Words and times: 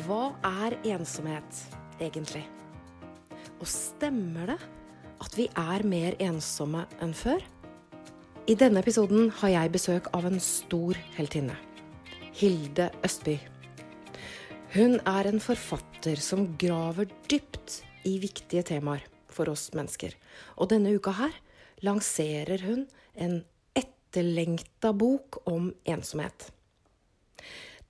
Hva 0.00 0.30
er 0.40 0.78
ensomhet 0.88 1.58
egentlig? 2.00 2.46
Og 3.60 3.68
stemmer 3.68 4.54
det 4.54 4.60
at 5.20 5.34
vi 5.36 5.44
er 5.52 5.84
mer 5.84 6.16
ensomme 6.24 6.86
enn 7.04 7.12
før? 7.12 7.42
I 8.48 8.56
denne 8.56 8.80
episoden 8.80 9.28
har 9.42 9.52
jeg 9.52 9.72
besøk 9.74 10.08
av 10.16 10.24
en 10.30 10.40
stor 10.40 10.96
heltinne. 11.18 11.58
Hilde 12.40 12.88
Østby. 13.04 13.36
Hun 14.72 14.96
er 15.04 15.28
en 15.28 15.44
forfatter 15.44 16.16
som 16.24 16.48
graver 16.56 17.12
dypt 17.28 17.82
i 18.08 18.16
viktige 18.22 18.64
temaer 18.72 19.04
for 19.28 19.52
oss 19.52 19.68
mennesker. 19.76 20.16
Og 20.56 20.72
denne 20.72 20.96
uka 20.96 21.12
her 21.20 21.36
lanserer 21.84 22.64
hun 22.64 22.86
en 23.12 23.42
etterlengta 23.76 24.96
bok 24.96 25.42
om 25.44 25.68
ensomhet. 25.84 26.48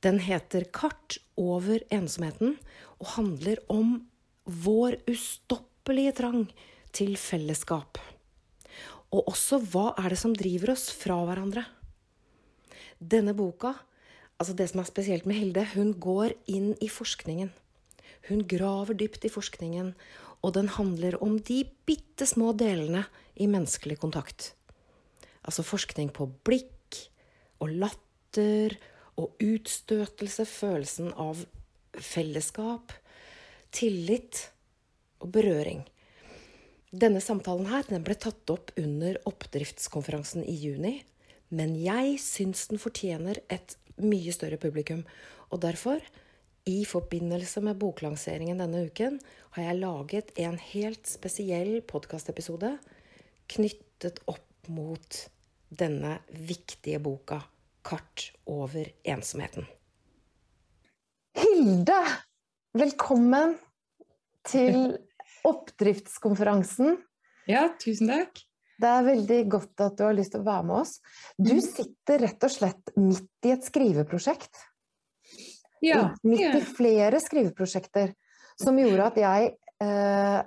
Den 0.03 0.19
heter 0.19 0.65
'Kart 0.65 1.19
over 1.39 1.79
ensomheten' 1.91 2.59
og 2.99 3.07
handler 3.17 3.59
om 3.71 4.09
vår 4.45 4.99
ustoppelige 5.07 6.13
trang 6.19 6.49
til 6.93 7.17
fellesskap. 7.17 7.99
Og 9.13 9.29
også 9.29 9.61
hva 9.61 9.93
er 9.99 10.11
det 10.11 10.19
som 10.19 10.35
driver 10.35 10.73
oss 10.73 10.91
fra 10.91 11.21
hverandre? 11.29 11.65
Denne 12.99 13.35
boka, 13.35 13.75
altså 14.41 14.57
det 14.57 14.71
som 14.71 14.81
er 14.81 14.91
spesielt 14.91 15.27
med 15.27 15.37
Hilde, 15.37 15.67
hun 15.75 15.95
går 15.95 16.35
inn 16.51 16.75
i 16.81 16.89
forskningen. 16.89 17.53
Hun 18.29 18.43
graver 18.49 18.95
dypt 18.95 19.25
i 19.25 19.33
forskningen, 19.33 19.95
og 20.43 20.55
den 20.55 20.69
handler 20.69 21.19
om 21.23 21.39
de 21.39 21.63
bitte 21.87 22.27
små 22.27 22.53
delene 22.59 23.05
i 23.39 23.47
menneskelig 23.47 24.01
kontakt. 24.03 24.55
Altså 25.47 25.63
forskning 25.67 26.11
på 26.15 26.29
blikk 26.47 26.99
og 27.63 27.71
latter 27.71 28.75
og 29.21 29.37
utstøtelse, 29.43 30.47
følelsen 30.49 31.13
av 31.21 31.45
fellesskap, 31.93 32.93
tillit 33.75 34.47
og 35.23 35.33
berøring. 35.37 35.83
Denne 36.93 37.23
samtalen 37.25 37.69
her, 37.71 37.87
den 37.89 38.05
ble 38.05 38.17
tatt 38.21 38.51
opp 38.53 38.73
under 38.81 39.19
oppdriftskonferansen 39.29 40.45
i 40.45 40.57
juni. 40.61 40.99
Men 41.53 41.75
jeg 41.81 42.19
syns 42.21 42.67
den 42.71 42.81
fortjener 42.81 43.41
et 43.53 43.77
mye 44.01 44.33
større 44.33 44.59
publikum. 44.61 45.05
Og 45.53 45.61
derfor, 45.65 46.01
i 46.69 46.85
forbindelse 46.89 47.61
med 47.65 47.81
boklanseringen 47.81 48.61
denne 48.61 48.87
uken, 48.89 49.19
har 49.57 49.69
jeg 49.69 49.81
laget 49.81 50.33
en 50.41 50.57
helt 50.73 51.09
spesiell 51.09 51.81
podkastepisode 51.89 52.77
knyttet 53.53 54.21
opp 54.31 54.71
mot 54.73 55.25
denne 55.73 56.19
viktige 56.33 57.01
boka 57.03 57.43
kart 57.87 58.31
over 58.49 58.89
ensomheten. 59.05 59.67
Hilde, 61.37 61.99
velkommen 62.77 63.57
til 64.49 64.97
oppdriftskonferansen. 65.51 66.99
Ja, 67.51 67.69
tusen 67.83 68.13
takk. 68.13 68.45
Det 68.83 68.91
er 68.91 69.07
veldig 69.07 69.41
godt 69.51 69.83
at 69.85 69.99
du 69.99 70.05
har 70.09 70.17
lyst 70.17 70.35
til 70.35 70.43
å 70.43 70.49
være 70.49 70.67
med 70.67 70.81
oss. 70.81 70.97
Du 71.39 71.55
mhm. 71.55 71.65
sitter 71.65 72.25
rett 72.27 72.47
og 72.47 72.53
slett 72.53 72.95
midt 72.99 73.49
i 73.49 73.55
et 73.55 73.67
skriveprosjekt. 73.67 74.63
Ja. 75.83 76.13
Midt 76.27 76.59
i 76.59 76.63
flere 76.63 77.19
skriveprosjekter 77.23 78.13
som 78.61 78.79
gjorde 78.79 79.09
at 79.11 79.19
jeg 79.19 79.49
eh, 79.83 80.41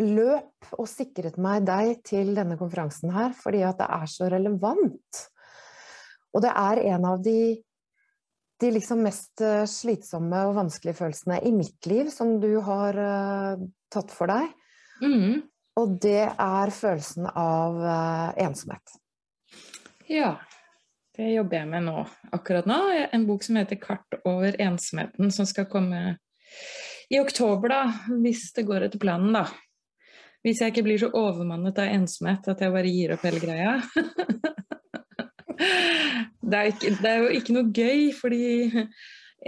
løp 0.00 0.70
og 0.78 0.88
sikret 0.88 1.36
meg 1.40 1.66
deg 1.68 2.00
til 2.06 2.32
denne 2.36 2.56
konferansen 2.60 3.12
her, 3.12 3.34
fordi 3.36 3.62
at 3.66 3.80
det 3.80 3.88
er 3.92 4.08
så 4.08 4.30
relevant. 4.32 5.24
Og 6.34 6.44
det 6.44 6.52
er 6.54 6.82
en 6.92 7.06
av 7.08 7.22
de, 7.24 7.58
de 8.62 8.72
liksom 8.74 9.02
mest 9.06 9.42
eh, 9.44 9.64
slitsomme 9.68 10.44
og 10.48 10.56
vanskelige 10.58 11.00
følelsene 11.00 11.40
i 11.46 11.52
mitt 11.54 11.88
liv 11.90 12.10
som 12.14 12.36
du 12.42 12.52
har 12.66 12.98
uh, 12.98 13.64
tatt 13.92 14.14
for 14.14 14.30
deg. 14.30 14.52
Mm. 15.02 15.40
Og 15.80 15.96
det 16.02 16.28
er 16.28 16.74
følelsen 16.74 17.26
av 17.30 17.80
uh, 17.82 18.30
ensomhet. 18.40 18.96
Ja. 20.10 20.36
Det 21.16 21.26
jobber 21.34 21.58
jeg 21.58 21.68
med 21.68 21.84
nå, 21.84 22.02
akkurat 22.32 22.68
nå. 22.70 22.78
En 23.12 23.26
bok 23.28 23.42
som 23.44 23.58
heter 23.58 23.76
'Kart 23.76 24.14
over 24.24 24.54
ensomheten', 24.62 25.32
som 25.34 25.46
skal 25.46 25.66
komme 25.68 26.16
i 27.10 27.18
oktober, 27.20 27.68
da, 27.68 27.80
hvis 28.22 28.52
det 28.56 28.64
går 28.68 28.86
etter 28.86 29.02
planen, 29.02 29.34
da. 29.34 29.42
Hvis 30.46 30.62
jeg 30.62 30.72
ikke 30.72 30.86
blir 30.86 31.00
så 31.02 31.10
overmannet 31.12 31.78
av 31.82 31.90
ensomhet 31.92 32.46
at 32.48 32.62
jeg 32.62 32.72
bare 32.72 32.94
gir 32.94 33.12
opp 33.16 33.26
hele 33.26 33.42
greia. 33.42 33.74
det, 35.60 36.56
er 36.56 36.70
ikke, 36.72 36.94
det, 36.98 37.10
er 37.10 37.24
jo 37.24 37.32
ikke 37.38 37.56
noe 37.56 37.72
gøy, 37.76 38.06
fordi 38.16 38.44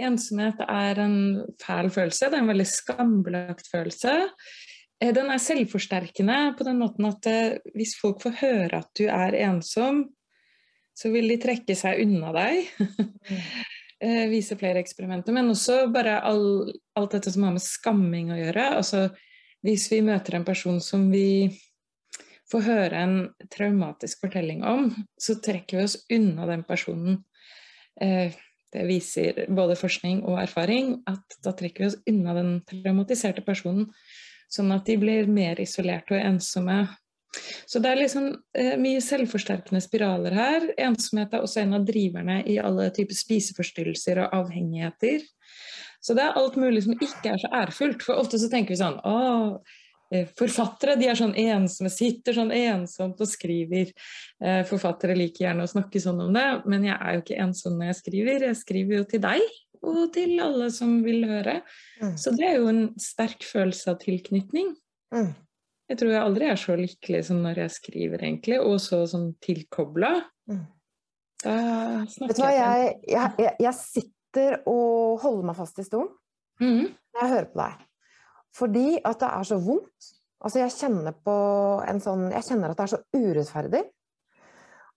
ensomhet 0.01 0.61
er 0.65 1.01
en 1.03 1.17
fæl 1.61 1.89
følelse. 1.93 2.29
Det 2.29 2.37
er 2.37 2.45
en 2.45 2.51
veldig 2.53 2.69
skambelagt 2.69 3.69
følelse. 3.71 4.15
Eh, 5.03 5.13
den 5.15 5.31
er 5.31 5.41
selvforsterkende 5.41 6.39
på 6.57 6.67
den 6.67 6.81
måten 6.81 7.09
at 7.09 7.29
eh, 7.29 7.59
hvis 7.75 7.95
folk 7.99 8.23
får 8.23 8.39
høre 8.41 8.81
at 8.83 8.91
du 8.97 9.05
er 9.09 9.37
ensom, 9.45 10.05
så 10.93 11.09
vil 11.13 11.31
de 11.31 11.39
trekke 11.41 11.77
seg 11.77 12.03
unna 12.05 12.33
deg. 12.35 12.67
Eh, 14.03 14.25
vise 14.27 14.57
flere 14.59 14.81
eksperimenter. 14.81 15.31
Men 15.31 15.47
også 15.53 15.85
bare 15.93 16.17
all, 16.27 16.73
alt 16.99 17.13
dette 17.15 17.31
som 17.31 17.45
har 17.47 17.53
med 17.55 17.63
skamming 17.63 18.33
å 18.33 18.35
gjøre. 18.35 18.65
Altså, 18.81 19.05
hvis 19.63 19.85
vi 19.93 20.01
møter 20.03 20.35
en 20.35 20.43
person 20.43 20.81
som 20.83 21.05
vi 21.07 21.45
får 22.53 22.65
høre 22.67 23.03
en 23.03 23.17
traumatisk 23.53 24.23
fortelling 24.23 24.63
om, 24.67 24.89
så 25.19 25.37
trekker 25.43 25.79
vi 25.79 25.85
oss 25.87 25.99
unna 26.13 26.47
den 26.49 26.65
personen. 26.67 27.21
Eh, 28.01 28.33
det 28.73 28.87
viser 28.89 29.45
både 29.53 29.77
forskning 29.77 30.23
og 30.25 30.39
erfaring 30.41 30.95
at 31.09 31.37
da 31.45 31.53
trekker 31.53 31.83
vi 31.83 31.91
oss 31.91 31.99
unna 32.09 32.33
den 32.37 32.53
traumatiserte 32.69 33.43
personen, 33.45 33.89
sånn 34.49 34.73
at 34.73 34.87
de 34.89 34.97
blir 35.01 35.29
mer 35.29 35.61
isolerte 35.61 36.15
og 36.15 36.21
ensomme. 36.21 36.81
Så 37.65 37.81
det 37.81 37.89
er 37.89 38.01
liksom 38.01 38.27
eh, 38.57 38.75
mye 38.81 39.01
selvforsterkende 39.01 39.81
spiraler 39.81 40.35
her. 40.37 40.67
Ensomhet 40.77 41.33
er 41.33 41.45
også 41.45 41.63
en 41.63 41.77
av 41.79 41.85
driverne 41.87 42.41
i 42.49 42.59
alle 42.61 42.89
typer 42.93 43.17
spiseforstyrrelser 43.17 44.21
og 44.21 44.35
avhengigheter. 44.41 45.25
Så 46.03 46.17
det 46.17 46.25
er 46.25 46.37
alt 46.37 46.57
mulig 46.59 46.83
som 46.85 46.97
ikke 46.99 47.31
er 47.33 47.41
så 47.41 47.49
ærefullt. 47.55 48.03
For 48.05 48.19
ofte 48.19 48.41
så 48.41 48.49
tenker 48.51 48.75
vi 48.75 48.81
sånn 48.81 48.99
Å, 48.99 49.15
forfattere 50.39 50.95
de 50.99 51.09
er 51.09 51.17
sånn 51.17 51.35
ensomme, 51.39 51.91
sitter 51.93 52.35
sånn 52.37 52.53
ensomt 52.55 53.21
og 53.23 53.29
skriver. 53.29 53.93
Eh, 54.43 54.61
forfattere 54.69 55.17
liker 55.17 55.47
gjerne 55.47 55.67
å 55.67 55.71
snakke 55.71 56.01
sånn 56.03 56.21
om 56.27 56.33
det, 56.35 56.47
men 56.69 56.87
jeg 56.87 56.97
er 56.97 57.17
jo 57.17 57.23
ikke 57.23 57.39
ensom 57.45 57.77
når 57.79 57.91
jeg 57.91 57.99
skriver. 58.01 58.47
Jeg 58.49 58.59
skriver 58.61 58.99
jo 58.99 59.07
til 59.13 59.23
deg 59.25 59.45
og 59.83 60.03
til 60.15 60.37
alle 60.43 60.69
som 60.71 60.99
vil 61.03 61.25
høre. 61.27 61.59
Mm. 62.01 62.13
Så 62.19 62.31
det 62.37 62.45
er 62.47 62.59
jo 62.61 62.69
en 62.71 62.85
sterk 63.01 63.43
følelse 63.47 63.91
av 63.91 63.99
tilknytning. 64.03 64.71
Mm. 65.13 65.33
Jeg 65.91 65.99
tror 65.99 66.13
jeg 66.13 66.23
aldri 66.23 66.47
er 66.47 66.59
så 66.59 66.77
lykkelig 66.79 67.25
som 67.27 67.41
når 67.43 67.65
jeg 67.65 67.75
skriver, 67.75 68.23
egentlig, 68.23 68.59
og 68.63 68.79
så 68.81 69.03
sånn 69.09 69.33
tilkobla. 69.43 70.13
Mm. 70.49 70.63
Da 71.43 71.55
snakker 72.07 72.31
Vet 72.31 72.39
du 72.39 72.43
hva, 72.45 72.51
jeg, 72.55 72.93
jeg, 73.11 73.55
jeg, 73.65 73.73
sitter 73.79 74.61
og 74.69 75.19
holder 75.23 75.49
meg 75.49 75.57
fast 75.59 75.81
i 75.83 75.85
stolen 75.85 76.13
mm. 76.63 76.85
når 76.87 77.19
jeg 77.19 77.31
hører 77.33 77.49
på 77.51 77.59
deg. 77.59 77.83
Fordi 78.53 78.99
at 79.01 79.19
det 79.21 79.29
er 79.29 79.49
så 79.49 79.57
vondt. 79.61 80.09
Altså 80.43 80.59
jeg 80.59 80.75
kjenner 80.75 81.15
på 81.23 81.35
en 81.87 82.01
sånn 82.03 82.25
Jeg 82.33 82.45
kjenner 82.49 82.73
at 82.73 82.79
det 82.79 82.85
er 82.85 82.93
så 82.93 83.03
urettferdig. 83.15 83.83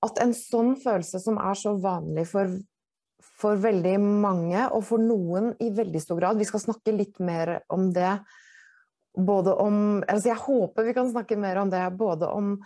At 0.07 0.19
en 0.23 0.35
sånn 0.37 0.75
følelse 0.81 1.21
som 1.23 1.39
er 1.41 1.59
så 1.59 1.73
vanlig 1.81 2.27
for, 2.29 2.51
for 3.41 3.61
veldig 3.63 3.95
mange, 4.03 4.67
og 4.69 4.85
for 4.87 5.03
noen 5.03 5.55
i 5.63 5.71
veldig 5.75 6.03
stor 6.03 6.21
grad 6.21 6.41
Vi 6.41 6.49
skal 6.49 6.67
snakke 6.67 6.95
litt 6.97 7.23
mer 7.23 7.61
om 7.73 7.89
det. 7.97 8.19
Både 9.17 9.55
om 9.63 10.03
altså 10.05 10.33
Jeg 10.35 10.45
håper 10.45 10.91
vi 10.91 10.97
kan 10.99 11.09
snakke 11.15 11.41
mer 11.41 11.63
om 11.63 11.73
det. 11.73 11.85
Både 11.97 12.29
om 12.29 12.57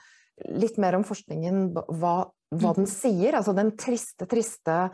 litt 0.56 0.78
mer 0.80 0.96
om 0.96 1.04
forskningen, 1.04 1.70
hva, 2.00 2.14
hva 2.56 2.74
den 2.78 2.88
sier. 2.90 3.36
Altså 3.36 3.54
den 3.54 3.74
triste, 3.78 4.26
triste 4.26 4.86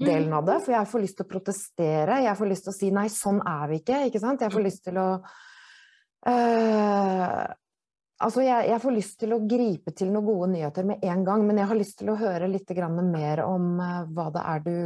delen 0.00 0.32
av 0.36 0.46
det. 0.48 0.60
For 0.64 0.76
jeg 0.76 0.90
får 0.90 1.04
lyst 1.04 1.18
til 1.18 1.26
å 1.26 1.32
protestere. 1.32 2.22
Jeg 2.24 2.38
får 2.38 2.50
lyst 2.50 2.66
til 2.66 2.74
å 2.74 2.76
si 2.76 2.92
nei, 2.94 3.08
sånn 3.12 3.42
er 3.48 3.66
vi 3.70 3.80
ikke. 3.82 4.00
ikke 4.08 4.22
sant? 4.22 4.44
Jeg 4.44 4.54
får 4.54 4.66
lyst 4.66 4.86
til 4.88 5.02
å 5.02 5.08
uh, 6.30 7.44
Altså, 8.24 8.44
jeg, 8.46 8.68
jeg, 8.70 8.78
får 8.80 8.92
lyst 8.94 9.16
til 9.20 9.34
å 9.34 9.40
gripe 9.44 9.92
til 9.92 10.12
noen 10.14 10.24
gode 10.24 10.46
nyheter 10.52 10.86
med 10.86 11.02
en 11.04 11.24
gang, 11.26 11.42
men 11.44 11.58
jeg 11.60 11.68
har 11.68 11.76
lyst 11.76 11.98
til 11.98 12.12
å 12.12 12.16
høre 12.16 12.46
litt 12.48 12.70
mer 13.10 13.42
om 13.44 13.80
uh, 13.82 14.06
hva 14.06 14.30
det 14.32 14.44
er 14.52 14.62
du 14.64 14.76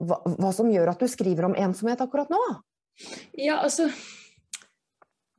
hva, 0.00 0.18
hva 0.24 0.52
som 0.52 0.70
gjør 0.72 0.90
at 0.90 1.00
du 1.00 1.06
skriver 1.08 1.46
om 1.46 1.54
ensomhet 1.54 2.00
akkurat 2.00 2.32
nå? 2.32 2.40
Ja, 3.36 3.60
altså 3.60 3.90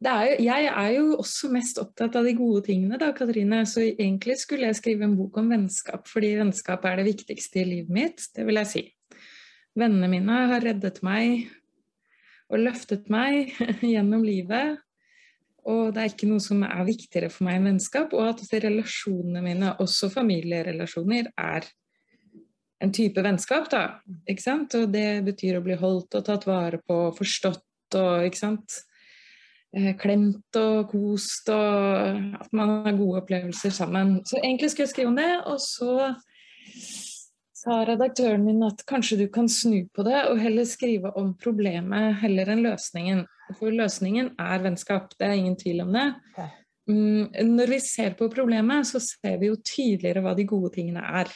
er 0.06 0.26
jo, 0.30 0.34
jeg 0.46 0.66
er 0.70 0.90
jo 0.94 1.06
også 1.18 1.50
mest 1.50 1.80
opptatt 1.82 2.16
av 2.20 2.28
de 2.28 2.36
gode 2.38 2.62
tingene, 2.68 3.00
da, 3.02 3.10
Katrine. 3.18 3.64
Så 3.66 3.82
egentlig 3.88 4.38
skulle 4.42 4.68
jeg 4.70 4.78
skrive 4.78 5.08
en 5.08 5.16
bok 5.18 5.40
om 5.42 5.50
vennskap, 5.50 6.06
fordi 6.10 6.36
vennskap 6.38 6.86
er 6.86 7.00
det 7.00 7.08
viktigste 7.08 7.64
i 7.64 7.70
livet 7.72 7.94
mitt. 7.94 8.28
Det 8.36 8.46
vil 8.46 8.62
jeg 8.62 8.72
si. 8.72 8.84
Vennene 9.78 10.10
mine 10.12 10.42
har 10.52 10.62
reddet 10.62 11.02
meg 11.06 11.48
og 12.48 12.62
løftet 12.62 13.10
meg 13.14 13.56
gjennom 13.96 14.26
livet. 14.26 14.78
Og 15.68 15.92
det 15.92 16.04
er 16.04 16.14
ikke 16.14 16.30
noe 16.30 16.44
som 16.44 16.62
er 16.64 16.86
viktigere 16.88 17.32
for 17.34 17.48
meg 17.48 17.58
enn 17.60 17.72
vennskap. 17.74 18.14
Og 18.16 18.30
at 18.30 18.46
relasjonene 18.64 19.44
mine, 19.44 19.74
også 19.84 20.12
familierelasjoner, 20.14 21.34
er 21.34 21.68
en 22.86 22.94
type 22.94 23.22
vennskap, 23.26 23.66
da. 23.74 23.84
Ikke 24.30 24.46
sant? 24.46 24.78
Og 24.78 24.92
det 24.94 25.24
betyr 25.26 25.58
å 25.58 25.66
bli 25.66 25.76
holdt 25.80 26.20
og 26.20 26.28
tatt 26.30 26.46
vare 26.48 26.80
på, 26.86 27.02
forstått 27.18 27.98
og 27.98 28.30
ikke 28.30 28.40
sant. 28.46 28.84
Eh, 29.76 29.92
klemt 30.00 30.56
og 30.56 30.94
kost 30.94 31.50
og 31.52 32.38
at 32.40 32.54
man 32.56 32.86
har 32.86 32.96
gode 32.96 33.22
opplevelser 33.22 33.74
sammen. 33.76 34.22
Så 34.26 34.40
egentlig 34.40 34.72
skulle 34.72 34.88
jeg 34.88 34.94
skrive 34.94 35.12
om 35.12 35.18
det, 35.20 35.32
og 35.44 35.60
så 35.60 36.14
sa 37.58 37.82
redaktøren 37.84 38.46
min 38.46 38.64
at 38.64 38.86
kanskje 38.88 39.18
du 39.20 39.26
kan 39.34 39.50
snu 39.52 39.82
på 39.92 40.06
det 40.08 40.22
og 40.30 40.40
heller 40.40 40.68
skrive 40.70 41.12
om 41.20 41.34
problemet 41.42 42.16
heller 42.22 42.54
enn 42.54 42.64
løsningen. 42.64 43.26
For 43.58 43.74
løsningen 43.74 44.34
er 44.40 44.64
vennskap, 44.64 45.12
det 45.20 45.28
er 45.28 45.36
ingen 45.36 45.60
tvil 45.60 45.84
om 45.84 45.92
det. 45.96 46.08
Mm, 46.88 47.28
når 47.52 47.74
vi 47.76 47.82
ser 47.84 48.16
på 48.16 48.30
problemet, 48.32 48.88
så 48.88 49.02
ser 49.04 49.36
vi 49.42 49.52
jo 49.52 49.60
tydeligere 49.60 50.24
hva 50.24 50.36
de 50.38 50.48
gode 50.48 50.72
tingene 50.78 51.04
er. 51.04 51.32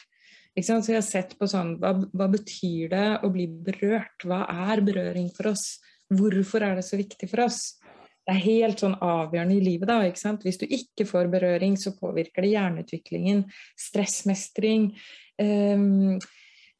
Så 0.55 0.79
jeg 0.79 0.97
har 0.97 1.07
sett 1.07 1.37
på 1.39 1.47
sånn 1.47 1.77
hva, 1.79 1.93
hva, 2.11 2.27
betyr 2.31 2.91
det 2.91 3.05
å 3.23 3.31
bli 3.31 3.47
berørt? 3.67 4.23
Hva 4.27 4.43
er 4.71 4.83
berøring 4.83 5.29
for 5.35 5.51
oss? 5.51 5.79
Hvorfor 6.11 6.63
er 6.67 6.79
det 6.79 6.87
så 6.87 6.99
viktig 6.99 7.29
for 7.31 7.45
oss? 7.47 7.61
Det 8.31 8.37
er 8.37 8.45
helt 8.45 8.79
sånn 8.79 8.93
avgjørende 9.03 9.57
i 9.57 9.63
livet, 9.65 9.89
da. 9.89 9.97
Hvis 10.39 10.59
du 10.61 10.63
ikke 10.63 11.03
får 11.09 11.27
berøring, 11.33 11.73
så 11.75 11.91
påvirker 11.97 12.45
det 12.45 12.53
hjerneutviklingen, 12.53 13.41
stressmestring. 13.75 14.93
Um, 15.35 16.15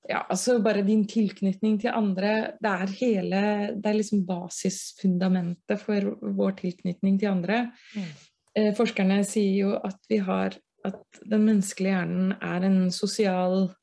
ja, 0.07 0.21
altså 0.31 0.62
bare 0.63 0.86
din 0.88 1.03
tilknytning 1.12 1.75
til 1.83 1.92
andre. 1.92 2.53
Det 2.63 2.71
er 2.71 2.95
hele 3.01 3.42
Det 3.75 3.92
er 3.92 4.00
liksom 4.00 4.24
basisfundamentet 4.30 5.83
for 5.83 6.15
vår 6.39 6.56
tilknytning 6.63 7.19
til 7.19 7.33
andre. 7.33 7.65
Mm. 8.00 8.09
Uh, 8.56 8.71
forskerne 8.80 9.19
sier 9.27 9.57
jo 9.65 9.75
at 9.75 10.00
vi 10.07 10.24
har 10.24 10.56
at 10.88 11.21
den 11.27 11.44
menneskelige 11.50 12.00
hjernen 12.00 12.31
er 12.39 12.63
en 12.65 12.81
sosial 12.95 13.74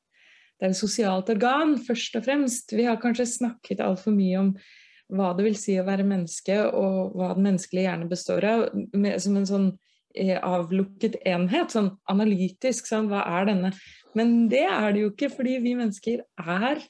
det 0.59 0.67
er 0.67 0.73
et 0.73 0.81
sosialt 0.81 1.29
organ, 1.31 1.77
først 1.79 2.17
og 2.19 2.25
fremst. 2.25 2.73
Vi 2.75 2.83
har 2.83 2.97
kanskje 2.99 3.29
snakket 3.29 3.79
altfor 3.79 4.11
mye 4.11 4.41
om 4.41 4.49
hva 5.09 5.31
det 5.37 5.45
vil 5.47 5.57
si 5.57 5.75
å 5.79 5.85
være 5.87 6.07
menneske, 6.07 6.57
og 6.69 7.15
hva 7.17 7.33
den 7.35 7.47
menneskelige 7.47 7.87
hjerne 7.87 8.09
består 8.09 8.45
av, 8.45 8.65
med, 8.93 9.17
som 9.23 9.37
en 9.39 9.47
sånn 9.49 9.69
eh, 10.13 10.37
avlukket 10.37 11.19
enhet, 11.29 11.73
sånn 11.73 11.93
analytisk. 12.11 12.89
Sånn, 12.89 13.09
hva 13.11 13.23
er 13.39 13.49
denne? 13.49 13.73
Men 14.17 14.47
det 14.51 14.65
er 14.67 14.91
det 14.93 15.05
jo 15.05 15.13
ikke, 15.13 15.31
fordi 15.33 15.57
vi 15.63 15.75
mennesker 15.79 16.23
er 16.41 16.83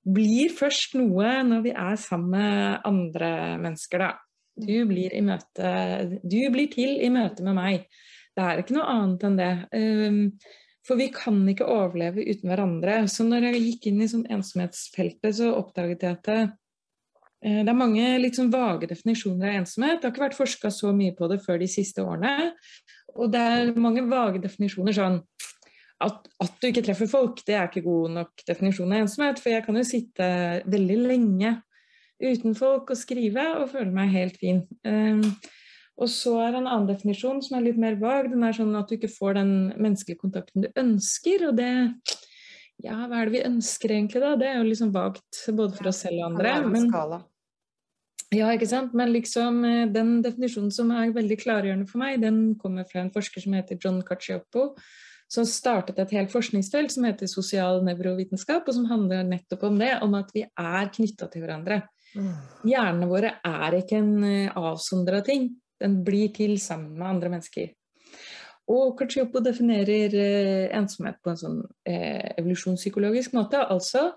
blir 0.00 0.52
først 0.56 0.96
noe 0.96 1.40
når 1.44 1.64
vi 1.66 1.74
er 1.76 1.98
sammen 2.00 2.32
med 2.32 2.88
andre 2.88 3.32
mennesker, 3.60 4.06
da. 4.06 4.12
Du 4.60 4.74
blir, 4.88 5.12
møte, 5.24 5.68
du 6.20 6.40
blir 6.52 6.68
til 6.72 6.98
i 7.00 7.08
møte 7.12 7.44
med 7.46 7.56
meg. 7.56 7.84
Det 8.36 8.44
er 8.44 8.60
ikke 8.60 8.76
noe 8.76 8.88
annet 8.92 9.22
enn 9.24 9.38
det. 9.38 9.52
Ehm, 9.76 10.18
for 10.84 11.00
vi 11.00 11.06
kan 11.14 11.38
ikke 11.48 11.68
overleve 11.68 12.24
uten 12.26 12.50
hverandre. 12.50 12.96
Så 13.08 13.24
når 13.24 13.50
jeg 13.50 13.62
gikk 13.66 13.88
inn 13.90 14.02
i 14.04 14.08
sånn 14.10 14.26
ensomhetsfeltet, 14.32 15.36
så 15.38 15.52
oppdaget 15.56 16.04
jeg 16.04 16.18
at 16.18 16.30
det, 17.42 17.50
eh, 17.50 17.64
er 17.64 17.76
mange 17.76 18.18
litt 18.20 18.36
sånn 18.36 18.52
vage 18.52 18.88
definisjoner 18.90 19.48
av 19.48 19.60
ensomhet. 19.62 20.00
Det 20.00 20.08
har 20.08 20.14
ikke 20.14 20.26
vært 20.28 20.38
forska 20.38 20.70
så 20.70 20.92
mye 20.92 21.16
på 21.16 21.28
det 21.28 21.40
før 21.44 21.58
de 21.58 21.68
siste 21.68 22.04
årene. 22.04 22.52
Og 23.16 23.30
det 23.32 23.40
er 23.40 23.72
mange 23.80 24.04
vage 24.08 24.42
definisjoner 24.42 24.94
sånn 24.94 25.20
at, 26.00 26.28
at, 26.40 26.52
du 26.60 26.68
ikke 26.68 26.84
treffer 26.84 27.08
folk, 27.10 27.42
det 27.44 27.56
er 27.56 27.68
ikke 27.68 27.84
god 27.84 28.12
nok 28.14 28.44
definisjon 28.48 28.92
av 28.92 29.04
ensomhet. 29.04 29.40
For 29.40 29.52
jeg 29.52 29.64
kan 29.66 29.76
jo 29.76 29.86
sitte 29.88 30.28
veldig 30.64 31.00
lenge 31.08 31.56
uten 32.20 32.56
folk 32.56 32.92
og 32.92 33.00
skrive 33.00 33.44
og 33.58 33.70
føle 33.72 33.92
meg 33.92 34.12
helt 34.14 34.38
fin. 34.40 34.62
Um, 34.84 35.24
og 36.00 36.08
så 36.08 36.38
er 36.40 36.54
det 36.54 36.62
en 36.62 36.70
annen 36.70 36.88
definisjon 36.88 37.42
som 37.44 37.58
er 37.58 37.66
litt 37.66 37.80
mer 37.80 37.98
vag. 38.00 38.30
Den 38.32 38.44
er 38.46 38.56
sånn 38.56 38.72
at 38.78 38.88
du 38.88 38.96
ikke 38.96 39.12
får 39.12 39.36
den 39.36 39.52
menneskelige 39.76 40.22
kontakten 40.22 40.64
du 40.64 40.70
ønsker. 40.80 41.44
Og 41.50 41.58
det 41.60 41.72
Ja, 42.80 43.02
hva 43.08 43.20
er 43.20 43.28
det 43.28 43.34
vi 43.34 43.44
ønsker 43.48 43.92
egentlig, 43.92 44.22
da? 44.22 44.36
Det 44.40 44.48
er 44.48 44.58
jo 44.60 44.68
liksom 44.68 44.94
vagt 44.94 45.42
både 45.52 45.76
for 45.76 45.90
oss 45.90 46.02
selv 46.06 46.22
og 46.22 46.30
andre. 46.30 46.54
Men, 46.70 46.88
ja, 48.30 48.48
ikke 48.54 48.68
sant. 48.70 48.94
Men 48.96 49.12
liksom 49.12 49.60
eh, 49.66 49.84
den 49.90 50.18
definisjonen 50.24 50.72
som 50.74 50.92
er 50.94 51.14
veldig 51.14 51.38
klargjørende 51.42 51.88
for 51.90 52.02
meg, 52.02 52.20
den 52.22 52.42
kommer 52.60 52.86
fra 52.88 53.02
en 53.02 53.12
forsker 53.14 53.44
som 53.44 53.56
heter 53.58 53.80
John 53.80 54.00
Cacioppo. 54.06 54.70
Som 55.30 55.46
startet 55.46 55.98
et 56.02 56.12
helt 56.16 56.32
forskningsfelt 56.32 56.90
som 56.90 57.04
heter 57.06 57.30
sosial 57.30 57.84
nevrovitenskap, 57.86 58.66
og 58.66 58.74
som 58.74 58.88
handler 58.90 59.22
nettopp 59.28 59.68
om 59.68 59.76
det, 59.78 59.92
om 60.02 60.16
at 60.18 60.32
vi 60.34 60.42
er 60.42 60.90
knytta 60.90 61.28
til 61.30 61.44
hverandre. 61.44 61.84
Mm. 62.18 62.32
Hjernene 62.66 63.10
våre 63.10 63.36
er 63.46 63.76
ikke 63.78 64.00
en 64.00 64.16
eh, 64.26 64.56
avsondra 64.58 65.20
ting. 65.26 65.52
Den 65.80 66.00
blir 66.06 66.32
til 66.34 66.56
sammen 66.60 66.96
med 66.98 67.08
andre 67.12 67.34
mennesker. 67.36 67.70
Og 68.70 68.98
Cacioppo 68.98 69.42
definerer 69.42 70.14
eh, 70.14 70.66
ensomhet 70.78 71.18
på 71.22 71.32
en 71.32 71.40
sånn 71.40 71.60
eh, 71.88 72.36
evolusjonspsykologisk 72.38 73.34
måte. 73.34 73.62
Altså 73.64 74.12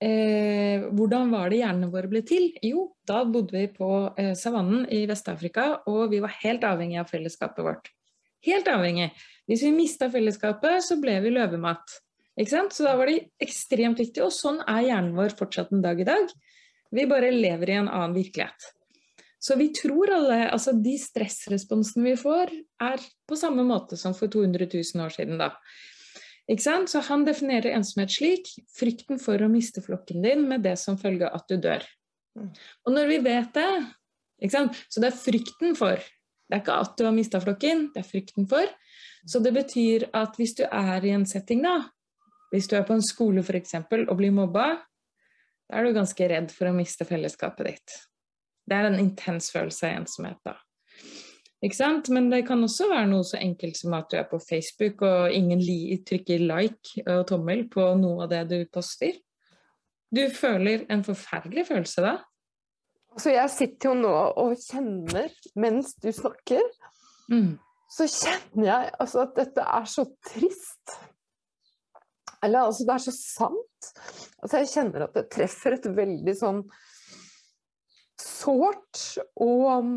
eh, 0.00 0.86
hvordan 0.96 1.32
var 1.34 1.52
det 1.52 1.60
hjernene 1.60 1.90
våre 1.92 2.10
ble 2.10 2.22
til? 2.28 2.50
Jo, 2.64 2.86
da 3.08 3.22
bodde 3.28 3.56
vi 3.56 3.66
på 3.74 3.90
eh, 4.16 4.32
savannen 4.38 4.86
i 4.88 5.04
Vest-Afrika, 5.10 5.66
og 5.92 6.06
vi 6.14 6.22
var 6.24 6.38
helt 6.40 6.64
avhengig 6.68 7.02
av 7.02 7.12
fellesskapet 7.12 7.66
vårt. 7.66 7.92
Helt 8.46 8.70
avhengig. 8.70 9.12
Hvis 9.46 9.66
vi 9.66 9.74
mista 9.74 10.08
fellesskapet, 10.10 10.80
så 10.86 10.96
ble 11.02 11.18
vi 11.22 11.34
løvemat. 11.34 11.98
Så 12.40 12.86
da 12.86 12.94
var 12.96 13.10
det 13.10 13.28
ekstremt 13.44 14.00
viktig, 14.00 14.22
og 14.24 14.32
sånn 14.32 14.62
er 14.64 14.86
hjernen 14.86 15.12
vår 15.18 15.34
fortsatt 15.36 15.74
en 15.74 15.84
dag 15.84 16.00
i 16.00 16.06
dag. 16.08 16.30
Vi 16.92 17.04
bare 17.10 17.28
lever 17.34 17.70
i 17.70 17.76
en 17.82 17.90
annen 17.92 18.16
virkelighet. 18.16 18.72
Så 19.42 19.56
vi 19.58 19.72
tror 19.74 20.12
alle 20.14 20.44
Altså 20.52 20.74
de 20.78 20.94
stressresponsene 21.00 22.12
vi 22.12 22.18
får, 22.18 22.52
er 22.82 23.02
på 23.28 23.38
samme 23.38 23.64
måte 23.66 23.98
som 23.98 24.14
for 24.14 24.30
200 24.30 24.68
000 24.70 25.02
år 25.04 25.14
siden, 25.14 25.40
da. 25.40 25.50
Ikke 26.50 26.64
sant? 26.64 26.90
Så 26.90 27.02
han 27.06 27.26
definerer 27.26 27.74
ensomhet 27.76 28.12
slik 28.14 28.50
frykten 28.74 29.20
for 29.22 29.42
å 29.42 29.50
miste 29.50 29.82
flokken 29.82 30.22
din 30.24 30.46
med 30.50 30.64
det 30.66 30.76
som 30.80 30.98
følge 31.00 31.30
at 31.30 31.46
du 31.50 31.56
dør. 31.62 31.84
Mm. 32.38 32.50
Og 32.86 32.94
når 32.94 33.10
vi 33.10 33.18
vet 33.26 33.52
det 33.56 33.70
ikke 34.42 34.56
sant? 34.56 34.78
Så 34.90 35.02
det 35.02 35.12
er 35.12 35.18
frykten 35.22 35.76
for. 35.78 36.02
Det 36.50 36.58
er 36.58 36.62
ikke 36.64 36.78
at 36.84 36.94
du 36.98 37.04
har 37.06 37.14
mista 37.14 37.40
flokken, 37.40 37.86
det 37.94 38.02
er 38.02 38.08
frykten 38.08 38.48
for. 38.50 38.70
Så 39.26 39.38
det 39.42 39.54
betyr 39.54 40.08
at 40.18 40.38
hvis 40.38 40.56
du 40.58 40.64
er 40.66 41.06
i 41.06 41.12
en 41.14 41.26
setting, 41.28 41.62
da, 41.62 41.78
hvis 42.52 42.66
du 42.68 42.74
er 42.76 42.86
på 42.86 42.96
en 42.96 43.04
skole 43.04 43.44
f.eks. 43.46 43.78
og 44.02 44.16
blir 44.18 44.34
mobba, 44.34 44.66
da 45.70 45.78
er 45.78 45.86
du 45.86 45.94
ganske 45.96 46.26
redd 46.28 46.50
for 46.52 46.68
å 46.68 46.74
miste 46.76 47.06
fellesskapet 47.08 47.70
ditt. 47.70 47.94
Det 48.68 48.76
er 48.78 48.88
en 48.88 49.00
intens 49.00 49.50
følelse 49.54 49.88
av 49.88 50.02
ensomhet, 50.02 50.38
da. 50.46 50.56
Ikke 51.62 51.78
sant? 51.78 52.08
Men 52.10 52.26
det 52.32 52.42
kan 52.48 52.62
også 52.64 52.88
være 52.90 53.08
noe 53.12 53.26
så 53.26 53.38
enkelt 53.38 53.78
som 53.78 53.94
at 53.94 54.08
du 54.10 54.16
er 54.18 54.26
på 54.30 54.40
Facebook 54.42 55.04
og 55.06 55.34
ingen 55.34 55.62
trykker 56.06 56.42
like 56.42 57.04
og 57.06 57.26
tommel 57.30 57.68
på 57.70 57.84
noe 58.00 58.24
av 58.24 58.32
det 58.32 58.42
du 58.50 58.58
poster. 58.72 59.14
Du 60.12 60.24
føler 60.34 60.82
en 60.92 61.04
forferdelig 61.06 61.68
følelse 61.70 62.02
da. 62.04 62.16
Altså 63.12 63.34
jeg 63.34 63.52
sitter 63.52 63.90
jo 63.90 63.94
nå 64.00 64.12
og 64.40 64.56
kjenner 64.58 65.30
mens 65.60 65.92
du 66.00 66.08
snakker, 66.16 66.62
mm. 67.30 67.54
så 67.92 68.08
kjenner 68.08 68.66
jeg 68.66 68.92
altså 69.04 69.24
at 69.26 69.34
dette 69.36 69.66
er 69.78 69.88
så 69.92 70.06
trist. 70.32 70.94
Eller 72.42 72.66
altså 72.66 72.88
det 72.88 72.94
er 72.96 73.04
så 73.04 73.14
sant. 73.14 73.90
Altså 74.42 74.62
jeg 74.62 74.72
kjenner 74.72 75.06
at 75.06 75.14
det 75.14 75.28
treffer 75.30 75.76
et 75.76 75.90
veldig 75.94 76.34
sånn 76.40 76.64
sårt 78.22 79.02
og 79.42 79.66
um, 79.82 79.96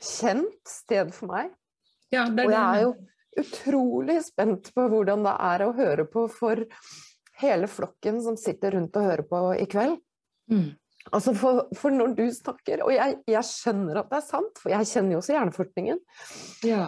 kjent 0.00 0.68
sted 0.68 1.12
for 1.14 1.32
meg. 1.32 1.52
Ja, 2.14 2.26
og 2.30 2.40
jeg 2.40 2.62
er 2.62 2.82
jo 2.84 2.94
utrolig 3.36 4.20
spent 4.24 4.72
på 4.74 4.86
hvordan 4.90 5.26
det 5.26 5.36
er 5.50 5.64
å 5.66 5.74
høre 5.76 6.06
på 6.08 6.26
for 6.32 6.64
hele 7.40 7.68
flokken 7.68 8.20
som 8.24 8.36
sitter 8.40 8.76
rundt 8.76 8.96
og 8.96 9.08
hører 9.10 9.26
på 9.28 9.40
i 9.58 9.66
kveld. 9.68 9.98
Mm. 10.50 10.70
Altså 11.14 11.34
for, 11.38 11.66
for, 11.78 11.94
når 11.94 12.16
du 12.18 12.24
snakker 12.34 12.80
Og 12.82 12.90
jeg, 12.90 13.16
jeg, 13.30 13.46
skjønner 13.46 14.00
at 14.00 14.08
det 14.10 14.18
er 14.18 14.24
sant, 14.26 14.58
for 14.58 14.72
jeg 14.72 14.88
kjenner 14.90 15.14
jo 15.14 15.20
også 15.20 15.36
hjerneforskningen. 15.36 16.00
Ja. 16.66 16.86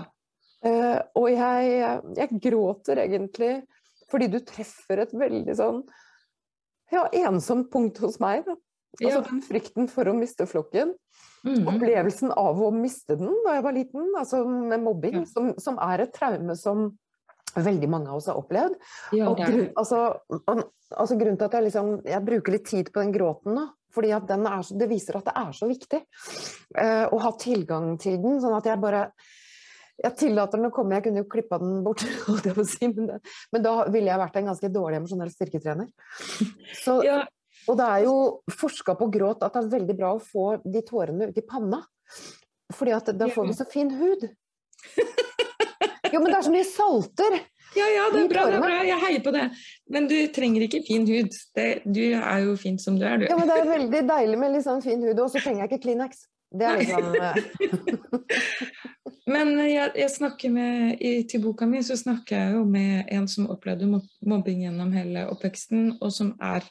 Uh, 0.64 0.99
og 1.21 1.28
jeg, 1.31 1.75
jeg, 2.19 2.40
gråter 2.43 3.05
egentlig 3.05 3.52
fordi 4.11 4.26
du 4.33 4.38
treffer 4.43 5.05
et 5.05 5.12
veldig 5.14 5.55
sånn 5.55 5.83
ja, 6.90 7.05
ensomt 7.21 7.69
punkt 7.71 8.00
hos 8.02 8.17
meg. 8.23 8.47
Da. 8.47 8.57
Altså 8.99 9.21
den 9.28 9.42
frykten 9.45 9.90
for 9.92 10.09
å 10.11 10.14
miste 10.16 10.47
flokken. 10.49 10.95
Mm. 11.47 11.68
Opplevelsen 11.71 12.33
av 12.35 12.59
å 12.61 12.71
miste 12.75 13.14
den 13.18 13.30
da 13.45 13.59
jeg 13.59 13.64
var 13.66 13.76
liten, 13.76 14.09
altså 14.18 14.42
med 14.49 14.83
mobbing, 14.83 15.21
ja. 15.21 15.26
som, 15.30 15.52
som, 15.61 15.78
er 15.85 16.02
et 16.04 16.14
traume 16.16 16.57
som 16.59 16.88
veldig 17.54 17.88
mange 17.90 18.11
av 18.11 18.18
oss 18.18 18.28
har 18.30 18.38
opplevd. 18.40 18.76
Ja, 19.16 19.30
og 19.30 19.38
grunn, 19.40 19.68
altså, 19.78 20.02
altså, 20.35 21.18
grunnen 21.18 21.38
til 21.38 21.49
at 21.49 21.59
jeg, 21.59 21.68
liksom, 21.68 21.92
jeg 22.09 22.26
bruker 22.26 22.57
litt 22.57 22.66
tid 22.68 22.92
på 22.92 23.04
den 23.04 23.14
gråten 23.14 23.54
nå, 23.57 23.66
fordi 23.95 24.12
at 24.16 24.30
er, 24.35 24.73
det 24.83 24.90
viser 24.90 25.18
at 25.18 25.30
det 25.30 25.37
er 25.40 25.52
så 25.57 25.68
viktig 25.71 26.00
uh, 26.04 27.07
å 27.14 27.21
ha 27.25 27.35
tilgang 27.40 27.95
til 28.02 28.18
den. 28.23 28.40
sånn 28.42 28.59
at 28.59 28.68
jeg 28.68 28.83
bare 28.83 29.09
jeg 29.99 30.14
tillater 30.14 30.61
den 30.61 30.68
å 30.68 30.75
komme, 30.75 30.95
jeg 30.95 31.09
kunne 31.09 31.25
jo 31.25 31.30
klippa 31.30 31.59
den 31.59 31.80
bort, 31.83 32.04
si, 32.71 32.87
men, 32.87 33.09
det, 33.09 33.16
men, 33.54 33.64
da 33.64 33.73
ville 33.90 34.12
jeg 34.12 34.21
vært 34.21 34.37
en 34.38 34.52
ganske 34.52 34.71
dårlig 34.71 35.00
emosjonell 35.00 35.33
styrketrener. 35.33 35.88
Så, 36.85 37.00
ja. 37.07 37.25
Og 37.69 37.77
det 37.79 37.87
er 37.87 38.05
jo 38.07 38.17
forska 38.53 38.97
på 38.99 39.11
gråt 39.13 39.45
at 39.45 39.55
det 39.55 39.65
er 39.65 39.73
veldig 39.77 39.97
bra 39.99 40.15
å 40.17 40.23
få 40.23 40.51
de 40.65 40.83
tårene 40.87 41.31
ut 41.31 41.39
i 41.39 41.45
panna. 41.47 41.83
Fordi 42.75 42.95
at 42.97 43.13
da 43.17 43.29
får 43.33 43.49
vi 43.49 43.57
så 43.57 43.69
fin 43.69 43.93
hud. 44.01 44.29
Jo, 46.09 46.23
men 46.23 46.33
det 46.33 46.39
er 46.39 46.45
så 46.47 46.53
mye 46.55 46.65
salter. 46.65 47.35
Ja, 47.77 47.85
ja, 47.93 48.05
det 48.13 48.23
er 48.23 48.31
bra, 48.31 48.47
det 48.49 48.57
er 48.57 48.63
bra. 48.65 48.77
Jeg 48.87 49.01
heier 49.03 49.25
på 49.25 49.33
det. 49.35 49.45
Men 49.93 50.09
du 50.09 50.17
trenger 50.33 50.65
ikke 50.65 50.81
fin 50.87 51.05
hud. 51.09 51.37
Det, 51.57 51.67
du 51.85 52.03
er 52.17 52.45
jo 52.47 52.55
fin 52.57 52.79
som 52.81 52.97
du 52.97 53.05
er, 53.05 53.21
du. 53.21 53.27
Ja, 53.29 53.37
men 53.37 53.51
det 53.51 53.59
er 53.61 53.71
veldig 53.77 54.03
deilig 54.09 54.41
med 54.41 54.55
litt 54.57 54.67
sånn 54.67 54.81
fin 54.85 55.05
hud, 55.05 55.21
og 55.21 55.29
så 55.33 55.43
trenger 55.43 55.67
jeg 55.67 55.73
ikke 55.73 55.83
Kleenex. 55.85 56.25
Det 56.49 56.65
er 56.65 56.79
liksom 56.81 57.13
eh, 57.13 57.35
Men 59.35 59.51
jeg, 59.61 59.91
jeg, 60.01 60.11
snakker 60.15 60.53
med, 60.55 60.95
i, 61.05 61.11
til 61.29 61.43
boka 61.45 61.67
mi 61.69 61.83
så 61.85 61.99
snakker 62.01 62.39
jeg 62.39 62.55
jo 62.57 62.63
med 62.65 63.11
en 63.13 63.27
som 63.29 63.51
opplevde 63.53 63.85
mobbing 64.25 64.63
gjennom 64.65 64.95
hele 64.97 65.27
oppveksten, 65.29 65.99
og 66.01 66.15
som 66.15 66.33
er 66.41 66.65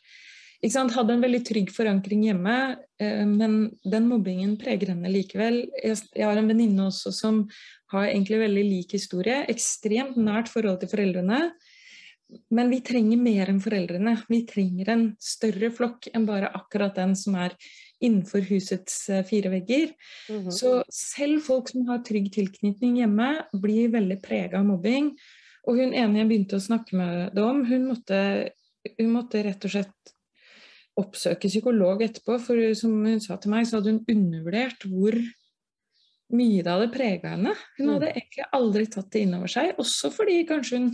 hadde 0.65 1.13
en 1.13 1.21
veldig 1.21 1.43
trygg 1.45 1.71
forankring 1.71 2.23
hjemme, 2.25 2.77
eh, 2.99 3.25
men 3.25 3.71
den 3.83 4.07
mobbingen 4.09 4.57
preger 4.57 4.93
henne 4.93 5.09
likevel. 5.11 5.69
Jeg, 5.83 5.97
har 6.17 6.37
en 6.37 6.47
venninne 6.47 6.87
også 6.87 7.13
som 7.13 7.47
har 7.93 8.07
egentlig 8.07 8.39
veldig 8.39 8.63
lik 8.63 8.91
historie. 8.93 9.45
Ekstremt 9.47 10.17
nært 10.17 10.49
forhold 10.49 10.79
til 10.81 10.89
foreldrene. 10.89 11.51
Men 12.51 12.69
vi 12.69 12.81
trenger 12.83 13.17
mer 13.17 13.47
enn 13.47 13.61
foreldrene. 13.63 14.17
Vi 14.27 14.41
trenger 14.49 14.89
en 14.91 15.03
større 15.19 15.69
flokk 15.71 16.09
enn 16.13 16.25
bare 16.27 16.51
akkurat 16.51 16.95
den 16.95 17.15
som 17.15 17.37
er 17.39 17.55
innenfor 18.03 18.43
husets 18.49 19.09
eh, 19.09 19.23
fire 19.23 19.49
vegger. 19.49 19.93
Mm 20.29 20.41
-hmm. 20.43 20.51
Så 20.51 20.83
selv 20.89 21.41
folk 21.41 21.69
som 21.69 21.87
har 21.87 22.03
trygg 22.03 22.31
tilknytning 22.33 22.97
hjemme, 22.97 23.45
blir 23.53 23.89
veldig 23.89 24.21
prega 24.21 24.59
av 24.59 24.65
mobbing. 24.65 25.17
Og 25.67 25.77
hun 25.77 25.93
ene 25.93 26.19
jeg 26.19 26.27
begynte 26.27 26.55
å 26.55 26.63
snakke 26.63 26.95
med 26.95 27.35
det 27.35 27.43
om, 27.43 27.65
hun 27.65 27.87
måtte, 27.87 28.51
hun 28.97 29.11
måtte 29.11 29.43
rett 29.43 29.65
og 29.65 29.71
slett 29.71 30.13
oppsøke 30.97 31.49
psykolog 31.49 32.01
etterpå, 32.05 32.39
for 32.41 32.61
som 32.77 32.95
hun 33.05 33.21
sa 33.23 33.37
til 33.41 33.53
meg, 33.53 33.67
så 33.67 33.77
hadde 33.77 33.93
hun 33.93 34.05
undervurdert 34.13 34.87
hvor 34.89 35.17
mye 36.35 36.63
det 36.63 36.73
hadde 36.73 36.89
prega 36.91 37.35
henne. 37.35 37.53
Hun 37.77 37.93
hadde 37.93 38.09
mm. 38.09 38.17
egentlig 38.19 38.49
aldri 38.57 38.87
tatt 38.91 39.11
det 39.13 39.23
inn 39.23 39.37
over 39.37 39.51
seg, 39.51 39.77
også 39.79 40.11
fordi 40.15 40.41
kanskje 40.49 40.81
hun 40.81 40.89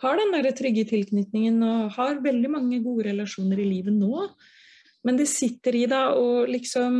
har 0.00 0.16
den 0.16 0.32
der 0.32 0.54
trygge 0.56 0.86
tilknytningen 0.88 1.60
og 1.66 1.90
har 1.98 2.22
veldig 2.24 2.50
mange 2.52 2.80
gode 2.84 3.10
relasjoner 3.10 3.60
i 3.60 3.68
livet 3.68 3.96
nå. 3.96 4.28
Men 5.04 5.18
det 5.20 5.28
sitter 5.32 5.76
i 5.76 5.86
da 5.88 6.10
og 6.16 6.48
liksom 6.52 6.96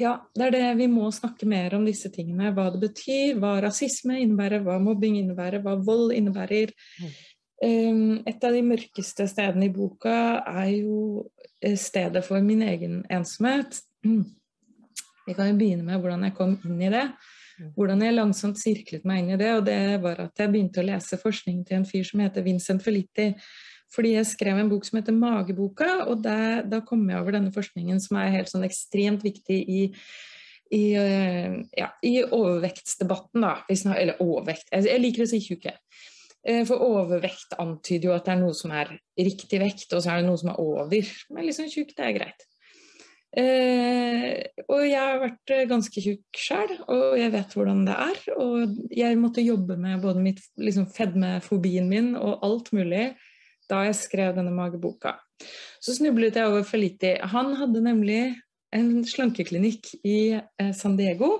Ja, 0.00 0.14
det 0.34 0.46
er 0.46 0.54
det 0.54 0.68
vi 0.80 0.86
må 0.88 1.10
snakke 1.12 1.46
mer 1.48 1.74
om 1.76 1.84
disse 1.86 2.08
tingene. 2.12 2.50
Hva 2.56 2.70
det 2.72 2.80
betyr, 2.80 3.36
hva 3.40 3.58
rasisme 3.62 4.16
innebærer, 4.22 4.64
hva 4.64 4.78
mobbing 4.80 5.18
innebærer, 5.20 5.60
hva 5.64 5.76
vold 5.84 6.14
innebærer. 6.16 6.72
Et 7.62 8.44
av 8.44 8.54
de 8.54 8.62
mørkeste 8.66 9.28
stedene 9.30 9.68
i 9.68 9.72
boka 9.74 10.14
er 10.50 10.70
jo 10.80 11.28
eh, 11.62 11.76
stedet 11.78 12.24
for 12.26 12.42
min 12.42 12.64
egen 12.66 13.02
ensomhet. 13.12 13.78
Vi 15.26 15.36
kan 15.36 15.52
jo 15.52 15.58
begynne 15.60 15.86
med 15.86 16.02
hvordan 16.02 16.26
jeg 16.26 16.34
kom 16.38 16.56
inn 16.66 16.80
i 16.82 16.90
det. 16.90 17.04
Hvordan 17.76 18.02
jeg 18.02 18.16
langsomt 18.16 18.58
sirklet 18.58 19.04
meg 19.06 19.22
inn 19.22 19.36
i 19.36 19.38
det. 19.38 19.52
Og 19.54 19.66
det 19.68 19.78
var 20.02 20.24
at 20.24 20.42
jeg 20.42 20.50
begynte 20.50 20.82
å 20.82 20.88
lese 20.88 21.20
forskning 21.20 21.62
til 21.68 21.78
en 21.78 21.86
fyr 21.86 22.08
som 22.08 22.24
heter 22.24 22.46
Vincent 22.46 22.82
Felitti 22.82 23.30
fordi 23.92 24.14
jeg 24.14 24.28
skrev 24.30 24.56
en 24.56 24.70
bok 24.70 24.86
som 24.88 24.98
heter 24.98 25.12
Mageboka, 25.12 26.06
og 26.08 26.22
der, 26.24 26.62
da 26.64 26.78
kom 26.80 27.02
jeg 27.10 27.20
over 27.20 27.34
denne 27.36 27.52
forskningen 27.52 27.98
som 28.00 28.16
er 28.20 28.32
helt 28.32 28.48
sånn 28.48 28.64
ekstremt 28.64 29.20
viktig 29.20 29.58
i, 29.60 29.82
i, 30.72 30.82
eh, 30.96 31.58
ja, 31.76 31.90
i 32.00 32.14
overvektsdebatten, 32.24 33.44
da. 33.44 33.52
Eller 33.68 34.22
overvekt 34.24 34.72
Jeg 34.72 35.02
liker 35.02 35.26
å 35.26 35.28
si 35.28 35.42
tjukke. 35.44 35.74
Eh, 36.42 36.62
for 36.66 36.82
overvekt 36.82 37.54
antyder 37.62 38.10
jo 38.10 38.14
at 38.16 38.26
det 38.26 38.34
er 38.34 38.40
noe 38.42 38.56
som 38.56 38.72
er 38.74 38.90
riktig 39.18 39.60
vekt, 39.62 39.92
og 39.94 40.02
så 40.02 40.14
er 40.14 40.22
det 40.22 40.30
noe 40.30 40.40
som 40.40 40.52
er 40.52 40.62
over. 40.62 41.12
Men 41.30 41.46
liksom 41.46 41.70
tjukk, 41.70 41.94
det 41.98 42.08
er 42.08 42.16
greit. 42.16 42.48
Eh, 43.32 44.42
og 44.66 44.82
jeg 44.84 45.00
har 45.00 45.22
vært 45.22 45.52
ganske 45.70 46.02
tjukk 46.04 46.36
sjøl, 46.36 46.74
og 46.92 47.16
jeg 47.20 47.32
vet 47.32 47.54
hvordan 47.56 47.84
det 47.88 47.98
er. 48.08 48.22
Og 48.36 48.74
jeg 48.92 49.20
måtte 49.20 49.44
jobbe 49.44 49.78
med 49.80 50.02
både 50.04 50.24
mitt, 50.24 50.42
liksom, 50.60 50.90
fedmefobien 50.92 51.88
min 51.88 52.14
og 52.18 52.42
alt 52.44 52.72
mulig 52.76 53.12
da 53.70 53.84
jeg 53.86 53.96
skrev 53.96 54.34
denne 54.36 54.52
mageboka. 54.52 55.14
Så 55.82 55.96
snublet 55.96 56.36
jeg 56.36 56.50
over 56.50 56.66
Feliti. 56.66 57.14
Han 57.32 57.54
hadde 57.56 57.80
nemlig 57.84 58.22
en 58.74 59.02
slankeklinikk 59.06 59.94
i 60.04 60.18
eh, 60.36 60.72
San 60.76 60.98
Diego. 60.98 61.38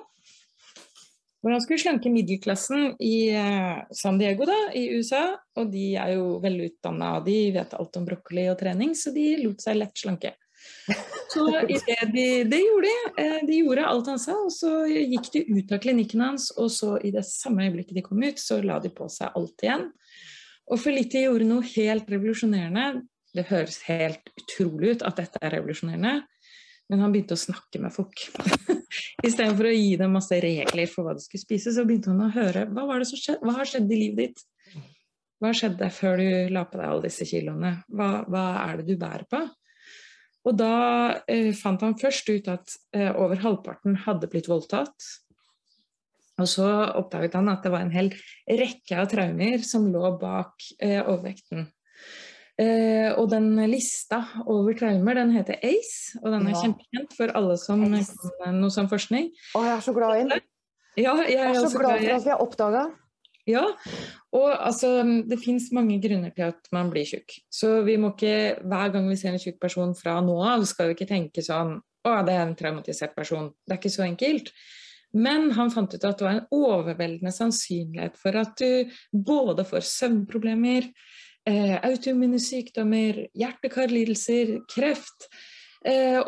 Hvor 1.43 1.51
han 1.51 1.63
skulle 1.65 1.83
slanke 1.83 2.11
middelklassen 2.13 2.93
i 3.03 3.17
eh, 3.35 3.81
San 3.99 4.21
Diego 4.21 4.47
da, 4.47 4.59
i 4.79 4.85
USA. 4.95 5.25
Og 5.59 5.73
de 5.73 5.89
er 5.99 6.15
jo 6.15 6.37
velutdanna, 6.43 7.17
de 7.27 7.39
vet 7.57 7.75
alt 7.75 7.99
om 7.99 8.07
brokkoli 8.07 8.47
og 8.53 8.61
trening, 8.61 8.95
så 8.95 9.11
de 9.15 9.27
lot 9.43 9.65
seg 9.65 9.81
lett 9.81 9.99
slanke. 9.99 10.37
Så 11.33 11.47
det, 11.51 11.81
de, 12.13 12.27
det 12.45 12.61
gjorde 12.63 12.87
de. 12.87 13.25
Eh, 13.25 13.39
de 13.49 13.59
gjorde 13.63 13.87
alt 13.89 14.11
han 14.13 14.21
sa, 14.23 14.37
og 14.45 14.53
så 14.55 14.85
gikk 14.87 15.33
de 15.35 15.43
ut 15.51 15.75
av 15.75 15.83
klinikken 15.83 16.23
hans. 16.23 16.51
Og 16.61 16.71
så 16.75 16.95
i 17.03 17.11
det 17.15 17.25
samme 17.27 17.67
øyeblikket 17.67 17.99
de 17.99 18.05
kom 18.07 18.23
ut, 18.23 18.39
så 18.39 18.61
la 18.63 18.79
de 18.83 18.93
på 18.95 19.09
seg 19.11 19.35
alt 19.39 19.67
igjen. 19.67 19.89
Og 20.71 20.79
Felitti 20.81 21.25
gjorde 21.25 21.49
noe 21.49 21.67
helt 21.73 22.11
revolusjonerende. 22.11 23.03
Det 23.33 23.49
høres 23.49 23.81
helt 23.89 24.31
utrolig 24.37 24.95
ut 24.95 25.07
at 25.09 25.19
dette 25.19 25.41
er 25.41 25.57
revolusjonerende, 25.57 26.21
men 26.93 27.03
han 27.03 27.15
begynte 27.15 27.39
å 27.39 27.41
snakke 27.41 27.81
med 27.83 27.95
folk. 27.95 28.27
Istedenfor 29.25 29.71
å 29.71 29.75
gi 29.75 29.97
dem 30.01 30.15
masse 30.17 30.39
regler 30.43 30.91
for 30.91 31.07
hva 31.07 31.17
de 31.17 31.25
skulle 31.25 31.43
spise, 31.45 31.75
så 31.75 31.85
begynte 31.89 32.13
hun 32.13 32.27
å 32.27 32.33
høre 32.35 32.67
hva, 32.71 32.87
var 32.89 33.03
det 33.03 33.09
som 33.11 33.21
skjedde? 33.21 33.45
hva 33.47 33.57
har 33.59 33.69
skjedd 33.69 33.91
i 33.91 34.01
livet 34.05 34.23
ditt. 34.23 34.45
Hva 35.43 35.51
skjedde 35.57 35.89
før 35.91 36.21
du 36.23 36.55
la 36.55 36.63
på 36.71 36.79
deg 36.79 36.87
alle 36.87 37.09
disse 37.09 37.27
kiloene? 37.27 37.73
Hva, 37.91 38.11
hva 38.31 38.45
er 38.63 38.79
det 38.81 38.93
du 38.93 39.01
bærer 39.01 39.27
på? 39.31 39.43
Og 40.47 40.57
da 40.59 40.75
eh, 41.31 41.51
fant 41.55 41.83
han 41.83 41.99
først 41.99 42.31
ut 42.31 42.49
at 42.51 42.75
eh, 42.97 43.11
over 43.11 43.43
halvparten 43.43 44.01
hadde 44.07 44.31
blitt 44.31 44.51
voldtatt. 44.51 45.11
Og 46.41 46.49
så 46.51 46.67
oppdaget 46.99 47.37
han 47.39 47.51
at 47.53 47.63
det 47.63 47.73
var 47.75 47.85
en 47.85 47.95
hel 47.95 48.11
rekke 48.49 48.99
av 48.99 49.11
traumer 49.13 49.63
som 49.67 49.87
lå 49.93 50.15
bak 50.23 50.67
eh, 50.83 50.99
overvekten. 51.03 51.69
Eh, 52.61 53.09
og 53.17 53.31
den 53.33 53.55
lista 53.71 54.21
over 54.45 54.77
traumer, 54.77 55.17
den 55.17 55.33
heter 55.33 55.57
ACE, 55.65 56.19
og 56.21 56.29
den 56.35 56.49
er 56.51 56.57
ja. 56.57 56.65
kjempekjent 56.67 57.15
for 57.17 57.33
alle 57.39 57.57
som 57.61 57.85
kan 57.87 58.59
noe 58.61 58.73
som 58.75 58.91
forskning. 58.91 59.31
Å, 59.57 59.63
jeg 59.65 59.77
er 59.77 59.87
så 59.87 59.95
glad 59.97 60.19
i 60.19 60.27
den. 60.27 60.49
Ja, 60.93 61.15
jeg, 61.25 61.39
er, 61.39 61.55
jeg 61.55 61.63
er 61.63 61.63
så 61.65 61.81
glad 61.81 62.03
for 62.03 62.19
at 62.19 62.27
vi 62.27 62.35
har 62.35 62.45
oppdaga 62.45 62.83
ja, 63.49 63.65
og 64.39 64.51
altså, 64.55 65.01
det 65.27 65.41
fins 65.43 65.67
mange 65.75 65.97
grunner 66.03 66.31
til 66.35 66.53
at 66.53 66.69
man 66.75 66.93
blir 66.93 67.07
tjukk. 67.09 67.35
Så 67.51 67.81
vi 67.87 67.97
må 67.99 68.13
ikke, 68.13 68.61
hver 68.63 68.93
gang 68.95 69.09
vi 69.11 69.17
ser 69.19 69.35
en 69.35 69.43
tjukk 69.43 69.59
person 69.63 69.97
fra 69.99 70.21
nå 70.23 70.37
av, 70.47 70.63
skal 70.69 70.91
vi 70.91 70.97
ikke 70.97 71.11
tenke 71.11 71.43
sånn 71.43 71.75
å, 71.81 72.13
det 72.27 72.37
er 72.37 72.45
en 72.45 72.55
traumatisert 72.59 73.17
person. 73.19 73.51
Det 73.67 73.75
er 73.75 73.81
ikke 73.81 73.95
så 73.95 74.07
enkelt. 74.07 74.53
Men 75.13 75.51
han 75.57 75.73
fant 75.75 75.93
ut 75.93 76.07
at 76.07 76.21
det 76.21 76.25
var 76.25 76.37
en 76.39 76.47
overveldende 76.55 77.35
sannsynlighet 77.35 78.15
for 78.21 78.39
at 78.41 78.55
du 78.63 78.95
både 79.13 79.67
får 79.69 79.85
søvnproblemer, 79.91 80.87
eh, 81.49 81.79
autoimmune 81.85 82.41
sykdommer, 82.43 83.27
hjerte-karlidelser, 83.39 84.61
kreft, 84.71 85.29
eh, 85.85 86.21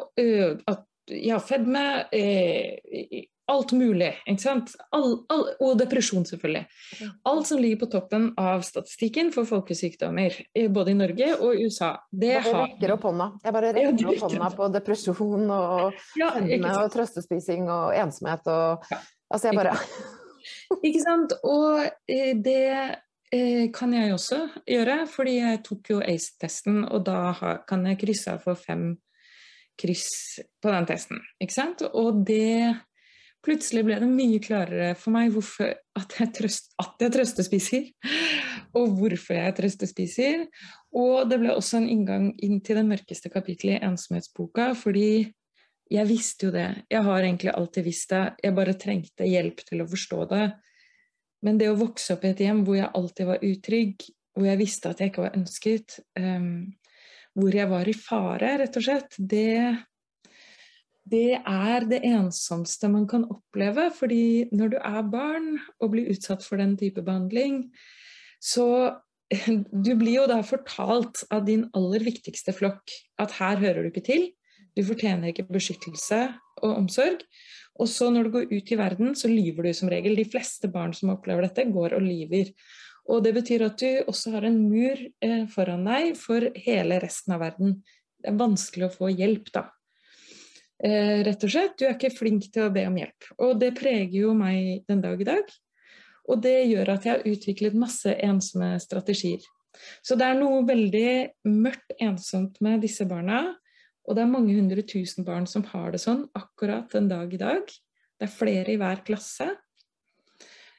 at, 0.66 0.85
ja, 1.11 1.38
fedme, 1.40 2.04
eh, 2.12 3.25
alt 3.47 3.73
mulig. 3.76 4.14
ikke 4.25 4.40
sant? 4.40 4.73
All, 4.97 5.18
all, 5.28 5.42
og 5.61 5.75
depresjon, 5.78 6.25
selvfølgelig. 6.25 6.64
Alt 7.28 7.50
som 7.50 7.61
ligger 7.61 7.83
på 7.83 7.90
toppen 7.92 8.30
av 8.40 8.64
statistikken 8.64 9.35
for 9.35 9.44
folkesykdommer, 9.44 10.38
både 10.73 10.94
i 10.94 10.97
Norge 10.97 11.28
og 11.37 11.61
USA. 11.61 11.90
Det 12.09 12.38
bare 12.38 12.52
bare 12.54 12.62
rekker 12.71 12.94
opp 12.97 13.04
hånda. 13.11 13.26
Jeg 13.44 13.56
bare 13.59 13.75
rekker 13.76 14.12
opp 14.14 14.25
hånda 14.25 14.50
på 14.56 14.71
depresjon 14.78 15.44
og 15.59 16.06
ja, 16.16 16.33
og 16.73 16.88
trøstespising 16.97 17.68
og 17.68 17.92
ensomhet 18.00 18.49
og 18.49 18.88
ja. 18.94 19.02
Altså, 19.35 19.50
jeg 19.50 19.59
bare 19.59 19.75
Ikke 20.87 21.00
sant. 21.02 21.35
Og 21.42 21.83
eh, 22.11 22.33
det 22.44 22.61
eh, 22.71 22.94
kan 23.74 23.92
jeg 23.96 24.14
også 24.14 24.40
gjøre, 24.68 24.98
fordi 25.10 25.36
jeg 25.40 25.62
tok 25.66 25.90
jo 25.94 26.00
ACE-testen, 26.04 26.82
og 26.86 27.04
da 27.06 27.34
kan 27.68 27.84
jeg 27.88 28.00
krysse 28.00 28.34
av 28.34 28.42
for 28.44 28.58
fem 28.58 28.92
kryss 29.80 30.08
på 30.62 30.70
den 30.70 30.86
testen. 30.88 31.22
Ikke 31.42 31.56
sant? 31.56 31.82
Og 31.94 32.22
det 32.26 32.74
Plutselig 33.44 33.82
ble 33.84 33.98
det 34.00 34.08
mye 34.08 34.40
klarere 34.40 34.94
for 34.96 35.12
meg 35.12 35.34
hvorfor, 35.34 35.74
at, 35.98 36.14
jeg 36.16 36.30
trøst, 36.32 36.70
at 36.80 37.02
jeg 37.02 37.12
trøstespiser, 37.12 37.88
og 38.78 38.94
hvorfor 38.96 39.36
jeg 39.36 39.56
trøstespiser. 39.58 40.46
Og 40.96 41.28
det 41.28 41.42
ble 41.42 41.52
også 41.52 41.82
en 41.82 41.90
inngang 41.92 42.30
inn 42.44 42.62
til 42.64 42.80
det 42.80 42.86
mørkeste 42.88 43.28
kapitlet 43.32 43.76
i 43.76 43.84
ensomhetsboka, 43.84 44.70
fordi 44.80 45.26
jeg 45.92 46.08
visste 46.08 46.48
jo 46.48 46.54
det. 46.54 46.70
Jeg 46.88 47.04
har 47.04 47.20
egentlig 47.20 47.52
alltid 47.52 47.84
visst 47.84 48.14
det, 48.14 48.24
jeg 48.40 48.56
bare 48.56 48.78
trengte 48.80 49.28
hjelp 49.28 49.60
til 49.68 49.84
å 49.84 49.90
forstå 49.92 50.24
det. 50.32 50.44
Men 51.44 51.58
det 51.60 51.70
å 51.70 51.78
vokse 51.78 52.16
opp 52.16 52.24
i 52.24 52.32
et 52.32 52.44
hjem 52.44 52.62
hvor 52.66 52.78
jeg 52.78 52.92
alltid 52.96 53.28
var 53.28 53.44
utrygg, 53.44 54.06
hvor 54.34 54.48
jeg 54.48 54.60
visste 54.60 54.90
at 54.90 55.00
jeg 55.02 55.12
ikke 55.12 55.26
var 55.26 55.36
ønsket, 55.38 55.98
um, 56.18 56.54
hvor 57.34 57.54
jeg 57.54 57.70
var 57.70 57.90
i 57.90 57.96
fare, 57.98 58.54
rett 58.62 58.78
og 58.80 58.86
slett, 58.86 59.18
det 59.18 59.74
det 61.04 61.36
er 61.36 61.84
det 61.84 62.00
ensomste 62.08 62.88
man 62.88 63.04
kan 63.06 63.26
oppleve. 63.28 63.90
fordi 63.92 64.48
når 64.52 64.68
du 64.72 64.76
er 64.80 65.02
barn 65.02 65.58
og 65.80 65.90
blir 65.92 66.08
utsatt 66.08 66.44
for 66.44 66.56
den 66.56 66.78
type 66.80 67.02
behandling, 67.04 67.66
så 68.40 68.96
du 69.84 69.92
blir 70.00 70.22
jo 70.22 70.26
da 70.30 70.40
fortalt 70.40 71.26
av 71.30 71.44
din 71.44 71.66
aller 71.76 72.04
viktigste 72.04 72.54
flokk 72.56 72.90
at 73.20 73.36
her 73.36 73.60
hører 73.60 73.84
du 73.84 73.92
ikke 73.92 74.06
til. 74.08 74.26
Du 74.75 74.83
fortjener 74.87 75.31
ikke 75.31 75.47
beskyttelse 75.49 76.21
og 76.62 76.71
omsorg. 76.73 77.23
Og 77.83 77.90
så 77.90 78.09
når 78.12 78.26
du 78.26 78.33
går 78.37 78.50
ut 78.52 78.73
i 78.73 78.78
verden, 78.78 79.14
så 79.19 79.31
lyver 79.31 79.69
du 79.69 79.75
som 79.75 79.90
regel. 79.90 80.14
De 80.19 80.26
fleste 80.28 80.71
barn 80.71 80.95
som 80.95 81.12
opplever 81.14 81.47
dette, 81.47 81.66
går 81.75 81.97
og 81.97 82.04
lyver. 82.04 82.52
Og 83.11 83.25
det 83.25 83.35
betyr 83.37 83.66
at 83.66 83.81
du 83.81 84.04
også 84.09 84.33
har 84.37 84.47
en 84.49 84.61
mur 84.69 84.95
eh, 84.97 85.45
foran 85.52 85.85
deg 85.87 86.14
for 86.19 86.47
hele 86.66 87.00
resten 87.02 87.35
av 87.37 87.43
verden. 87.43 87.81
Det 88.23 88.31
er 88.31 88.38
vanskelig 88.40 88.87
å 88.87 88.95
få 88.95 89.11
hjelp, 89.12 89.50
da. 89.54 89.66
Eh, 90.85 91.21
rett 91.26 91.45
og 91.45 91.52
slett. 91.52 91.76
Du 91.78 91.87
er 91.87 91.97
ikke 91.97 92.14
flink 92.14 92.49
til 92.54 92.69
å 92.69 92.73
be 92.75 92.87
om 92.88 92.97
hjelp. 92.99 93.28
Og 93.45 93.59
det 93.61 93.75
preger 93.78 94.16
jo 94.23 94.33
meg 94.38 94.87
den 94.88 95.02
dag 95.04 95.21
i 95.21 95.28
dag. 95.28 95.52
Og 96.31 96.40
det 96.40 96.57
gjør 96.71 96.95
at 96.95 97.04
jeg 97.04 97.19
har 97.19 97.28
utviklet 97.28 97.76
masse 97.76 98.14
ensomme 98.25 98.75
strategier. 98.81 99.45
Så 100.07 100.16
det 100.16 100.26
er 100.31 100.38
noe 100.38 100.62
veldig 100.64 101.50
mørkt 101.50 101.97
ensomt 102.02 102.61
med 102.64 102.85
disse 102.87 103.04
barna. 103.11 103.43
Og 104.04 104.16
det 104.16 104.25
er 104.25 104.32
mange 104.32 104.54
hundre 104.56 104.84
tusen 104.84 105.25
barn 105.25 105.46
som 105.49 105.64
har 105.73 105.94
det 105.94 106.02
sånn 106.02 106.26
akkurat 106.37 106.92
den 106.92 107.08
dag 107.08 107.32
i 107.32 107.40
dag. 107.40 107.68
Det 108.18 108.28
er 108.28 108.32
flere 108.32 108.75
i 108.75 108.80
hver 108.80 109.00
klasse. 109.06 109.49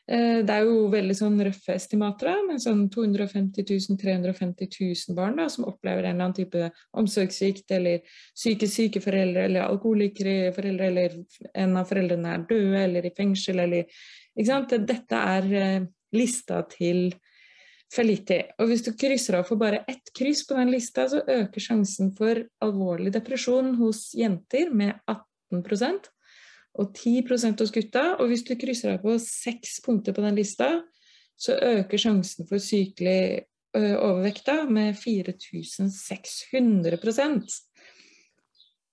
Eh, 0.06 0.44
det 0.46 0.54
er 0.54 0.68
jo 0.68 0.86
veldig 0.94 1.16
sånn 1.18 1.40
røffe 1.48 1.74
estimater, 1.74 2.38
men 2.46 2.62
sånn 2.62 2.84
250 2.94 3.66
000-350 3.66 4.70
000 5.10 5.18
barn 5.18 5.40
da, 5.42 5.48
som 5.50 5.66
opplever 5.66 6.06
en 6.06 6.14
eller 6.14 6.28
annen 6.28 6.38
type 6.38 6.70
omsorgssvikt, 7.02 7.66
eller 7.74 8.04
psykisk 8.36 8.74
syke 8.76 9.02
foreldre, 9.02 9.48
eller 9.50 9.66
alkoholikere 9.66 10.54
foreldre, 10.54 10.92
eller 10.92 11.18
en 11.58 11.78
av 11.82 11.90
foreldrene 11.90 12.36
er 12.36 12.46
døde, 12.52 12.84
eller 12.84 13.10
i 13.10 13.14
fengsel, 13.18 13.64
eller? 13.66 14.06
Dette 14.36 15.24
er 15.38 15.54
eh, 15.58 15.88
lista 16.14 16.62
til 16.70 17.08
Feliti. 17.94 18.40
Og 18.60 18.70
hvis 18.70 18.84
du 18.86 18.92
krysser 18.98 19.40
av 19.40 19.48
for 19.48 19.62
bare 19.62 19.84
ett 19.90 20.12
kryss 20.18 20.44
på 20.48 20.58
den 20.58 20.74
lista, 20.74 21.06
så 21.12 21.22
øker 21.22 21.64
sjansen 21.64 22.12
for 22.18 22.42
alvorlig 22.66 23.14
depresjon 23.16 23.76
hos 23.80 24.10
jenter 24.18 24.72
med 24.74 24.98
18% 25.54 26.10
og 26.82 26.92
10% 26.92 27.62
hos 27.62 27.76
gutta. 27.76 28.06
Og 28.20 28.32
hvis 28.32 28.46
du 28.48 28.56
krysser 28.60 28.96
av 28.96 29.06
på 29.06 29.16
seks 29.22 29.78
punkter 29.86 30.16
på 30.16 30.26
den 30.26 30.40
lista, 30.40 30.70
så 31.38 31.60
øker 31.60 32.02
sjansen 32.02 32.50
for 32.50 32.64
sykelig 32.64 33.46
overvekt 33.76 34.48
med 34.72 34.96
4600 34.96 36.98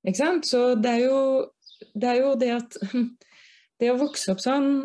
Ikke 0.02 0.18
sant? 0.18 0.46
Så 0.46 0.74
det 0.74 0.90
er, 0.90 0.98
jo, 1.06 1.46
det 1.94 2.08
er 2.08 2.18
jo 2.20 2.34
det 2.34 2.50
at 2.50 2.76
Det 3.82 3.88
å 3.90 3.98
vokse 3.98 4.30
opp 4.30 4.38
sånn, 4.38 4.84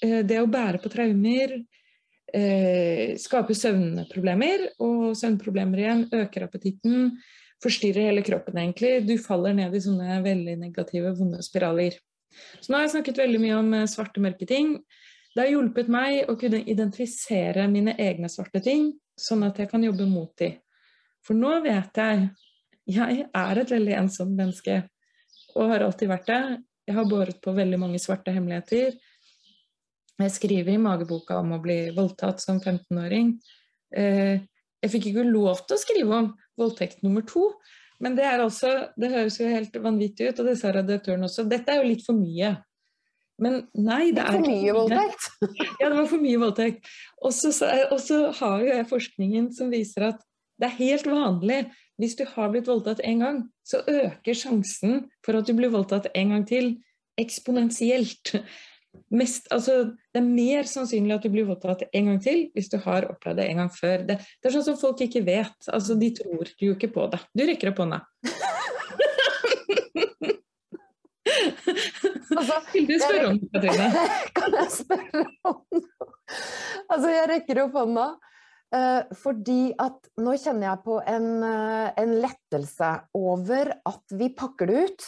det 0.00 0.38
å 0.40 0.48
bære 0.48 0.78
på 0.80 0.88
traumer, 0.88 1.50
eh, 2.34 3.16
skaper 3.20 3.56
søvnproblemer, 3.56 4.68
og 4.84 5.16
søvnproblemer 5.18 5.82
igjen 5.82 6.04
øker 6.20 6.46
appetitten, 6.48 7.12
forstyrrer 7.62 8.10
hele 8.10 8.24
kroppen 8.26 8.58
egentlig. 8.60 9.02
Du 9.08 9.16
faller 9.22 9.56
ned 9.56 9.74
i 9.74 9.82
sånne 9.82 10.20
veldig 10.24 10.56
negative, 10.60 11.14
vonde 11.18 11.42
spiraler. 11.44 11.98
Så 12.60 12.70
nå 12.70 12.78
har 12.78 12.86
jeg 12.86 12.96
snakket 12.96 13.22
veldig 13.24 13.42
mye 13.42 13.58
om 13.58 13.74
eh, 13.80 13.88
svarte, 13.90 14.22
mørke 14.24 14.48
ting. 14.48 14.76
Det 15.34 15.44
har 15.44 15.52
hjulpet 15.52 15.90
meg 15.92 16.30
å 16.30 16.36
kunne 16.38 16.64
identifisere 16.66 17.68
mine 17.70 17.94
egne 18.00 18.30
svarte 18.32 18.62
ting, 18.64 18.92
sånn 19.18 19.44
at 19.46 19.58
jeg 19.60 19.70
kan 19.70 19.84
jobbe 19.84 20.08
mot 20.08 20.32
dem. 20.40 20.58
For 21.26 21.36
nå 21.36 21.58
vet 21.64 21.98
jeg 21.98 22.28
jeg 22.88 23.26
er 23.36 23.58
et 23.60 23.70
veldig 23.70 23.94
ensomt 23.98 24.32
menneske, 24.32 24.80
og 25.58 25.68
har 25.68 25.84
alltid 25.84 26.08
vært 26.08 26.30
det. 26.30 26.42
Jeg 26.88 26.96
har 26.96 27.08
båret 27.10 27.40
på 27.44 27.52
veldig 27.52 27.78
mange 27.82 28.00
svarte 28.00 28.32
hemmeligheter. 28.32 28.94
Jeg 30.18 30.34
skriver 30.34 30.74
i 30.74 30.82
mageboka 30.82 31.38
om 31.38 31.54
å 31.54 31.62
bli 31.62 31.78
voldtatt 31.96 32.42
som 32.42 32.58
15-åring. 32.58 33.36
Eh, 33.94 34.40
jeg 34.82 34.92
fikk 34.94 35.10
ikke 35.10 35.26
lov 35.26 35.64
til 35.66 35.76
å 35.76 35.82
skrive 35.82 36.22
om 36.22 36.30
voldtekt 36.58 37.04
nummer 37.06 37.22
to. 37.26 37.52
Men 38.02 38.14
det 38.18 38.26
er 38.26 38.42
altså, 38.42 38.70
det 38.98 39.12
høres 39.12 39.38
jo 39.40 39.50
helt 39.50 39.74
vanvittig 39.82 40.30
ut, 40.30 40.40
og 40.40 40.50
det 40.50 40.56
sa 40.60 40.72
redaktøren 40.74 41.26
også. 41.26 41.46
Dette 41.50 41.74
er 41.74 41.82
jo 41.82 41.90
litt 41.90 42.04
for 42.06 42.18
mye. 42.18 42.54
Men 43.42 43.60
nei, 43.78 44.10
det 44.14 44.24
er 44.24 44.34
For 44.34 44.46
mye 44.46 44.74
voldtekt? 44.74 45.28
Ja, 45.80 45.90
det 45.90 45.94
var 45.94 46.08
for 46.10 46.22
mye 46.22 46.40
voldtekt. 46.42 46.88
Og 47.22 47.34
så 47.34 48.22
har 48.40 48.64
jo 48.64 48.72
jeg 48.72 48.88
forskningen 48.90 49.52
som 49.54 49.70
viser 49.74 50.10
at 50.10 50.24
det 50.58 50.66
er 50.66 50.80
helt 50.80 51.06
vanlig 51.06 51.60
hvis 51.98 52.14
du 52.18 52.24
har 52.30 52.50
blitt 52.50 52.68
voldtatt 52.70 53.00
en 53.06 53.22
gang, 53.22 53.38
så 53.66 53.80
øker 53.82 54.36
sjansen 54.38 55.00
for 55.26 55.38
at 55.38 55.46
du 55.48 55.54
blir 55.58 55.70
voldtatt 55.74 56.06
en 56.14 56.34
gang 56.34 56.44
til 56.46 56.76
eksponentielt 57.18 58.36
mest, 59.14 59.48
altså, 59.54 59.80
det 60.14 60.20
er 60.20 60.26
mer 60.26 60.68
sannsynlig 60.68 61.16
at 61.16 61.24
du 61.26 61.32
blir 61.32 61.46
voldtatt 61.48 61.86
en 61.88 62.10
gang 62.10 62.20
til 62.22 62.44
hvis 62.56 62.70
du 62.72 62.78
har 62.84 63.08
opplevd 63.10 63.40
det 63.42 63.48
en 63.50 63.62
gang 63.62 63.72
før. 63.72 64.04
Det, 64.08 64.18
det 64.18 64.50
er 64.50 64.56
sånn 64.56 64.66
som 64.70 64.78
folk 64.80 65.02
ikke 65.04 65.24
vet. 65.26 65.58
Altså, 65.72 65.96
de 65.98 66.12
tror 66.16 66.52
jo 66.62 66.76
ikke 66.76 66.92
på 66.94 67.08
det. 67.12 67.20
Du 67.36 67.44
rekker 67.48 67.72
opp 67.72 67.82
hånda. 67.84 68.02
altså, 72.38 72.60
Vil 72.72 72.88
du 72.88 72.96
spørre 73.02 73.26
om 73.32 73.38
det, 73.38 73.50
Katrine? 73.54 74.06
Kan 74.38 74.56
jeg 74.58 74.72
spørre 74.78 75.26
om 75.52 75.66
noe? 75.74 75.84
Altså, 76.88 77.12
jeg 77.12 77.30
rekker 77.34 77.62
opp 77.66 77.78
hånda. 77.82 78.08
Uh, 78.68 79.00
fordi 79.16 79.70
at 79.80 80.10
nå 80.20 80.34
kjenner 80.36 80.66
jeg 80.66 80.80
på 80.84 80.98
en, 81.08 81.28
uh, 81.40 81.88
en, 81.96 82.10
lettelse 82.20 82.90
over 83.16 83.70
at 83.88 84.12
vi 84.12 84.28
pakker 84.36 84.68
det 84.68 84.82
ut. 84.84 85.06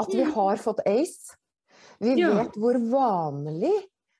At 0.00 0.08
vi 0.08 0.24
mm. 0.24 0.32
har 0.38 0.62
fått 0.62 0.80
ACE. 0.88 1.36
Vi 2.02 2.16
ja. 2.18 2.32
vet 2.40 2.56
hvor 2.58 2.78
vanlig 2.90 3.74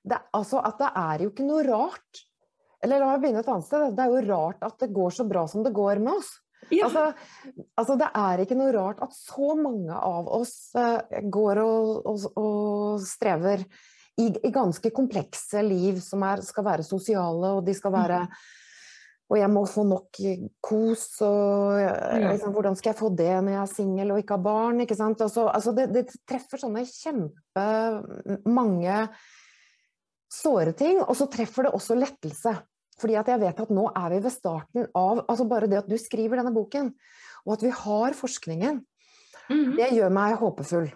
det. 0.06 0.20
Altså 0.34 0.62
at 0.62 0.78
det 0.80 0.92
er 1.02 1.24
jo 1.24 1.32
ikke 1.32 1.48
noe 1.48 1.64
rart. 1.66 2.22
Eller 2.82 3.02
la 3.02 3.12
meg 3.12 3.22
begynne 3.22 3.42
et 3.42 3.50
annet 3.50 3.66
sted. 3.66 3.92
Det 3.96 4.04
er 4.04 4.14
jo 4.14 4.24
rart 4.30 4.64
at 4.66 4.78
det 4.82 4.90
går 4.94 5.14
så 5.14 5.26
bra 5.28 5.44
som 5.50 5.66
det 5.66 5.74
går 5.74 6.02
med 6.02 6.16
oss. 6.16 6.32
Ja. 6.70 6.86
Altså, 6.86 7.12
altså, 7.76 7.96
det 7.98 8.08
er 8.16 8.42
ikke 8.42 8.56
noe 8.56 8.72
rart 8.74 9.02
at 9.02 9.14
så 9.16 9.54
mange 9.58 9.92
av 9.92 10.28
oss 10.30 10.54
uh, 10.78 11.02
går 11.26 11.60
og, 11.62 12.06
og, 12.06 12.26
og 12.38 13.02
strever 13.04 13.64
i, 14.20 14.28
i, 14.28 14.50
ganske 14.54 14.92
komplekse 14.94 15.62
liv 15.66 15.98
som 16.04 16.22
er, 16.26 16.42
skal 16.46 16.66
være 16.66 16.86
sosiale, 16.86 17.56
og 17.58 17.66
de 17.66 17.74
skal 17.76 17.94
være 17.94 18.20
mm. 18.28 18.36
Og 19.32 19.38
jeg 19.40 19.48
må 19.48 19.62
få 19.64 19.82
nok 19.88 20.18
kos, 20.60 21.06
og 21.24 21.78
liksom, 22.20 22.52
hvordan 22.52 22.74
skal 22.76 22.90
jeg 22.92 22.98
få 22.98 23.08
det 23.16 23.32
når 23.32 23.54
jeg 23.54 23.62
er 23.62 23.70
singel 23.70 24.12
og 24.12 24.18
ikke 24.20 24.36
har 24.36 24.44
barn? 24.44 24.82
Ikke 24.84 24.98
sant? 24.98 25.22
Så, 25.32 25.46
altså 25.48 25.72
det, 25.76 25.86
det, 25.94 26.02
treffer 26.28 26.60
sånne 26.60 26.82
kjempemange 26.84 27.38
såre 30.32 30.72
ting, 30.76 31.00
og 31.00 31.16
så 31.16 31.26
treffer 31.32 31.62
det 31.64 31.72
også 31.78 31.96
lettelse. 31.96 32.52
Fordi 33.00 33.16
at 33.18 33.28
jeg 33.32 33.40
vet 33.40 33.62
at 33.64 33.72
nå 33.72 33.84
er 33.88 34.08
vi 34.12 34.20
ved 34.22 34.34
starten 34.34 34.84
av 34.92 35.24
altså 35.24 35.44
Bare 35.48 35.68
det 35.70 35.80
at 35.80 35.88
du 35.88 35.96
skriver 35.96 36.36
denne 36.38 36.52
boken, 36.54 36.92
og 37.46 37.50
at 37.56 37.64
vi 37.64 37.72
har 37.72 38.10
forskningen, 38.14 38.74
mm. 39.48 39.70
det 39.80 39.88
gjør 39.96 40.12
meg 40.12 40.36
håpefull. 40.40 40.92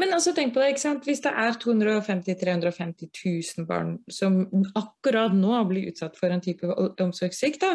Men 0.00 0.14
altså, 0.16 0.34
tenk 0.36 0.54
på 0.54 0.62
det, 0.62 0.72
ikke 0.74 0.84
sant? 0.84 1.06
hvis 1.08 1.22
det 1.24 1.32
er 1.32 1.58
250 1.62 2.38
350 2.42 3.10
000 3.58 3.68
barn 3.68 3.96
som 4.12 4.42
akkurat 4.78 5.34
nå 5.36 5.58
blir 5.70 5.90
utsatt 5.92 6.18
for 6.18 6.32
en 6.32 6.44
type 6.44 6.68
omsorgssvikt, 7.02 7.66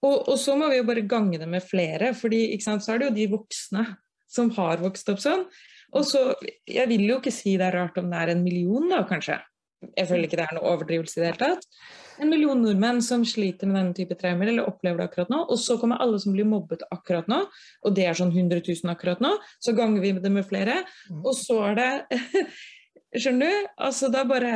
og, 0.00 0.16
og, 0.16 0.36
så 0.40 0.56
må 0.56 0.70
vi 0.72 0.78
jo 0.78 0.86
bare 0.88 1.04
gange 1.08 1.40
det 1.40 1.48
med 1.50 1.64
flere, 1.64 2.14
fordi 2.16 2.44
så 2.62 2.78
er 2.94 3.02
det 3.02 3.10
jo 3.10 3.16
de 3.18 3.28
voksne 3.34 3.84
som 4.30 4.48
har 4.56 4.80
vokst 4.80 5.10
opp 5.12 5.20
sånn. 5.20 5.44
Og 5.98 6.06
så, 6.06 6.30
Jeg 6.70 6.86
vil 6.88 7.02
jo 7.08 7.18
ikke 7.18 7.34
si 7.34 7.56
det 7.58 7.66
er 7.66 7.80
rart 7.82 7.98
om 7.98 8.08
det 8.12 8.20
er 8.20 8.32
en 8.32 8.44
million, 8.44 8.86
da, 8.88 9.02
kanskje. 9.08 9.40
Jeg 9.96 10.06
føler 10.06 10.28
ikke 10.28 10.38
det 10.38 10.46
er 10.46 10.56
noe 10.56 10.70
overdrivelse 10.76 11.18
i 11.18 11.22
det 11.22 11.32
hele 11.32 11.40
tatt 11.40 11.66
en 12.20 12.30
million 12.30 12.58
nordmenn 12.60 13.00
som 13.04 13.24
sliter 13.26 13.68
med 13.68 13.78
denne 13.78 13.96
type 13.96 14.16
traumer, 14.20 14.50
eller 14.50 14.68
opplever 14.68 15.00
det 15.00 15.06
akkurat 15.08 15.32
nå. 15.32 15.40
Og 15.48 15.60
så 15.60 15.76
kommer 15.80 16.02
alle 16.02 16.20
som 16.22 16.34
blir 16.34 16.48
mobbet 16.48 16.84
akkurat 16.92 17.30
nå, 17.30 17.40
og 17.84 17.96
det 17.96 18.06
er 18.08 18.18
sånn 18.18 18.32
100 18.34 18.60
000 18.66 18.92
akkurat 18.92 19.22
nå. 19.24 19.32
Så 19.62 19.74
ganger 19.78 20.04
vi 20.04 20.12
det 20.20 20.32
med 20.32 20.46
flere, 20.48 20.82
mm. 21.10 21.24
og 21.24 21.32
så 21.38 21.62
er 21.70 21.80
det 21.80 22.20
Skjønner 23.10 23.50
du? 23.50 23.70
Altså, 23.82 24.06
da 24.06 24.20
bare 24.22 24.50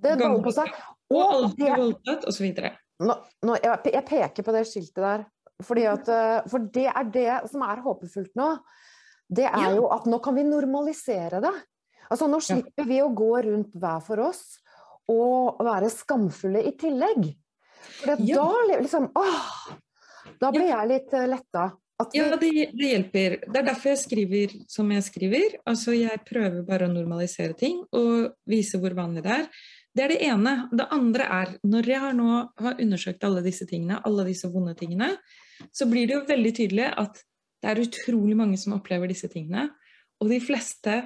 Det 0.00 0.14
baller 0.16 0.40
på 0.40 0.52
seg. 0.56 0.70
Og 1.12 1.20
alle 1.20 1.50
blir 1.58 1.74
voldtatt, 1.76 2.22
osv. 2.30 2.46
Jeg, 2.48 4.04
peker 4.08 4.46
på 4.46 4.54
det 4.54 4.62
skiltet 4.70 5.02
der, 5.02 5.26
at, 5.90 6.08
eh, 6.08 6.38
for 6.48 6.70
det 6.72 6.86
er 6.88 7.10
det 7.12 7.34
som 7.52 7.66
er 7.66 7.82
håpefullt 7.84 8.32
nå. 8.38 8.48
Det 9.28 9.44
er 9.44 9.66
ja. 9.66 9.74
jo 9.76 9.90
at 9.92 10.08
nå 10.08 10.22
kan 10.24 10.36
vi 10.38 10.46
normalisere 10.46 11.42
det. 11.44 11.52
Altså 12.12 12.28
Nå 12.28 12.40
slipper 12.44 12.84
ja. 12.84 12.88
vi 12.88 12.98
å 13.04 13.12
gå 13.16 13.30
rundt 13.46 13.76
hver 13.80 14.00
for 14.04 14.20
oss 14.24 14.61
og 15.12 15.62
være 15.66 15.90
skamfulle 15.92 16.64
i 16.68 16.74
tillegg. 16.78 17.30
For 18.02 18.22
ja. 18.24 18.40
da 18.42 18.78
liksom 18.80 19.08
åh, 19.18 19.46
Da 20.40 20.50
blir 20.54 20.68
jeg 20.70 20.90
litt 20.90 21.14
uh, 21.14 21.26
letta. 21.30 21.70
Ja, 22.16 22.24
det, 22.34 22.48
det, 22.74 22.86
hjelper. 22.88 23.36
Det 23.46 23.60
er 23.60 23.66
derfor 23.68 23.92
jeg 23.92 24.00
skriver 24.00 24.54
som 24.70 24.88
jeg 24.90 25.04
skriver. 25.06 25.54
Altså, 25.68 25.94
jeg 25.94 26.22
prøver 26.26 26.64
bare 26.66 26.88
å 26.88 26.92
normalisere 26.92 27.54
ting 27.58 27.84
og 27.94 28.32
vise 28.48 28.80
hvor 28.82 28.96
vanlig 28.96 29.22
det 29.22 29.36
er. 29.36 29.46
Det 29.92 30.04
er 30.06 30.14
det 30.14 30.22
ene. 30.26 30.54
Det 30.72 30.88
andre 30.94 31.28
er, 31.36 31.52
når 31.68 31.90
jeg 31.92 32.16
nå 32.18 32.28
har 32.64 32.80
undersøkt 32.82 33.26
alle 33.28 33.44
disse 33.44 33.68
tingene, 33.70 34.00
alle 34.08 34.24
disse 34.26 34.50
vonde 34.50 34.74
tingene, 34.78 35.12
så 35.70 35.86
blir 35.86 36.08
det 36.08 36.16
jo 36.16 36.24
veldig 36.30 36.54
tydelig 36.56 36.88
at 37.04 37.22
det 37.62 37.70
er 37.70 37.82
utrolig 37.84 38.36
mange 38.38 38.58
som 38.58 38.74
opplever 38.74 39.12
disse 39.12 39.30
tingene. 39.30 39.68
Og 40.18 40.32
de 40.32 40.40
fleste 40.42 40.96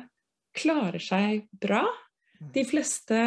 klarer 0.57 1.03
seg 1.03 1.45
bra. 1.61 1.83
De 2.55 2.65
fleste 2.69 3.21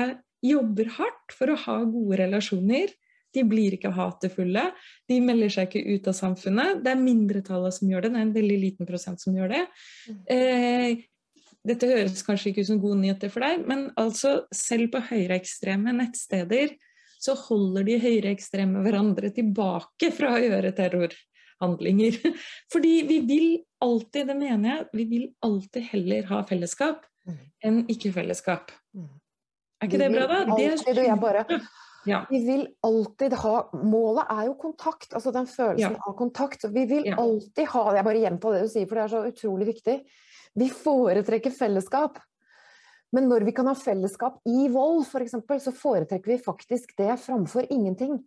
jobber 0.46 0.90
hardt 0.98 1.36
for 1.36 1.52
å 1.52 1.60
ha 1.66 1.78
gode 1.84 2.20
relasjoner. 2.24 2.92
De 3.36 3.44
blir 3.46 3.76
ikke 3.76 3.92
hatefulle. 3.94 4.70
De 5.10 5.20
melder 5.22 5.52
seg 5.54 5.70
ikke 5.70 5.96
ut 5.96 6.10
av 6.10 6.18
samfunnet. 6.18 6.82
Det 6.86 6.94
er 6.94 7.04
mindretallet 7.04 7.76
som 7.78 7.92
gjør 7.92 8.08
det. 8.08 8.14
Det 8.14 8.22
er 8.22 8.28
en 8.28 8.36
veldig 8.40 8.60
liten 8.64 8.90
prosent 8.90 9.22
som 9.22 9.38
gjør 9.38 9.54
det. 9.54 9.64
Mm. 10.10 10.22
Eh, 10.36 11.08
dette 11.70 11.90
høres 11.90 12.24
kanskje 12.26 12.52
ikke 12.52 12.64
ut 12.64 12.70
som 12.72 12.80
gode 12.82 13.02
nyheter 13.02 13.32
for 13.34 13.44
deg, 13.44 13.66
men 13.68 13.90
altså 14.00 14.46
selv 14.56 14.94
på 14.94 15.02
høyreekstreme 15.10 15.94
nettsteder 15.98 16.78
så 17.20 17.36
holder 17.36 17.84
de 17.88 17.98
høyreekstreme 18.00 18.82
hverandre 18.86 19.32
tilbake 19.36 20.12
fra 20.16 20.38
å 20.38 20.42
gjøre 20.42 20.72
terrorhandlinger. 20.78 22.16
Fordi 22.74 22.94
vi 23.10 23.20
vil 23.28 23.50
alltid, 23.84 24.32
det 24.32 24.38
mener 24.40 24.70
jeg, 24.72 24.90
vi 24.96 25.08
vil 25.12 25.26
alltid 25.46 25.90
heller 25.92 26.30
ha 26.32 26.44
fellesskap 26.48 27.04
mm. 27.28 27.42
enn 27.68 27.82
ikke-fellesskap. 27.92 28.72
Mm. 28.96 29.10
Er 29.80 29.88
ikke 29.88 30.02
det 30.02 30.10
bra, 30.12 30.26
da? 30.28 30.40
Alltid, 30.44 30.98
er 31.00 31.20
bare, 31.20 31.46
ja. 32.08 32.26
Vi 32.30 32.40
vil 32.46 32.64
alltid 32.86 33.34
ha 33.42 33.54
Målet 33.74 34.32
er 34.32 34.48
jo 34.48 34.56
kontakt, 34.60 35.14
altså 35.14 35.32
den 35.36 35.48
følelsen 35.50 35.98
ja. 35.98 36.08
av 36.08 36.16
kontakt. 36.20 36.66
Vi 36.74 36.86
vil 36.90 37.08
ja. 37.10 37.18
alltid 37.20 37.70
ha 37.74 37.84
Jeg 37.98 38.08
bare 38.08 38.24
gjentar 38.24 38.56
det 38.56 38.64
du 38.66 38.72
sier, 38.72 38.90
for 38.90 39.00
det 39.00 39.06
er 39.06 39.14
så 39.14 39.24
utrolig 39.30 39.70
viktig. 39.74 39.96
Vi 40.60 40.70
foretrekker 40.74 41.54
fellesskap. 41.56 42.20
Men 43.16 43.26
når 43.30 43.48
vi 43.48 43.56
kan 43.58 43.68
ha 43.70 43.74
fellesskap 43.78 44.38
i 44.50 44.68
vold, 44.70 45.02
f.eks., 45.08 45.40
for 45.48 45.64
så 45.64 45.74
foretrekker 45.74 46.36
vi 46.36 46.44
faktisk 46.44 46.94
det 47.00 47.16
framfor 47.24 47.66
ingenting. 47.74 48.20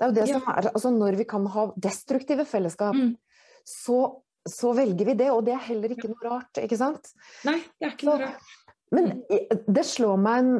Det 0.00 0.06
er 0.06 0.12
jo 0.12 0.16
det 0.16 0.28
som 0.30 0.46
er 0.48 0.70
altså 0.70 0.92
Når 0.94 1.18
vi 1.20 1.26
kan 1.28 1.44
ha 1.52 1.66
destruktive 1.76 2.46
fellesskap, 2.48 2.96
mm. 2.96 3.12
så, 3.68 4.00
så, 4.48 4.72
velger 4.76 5.12
vi 5.12 5.16
det. 5.20 5.28
Og 5.34 5.44
det 5.44 5.54
er 5.58 5.66
heller 5.68 5.92
ikke 5.92 6.08
noe 6.08 6.24
rart, 6.24 6.62
ikke 6.62 6.80
sant? 6.80 7.12
Nei, 7.48 7.58
det 7.76 7.90
er 7.90 7.96
ikke 7.98 8.08
noe 8.08 8.20
rart. 8.24 8.56
Men 8.90 9.12
det 9.70 9.84
slår 9.86 10.16
meg 10.18 10.40
en 10.40 10.54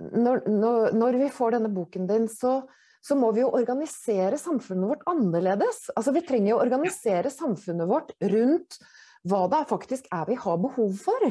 når, 0.00 0.44
når, 0.50 0.92
når, 0.96 1.18
vi 1.22 1.30
får 1.32 1.56
denne 1.56 1.70
boken 1.72 2.06
din, 2.08 2.28
så, 2.28 2.60
så, 3.04 3.16
må 3.18 3.30
vi 3.36 3.42
jo 3.44 3.54
organisere 3.56 4.38
samfunnet 4.40 4.90
vårt 4.92 5.08
annerledes. 5.08 5.86
Altså, 5.96 6.12
vi 6.16 6.24
trenger 6.26 6.52
jo 6.52 6.58
å 6.58 6.64
organisere 6.66 7.32
samfunnet 7.32 7.88
vårt 7.88 8.12
rundt 8.20 8.78
hva 9.26 9.46
det 9.50 9.64
faktisk 9.70 10.08
er 10.14 10.28
vi 10.28 10.38
har 10.38 10.62
behov 10.62 10.96
for. 11.00 11.28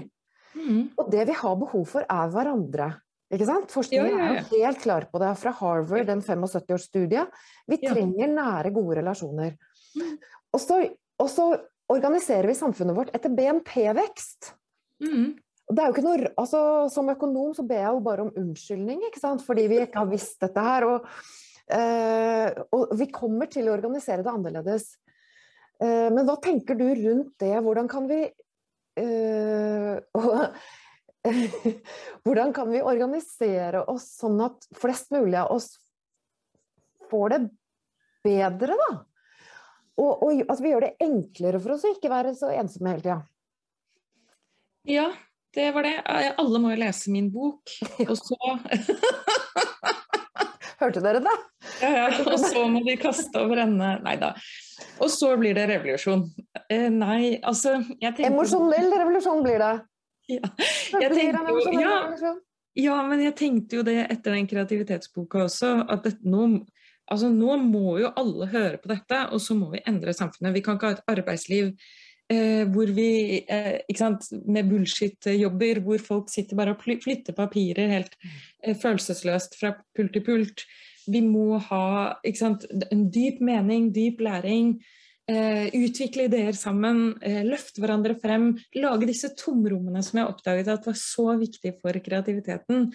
Mm. 0.55 0.81
Og 0.97 1.11
det 1.11 1.27
vi 1.29 1.35
har 1.35 1.57
behov 1.59 1.85
for, 1.91 2.07
er 2.09 2.31
hverandre. 2.33 2.89
Ikke 3.33 3.47
sant? 3.47 3.71
Forskningen 3.73 4.19
er 4.21 4.35
jo 4.35 4.59
helt 4.61 4.81
klar 4.83 5.07
på 5.11 5.21
det 5.21 5.31
fra 5.41 5.53
Harvard, 5.59 6.05
den 6.09 6.21
75-årsstudie. 6.23 7.25
Vi 7.71 7.79
trenger 7.81 8.29
nære, 8.31 8.73
gode 8.75 8.99
relasjoner. 8.99 9.55
Mm. 9.97 10.11
Og, 10.53 10.59
så, 10.61 10.81
og, 11.21 11.29
så, 11.31 11.49
organiserer 11.91 12.49
vi 12.49 12.57
samfunnet 12.57 12.97
vårt 12.97 13.11
etter 13.13 13.33
BNP-vekst. 13.37 14.53
Mm. 15.05 15.35
Det 15.65 15.81
er 15.81 15.89
jo 15.89 15.95
ikke 15.95 16.05
noe, 16.05 16.29
altså, 16.37 16.59
som 16.93 17.09
økonom 17.09 17.55
så 17.57 17.65
ber 17.65 17.79
jeg 17.81 17.95
jo 17.95 18.03
bare 18.05 18.25
om 18.27 18.35
unnskyldning, 18.37 19.01
ikke 19.07 19.21
sant? 19.21 19.41
fordi 19.45 19.65
vi 19.71 19.79
ikke 19.81 20.03
har 20.03 20.11
visst 20.11 20.37
dette 20.43 20.61
her. 20.61 20.85
Og, 20.85 21.07
eh, 21.73 22.59
og 22.75 22.93
vi 22.99 23.09
kommer 23.13 23.49
til 23.49 23.69
å 23.69 23.73
organisere 23.73 24.21
det 24.25 24.33
annerledes. 24.33 24.91
Eh, 25.81 26.09
men 26.13 26.21
hva 26.27 26.37
tenker 26.43 26.77
du 26.77 26.85
rundt 26.85 27.33
det? 27.41 27.55
Hvordan 27.65 27.89
kan 27.91 28.05
vi 28.11 28.21
eh, 29.01 29.97
Hvordan 32.25 32.53
kan 32.53 32.69
vi 32.69 32.85
organisere 32.85 33.81
oss 33.89 34.05
sånn 34.19 34.37
at 34.45 34.69
flest 34.77 35.09
mulig 35.15 35.39
av 35.41 35.49
oss 35.57 35.71
får 37.09 37.33
det 37.33 37.43
bedre, 38.25 38.77
da? 38.77 38.91
Og, 39.95 40.11
og 40.11 40.31
at 40.35 40.49
altså, 40.49 40.61
vi 40.61 40.73
gjør 40.75 40.85
det 40.85 40.95
enklere 41.05 41.61
for 41.63 41.73
oss 41.73 41.85
å 41.87 41.93
ikke 41.95 42.11
være 42.11 42.35
så 42.37 42.51
ensomme 42.53 42.93
hele 42.93 43.01
tida. 43.05 43.21
Ja, 44.85 45.07
det 45.55 45.71
var 45.75 45.87
det. 45.87 45.95
Alle 46.35 46.61
må 46.61 46.73
jo 46.73 46.79
lese 46.81 47.11
min 47.13 47.31
bok. 47.33 47.71
Og 48.09 48.17
så 48.19 48.37
Hørte 50.75 50.99
dere 50.99 51.21
det? 51.23 51.35
Ja, 51.79 51.89
ja. 51.95 52.07
Og 52.27 52.39
så 52.41 52.65
må 52.67 52.81
de 52.83 52.97
kaste 52.99 53.39
over 53.39 53.61
ende 53.63 53.93
Nei 54.03 54.17
da. 54.19 54.33
Og 54.99 55.07
så 55.11 55.31
blir 55.39 55.55
det 55.55 55.69
revolusjon. 55.71 56.25
Eh, 56.67 56.89
nei, 56.91 57.37
altså 57.39 57.77
tenker... 58.01 58.27
Emosjonell 58.27 58.91
revolusjon 58.91 59.43
blir 59.45 59.63
det. 59.63 59.73
Ja. 60.35 60.49
Jeg 60.99 61.11
tenkte 61.13 61.79
ja, 61.79 62.33
ja, 62.75 62.95
men 63.07 63.21
jeg 63.23 63.35
tenkte 63.39 63.77
jo 63.77 63.83
det 63.87 63.99
etter 64.03 64.33
den 64.35 64.47
kreativitetsboka 64.49 65.45
også, 65.45 65.69
at 65.91 66.07
det, 66.07 66.15
nå, 66.27 66.47
altså, 67.07 67.29
nå 67.31 67.55
må 67.61 67.99
jo 68.01 68.09
alle 68.19 68.49
høre 68.51 68.79
på 68.81 68.89
dette, 68.91 69.21
og 69.31 69.43
så 69.43 69.55
må 69.55 69.69
vi 69.71 69.83
endre 69.87 70.15
samfunnet. 70.17 70.55
Vi 70.57 70.63
kan 70.65 70.79
ikke 70.79 70.89
ha 70.89 70.97
et 70.97 71.13
arbeidsliv 71.13 71.71
Eh, 72.25 72.63
hvor 72.73 72.89
vi 72.89 73.43
eh, 73.45 73.83
sant, 73.93 74.23
Med 74.49 74.65
bullshit-jobber 74.65 75.83
hvor 75.85 76.01
folk 76.01 76.31
sitter 76.33 76.57
bare 76.57 76.73
og 76.73 76.81
flytter 76.81 77.35
papirer 77.37 77.91
helt 77.91 78.15
eh, 78.63 78.73
følelsesløst 78.73 79.59
fra 79.59 79.75
pult 79.93 80.15
til 80.15 80.25
pult. 80.25 80.63
Vi 81.05 81.21
må 81.21 81.59
ha 81.67 82.15
sant, 82.33 82.65
en 82.89 83.03
dyp 83.13 83.43
mening, 83.45 83.91
dyp 83.93 84.23
læring. 84.25 84.79
Eh, 85.29 85.69
utvikle 85.73 86.27
ideer 86.27 86.53
sammen, 86.53 87.15
eh, 87.21 87.43
løfte 87.45 87.81
hverandre 87.81 88.13
frem. 88.21 88.51
Lage 88.77 89.07
disse 89.09 89.31
tomrommene 89.37 90.01
som 90.05 90.19
jeg 90.19 90.29
oppdaget 90.29 90.73
at 90.73 90.85
var 90.85 90.97
så 90.97 91.31
viktig 91.37 91.75
for 91.81 91.97
kreativiteten. 91.97 92.91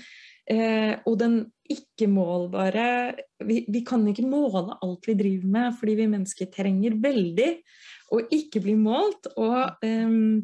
Eh, 0.51 0.99
og 1.07 1.19
den 1.19 1.45
ikke-målbare 1.71 3.15
vi, 3.47 3.65
vi, 3.71 3.83
kan 3.87 4.03
ikke 4.11 4.27
måle 4.27 4.75
alt 4.83 5.07
vi 5.07 5.15
driver 5.15 5.51
med, 5.55 5.75
fordi 5.79 5.95
vi 6.01 6.07
mennesker 6.11 6.51
trenger 6.51 6.99
veldig 7.03 7.51
å 8.11 8.21
ikke 8.35 8.63
bli 8.65 8.77
målt. 8.79 9.31
Og 9.41 9.85
um, 9.87 10.43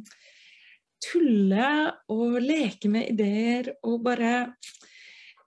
tulle 1.03 1.71
og 2.13 2.39
leke 2.43 2.91
med 2.93 3.13
ideer 3.13 3.75
og 3.87 4.03
bare 4.07 4.35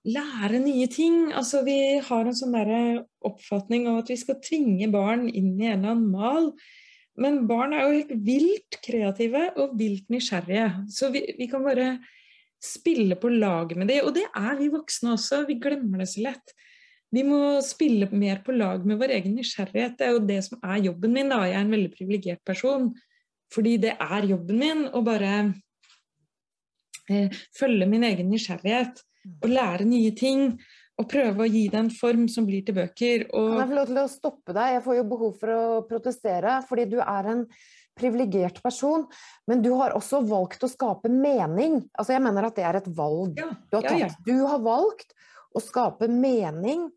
lære 0.09 0.61
nye 0.63 0.87
ting. 0.91 1.29
Altså, 1.35 1.63
vi 1.67 1.99
har 2.03 2.27
en 2.27 2.37
sånn 2.37 2.55
oppfatning 3.25 3.87
av 3.89 4.03
at 4.03 4.13
vi 4.13 4.19
skal 4.19 4.39
tvinge 4.43 4.91
barn 4.93 5.27
inn 5.29 5.55
i 5.59 5.71
en 5.71 5.81
eller 5.81 5.95
annen 5.95 6.13
mal. 6.13 6.53
Men 7.19 7.43
barn 7.49 7.75
er 7.75 7.83
jo 7.83 7.97
helt 7.97 8.15
vilt 8.23 8.79
kreative 8.85 9.49
og 9.59 9.75
vilt 9.79 10.07
nysgjerrige. 10.11 10.85
Så 10.91 11.11
vi, 11.11 11.25
vi 11.35 11.49
kan 11.51 11.65
bare 11.65 11.97
spille 12.63 13.15
på 13.19 13.31
lag 13.33 13.75
med 13.75 13.91
dem. 13.91 14.05
Og 14.07 14.15
det 14.15 14.25
er 14.35 14.55
vi 14.59 14.71
voksne 14.71 15.15
også. 15.17 15.43
Vi 15.49 15.59
glemmer 15.61 16.03
det 16.03 16.09
så 16.13 16.23
lett. 16.29 16.55
Vi 17.09 17.23
må 17.25 17.59
spille 17.65 18.09
mer 18.13 18.43
på 18.45 18.53
lag 18.53 18.83
med 18.85 18.99
vår 19.01 19.15
egen 19.17 19.37
nysgjerrighet. 19.39 19.97
Det 19.97 20.07
er 20.07 20.13
jo 20.13 20.25
det 20.29 20.41
som 20.45 20.59
er 20.61 20.83
jobben 20.85 21.15
min. 21.15 21.31
da. 21.31 21.41
Jeg 21.47 21.57
er 21.57 21.65
en 21.65 21.73
veldig 21.73 21.93
privilegert 21.95 22.43
person. 22.45 22.91
Fordi 23.53 23.77
det 23.81 23.95
er 23.97 24.27
jobben 24.29 24.59
min 24.61 24.83
å 24.93 25.01
bare 25.05 25.31
eh, 27.09 27.39
følge 27.57 27.87
min 27.89 28.05
egen 28.05 28.29
nysgjerrighet 28.29 29.01
og 29.41 29.49
lære 29.49 29.89
nye 29.89 30.13
ting. 30.17 30.53
Og 30.99 31.07
prøve 31.09 31.45
å 31.45 31.49
gi 31.49 31.63
det 31.71 31.79
en 31.79 31.89
form 31.95 32.27
som 32.27 32.45
blir 32.45 32.61
til 32.67 32.75
bøker. 32.75 33.25
Og... 33.31 33.53
Kan 33.55 33.61
jeg 33.63 33.71
få 33.71 33.77
lov 33.79 33.89
til 33.89 34.01
å 34.01 34.07
stoppe 34.11 34.55
deg? 34.55 34.73
Jeg 34.75 34.85
får 34.85 34.97
jo 34.99 35.09
behov 35.15 35.35
for 35.39 35.55
å 35.55 35.61
protestere. 35.89 36.57
Fordi 36.69 36.85
du 36.91 36.97
er 36.99 37.33
en 37.33 37.45
privilegert 37.99 38.61
person, 38.63 39.05
men 39.49 39.63
du 39.63 39.73
har 39.79 39.95
også 39.97 40.21
valgt 40.27 40.63
å 40.63 40.69
skape 40.71 41.11
mening. 41.11 41.81
Altså 41.97 42.15
Jeg 42.15 42.23
mener 42.23 42.47
at 42.47 42.55
det 42.59 42.67
er 42.67 42.79
et 42.79 42.87
valg 42.95 43.39
ja, 43.39 43.49
du 43.67 43.75
har 43.79 43.87
tatt. 43.87 43.99
Ja, 43.99 44.07
ja. 44.07 44.23
Du 44.27 44.45
har 44.47 44.61
valgt 44.63 45.15
å 45.55 45.63
skape 45.63 46.07
mening 46.11 46.87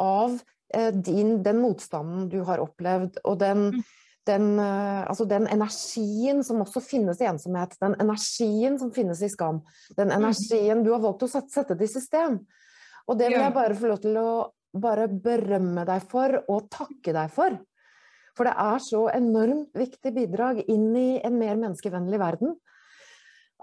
av 0.00 0.38
eh, 0.74 0.92
din, 0.94 1.42
den 1.42 1.60
motstanden 1.62 2.28
du 2.32 2.40
har 2.46 2.62
opplevd, 2.62 3.20
og 3.24 3.38
den, 3.40 3.62
mm. 3.74 3.86
den, 4.28 4.50
eh, 4.62 5.02
altså 5.06 5.26
den, 5.30 5.48
energien 5.52 6.44
som 6.46 6.62
også 6.64 6.82
finnes 6.84 7.20
i 7.22 7.28
ensomhet, 7.30 7.76
den 7.82 7.96
energien 8.02 8.78
som 8.80 8.92
finnes 8.94 9.22
i 9.22 9.30
skam, 9.32 9.62
den 9.96 10.12
mm. 10.12 10.18
energien 10.18 10.84
du 10.86 10.92
har 10.94 11.04
valgt 11.04 11.26
å 11.26 11.30
sette, 11.30 11.52
sette 11.54 11.78
det 11.78 11.88
i 11.88 11.94
system. 11.96 12.40
Og 13.06 13.18
det 13.18 13.30
vil 13.30 13.38
jeg 13.38 13.54
bare 13.54 13.78
få 13.78 13.92
lov 13.92 14.02
til 14.02 14.16
å 14.18 14.28
bare 14.76 15.06
berømme 15.08 15.86
deg 15.88 16.04
for 16.10 16.40
og 16.42 16.68
takke 16.72 17.14
deg 17.16 17.32
for. 17.32 17.56
For 18.36 18.48
det 18.48 18.54
er 18.60 18.82
så 18.84 19.06
enormt 19.14 19.76
viktig 19.78 20.12
bidrag 20.12 20.60
inn 20.68 20.90
i 20.98 21.10
en 21.24 21.38
mer 21.40 21.56
menneskevennlig 21.56 22.20
verden. 22.20 22.56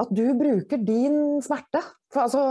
At 0.01 0.09
du 0.09 0.25
bruker 0.33 0.81
din 0.81 1.37
smerte 1.45 1.83
for, 2.09 2.23
altså, 2.25 2.43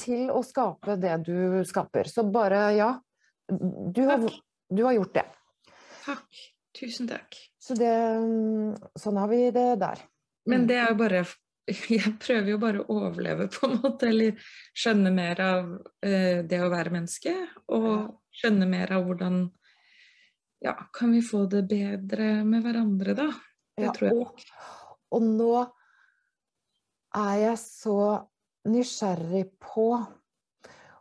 til 0.00 0.32
å 0.34 0.42
skape 0.42 0.96
det 0.98 1.14
du 1.28 1.62
skaper. 1.68 2.10
Så 2.10 2.24
bare, 2.34 2.64
ja, 2.74 2.90
du 3.48 4.02
har, 4.04 4.24
du 4.68 4.82
har, 4.84 4.92
gjort 4.92 5.14
det. 5.14 5.26
Takk. 6.04 6.40
Tusen 6.78 7.08
takk. 7.08 7.36
Så 7.58 7.74
det, 7.78 7.92
sånn 9.00 9.18
har 9.18 9.28
vi 9.30 9.48
det 9.54 9.68
der. 9.80 10.02
Men 10.48 10.66
det 10.68 10.78
er 10.80 10.92
jo 10.92 10.98
bare 11.00 11.26
Jeg 11.92 12.14
prøver 12.22 12.54
jo 12.54 12.58
bare 12.60 12.80
å 12.80 12.94
overleve, 12.96 13.48
på 13.52 13.68
en 13.68 13.78
måte. 13.82 14.08
Eller 14.08 14.38
skjønne 14.76 15.12
mer 15.12 15.42
av 15.44 15.66
uh, 15.76 16.38
det 16.48 16.60
å 16.64 16.70
være 16.72 16.94
menneske. 16.94 17.34
Og 17.76 18.08
skjønne 18.40 18.68
mer 18.70 18.94
av 18.96 19.08
hvordan 19.08 19.42
Ja, 20.64 20.74
kan 20.94 21.12
vi 21.14 21.20
få 21.22 21.44
det 21.50 21.66
bedre 21.70 22.42
med 22.42 22.64
hverandre, 22.64 23.14
da? 23.14 23.28
Det 23.78 23.84
ja, 23.84 23.92
tror 23.94 24.08
jeg. 24.08 24.16
Og, 24.16 24.46
og 25.14 25.28
nå 25.28 25.52
er 27.18 27.36
jeg 27.44 27.60
så 27.62 28.00
nysgjerrig 28.68 29.44
på 29.62 29.92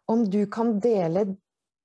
om 0.08 0.24
du 0.30 0.44
kan 0.52 0.78
dele 0.80 1.26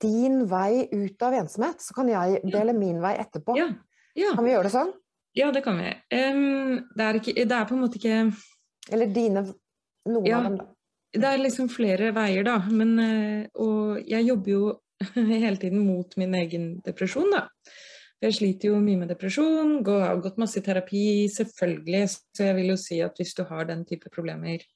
din 0.03 0.43
vei 0.51 0.89
ut 0.91 1.25
av 1.25 1.39
ensomhet, 1.39 1.81
så 1.83 1.95
kan 1.97 2.11
jeg 2.11 2.43
dele 2.51 2.75
min 2.77 3.01
vei 3.03 3.15
etterpå. 3.23 3.57
Ja. 3.59 3.71
Ja. 4.19 4.35
Kan 4.37 4.45
vi 4.45 4.53
gjøre 4.53 4.69
det 4.69 4.75
sånn? 4.75 4.93
Ja, 5.37 5.49
det 5.55 5.63
kan 5.65 5.79
vi. 5.81 5.89
Um, 6.13 6.83
det, 6.93 7.05
er 7.07 7.19
ikke, 7.19 7.35
det, 7.39 7.57
er 7.57 7.69
på 7.69 7.77
en 7.77 7.81
måte 7.81 7.97
ikke 7.97 8.17
Eller 8.93 9.13
dine 9.15 9.47
Noen 10.03 10.27
ja, 10.27 10.41
av 10.41 10.49
dem, 10.49 10.59
da. 10.59 10.67
Det 11.13 11.29
er 11.29 11.41
liksom 11.41 11.69
flere 11.73 12.11
veier, 12.17 12.45
da. 12.45 12.59
Men, 12.69 12.93
uh, 12.99 13.63
og 13.63 14.03
jeg 14.11 14.27
jobber 14.27 14.53
jo 14.53 14.63
hele 15.15 15.57
tiden 15.63 15.87
mot 15.87 16.17
min 16.21 16.35
egen 16.43 16.69
depresjon, 16.85 17.31
da. 17.33 17.47
Jeg 18.23 18.37
sliter 18.37 18.71
jo 18.71 18.79
mye 18.83 19.01
med 19.01 19.11
depresjon, 19.11 19.81
har 19.87 20.21
gått 20.23 20.39
masse 20.39 20.61
i 20.61 20.63
terapi, 20.63 21.07
selvfølgelig. 21.33 22.03
Så 22.37 22.47
jeg 22.47 22.59
vil 22.59 22.71
jo 22.71 22.79
si 22.79 23.01
at 23.03 23.17
hvis 23.19 23.35
du 23.39 23.43
har 23.49 23.67
den 23.67 23.83
type 23.89 24.13
problemer 24.15 24.61
eh, 24.61 24.69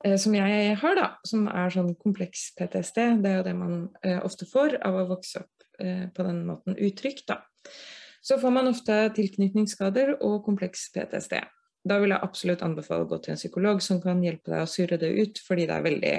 som 0.00 0.34
jeg 0.34 0.74
har, 0.80 0.96
da, 0.96 1.06
som 1.28 1.46
er 1.50 1.72
sånn 1.74 1.94
kompleks 2.00 2.50
PTSD, 2.56 3.00
det 3.20 3.30
er 3.30 3.40
jo 3.40 3.46
det 3.46 3.56
man 3.58 3.74
eh, 4.06 4.20
ofte 4.24 4.48
får 4.48 4.78
av 4.86 4.96
å 4.96 5.08
vokse 5.10 5.42
opp 5.42 5.82
eh, 5.82 6.06
på 6.14 6.24
den 6.26 6.44
måten 6.48 6.78
utrygt, 6.78 7.26
da. 7.28 7.42
Så 8.24 8.36
får 8.40 8.52
man 8.52 8.68
ofte 8.68 8.96
tilknytningsskader 9.16 10.18
og 10.18 10.42
kompleks 10.44 10.88
PTSD. 10.94 11.38
Da 11.88 11.96
vil 12.00 12.12
jeg 12.12 12.24
absolutt 12.24 12.64
anbefale 12.64 13.06
å 13.06 13.08
gå 13.08 13.20
til 13.24 13.34
en 13.34 13.40
psykolog 13.40 13.80
som 13.84 14.00
kan 14.02 14.20
hjelpe 14.24 14.52
deg 14.52 14.64
å 14.64 14.68
surre 14.68 14.98
det 15.00 15.12
ut, 15.16 15.40
fordi 15.44 15.68
det 15.68 15.76
er 15.76 15.86
veldig 15.86 16.14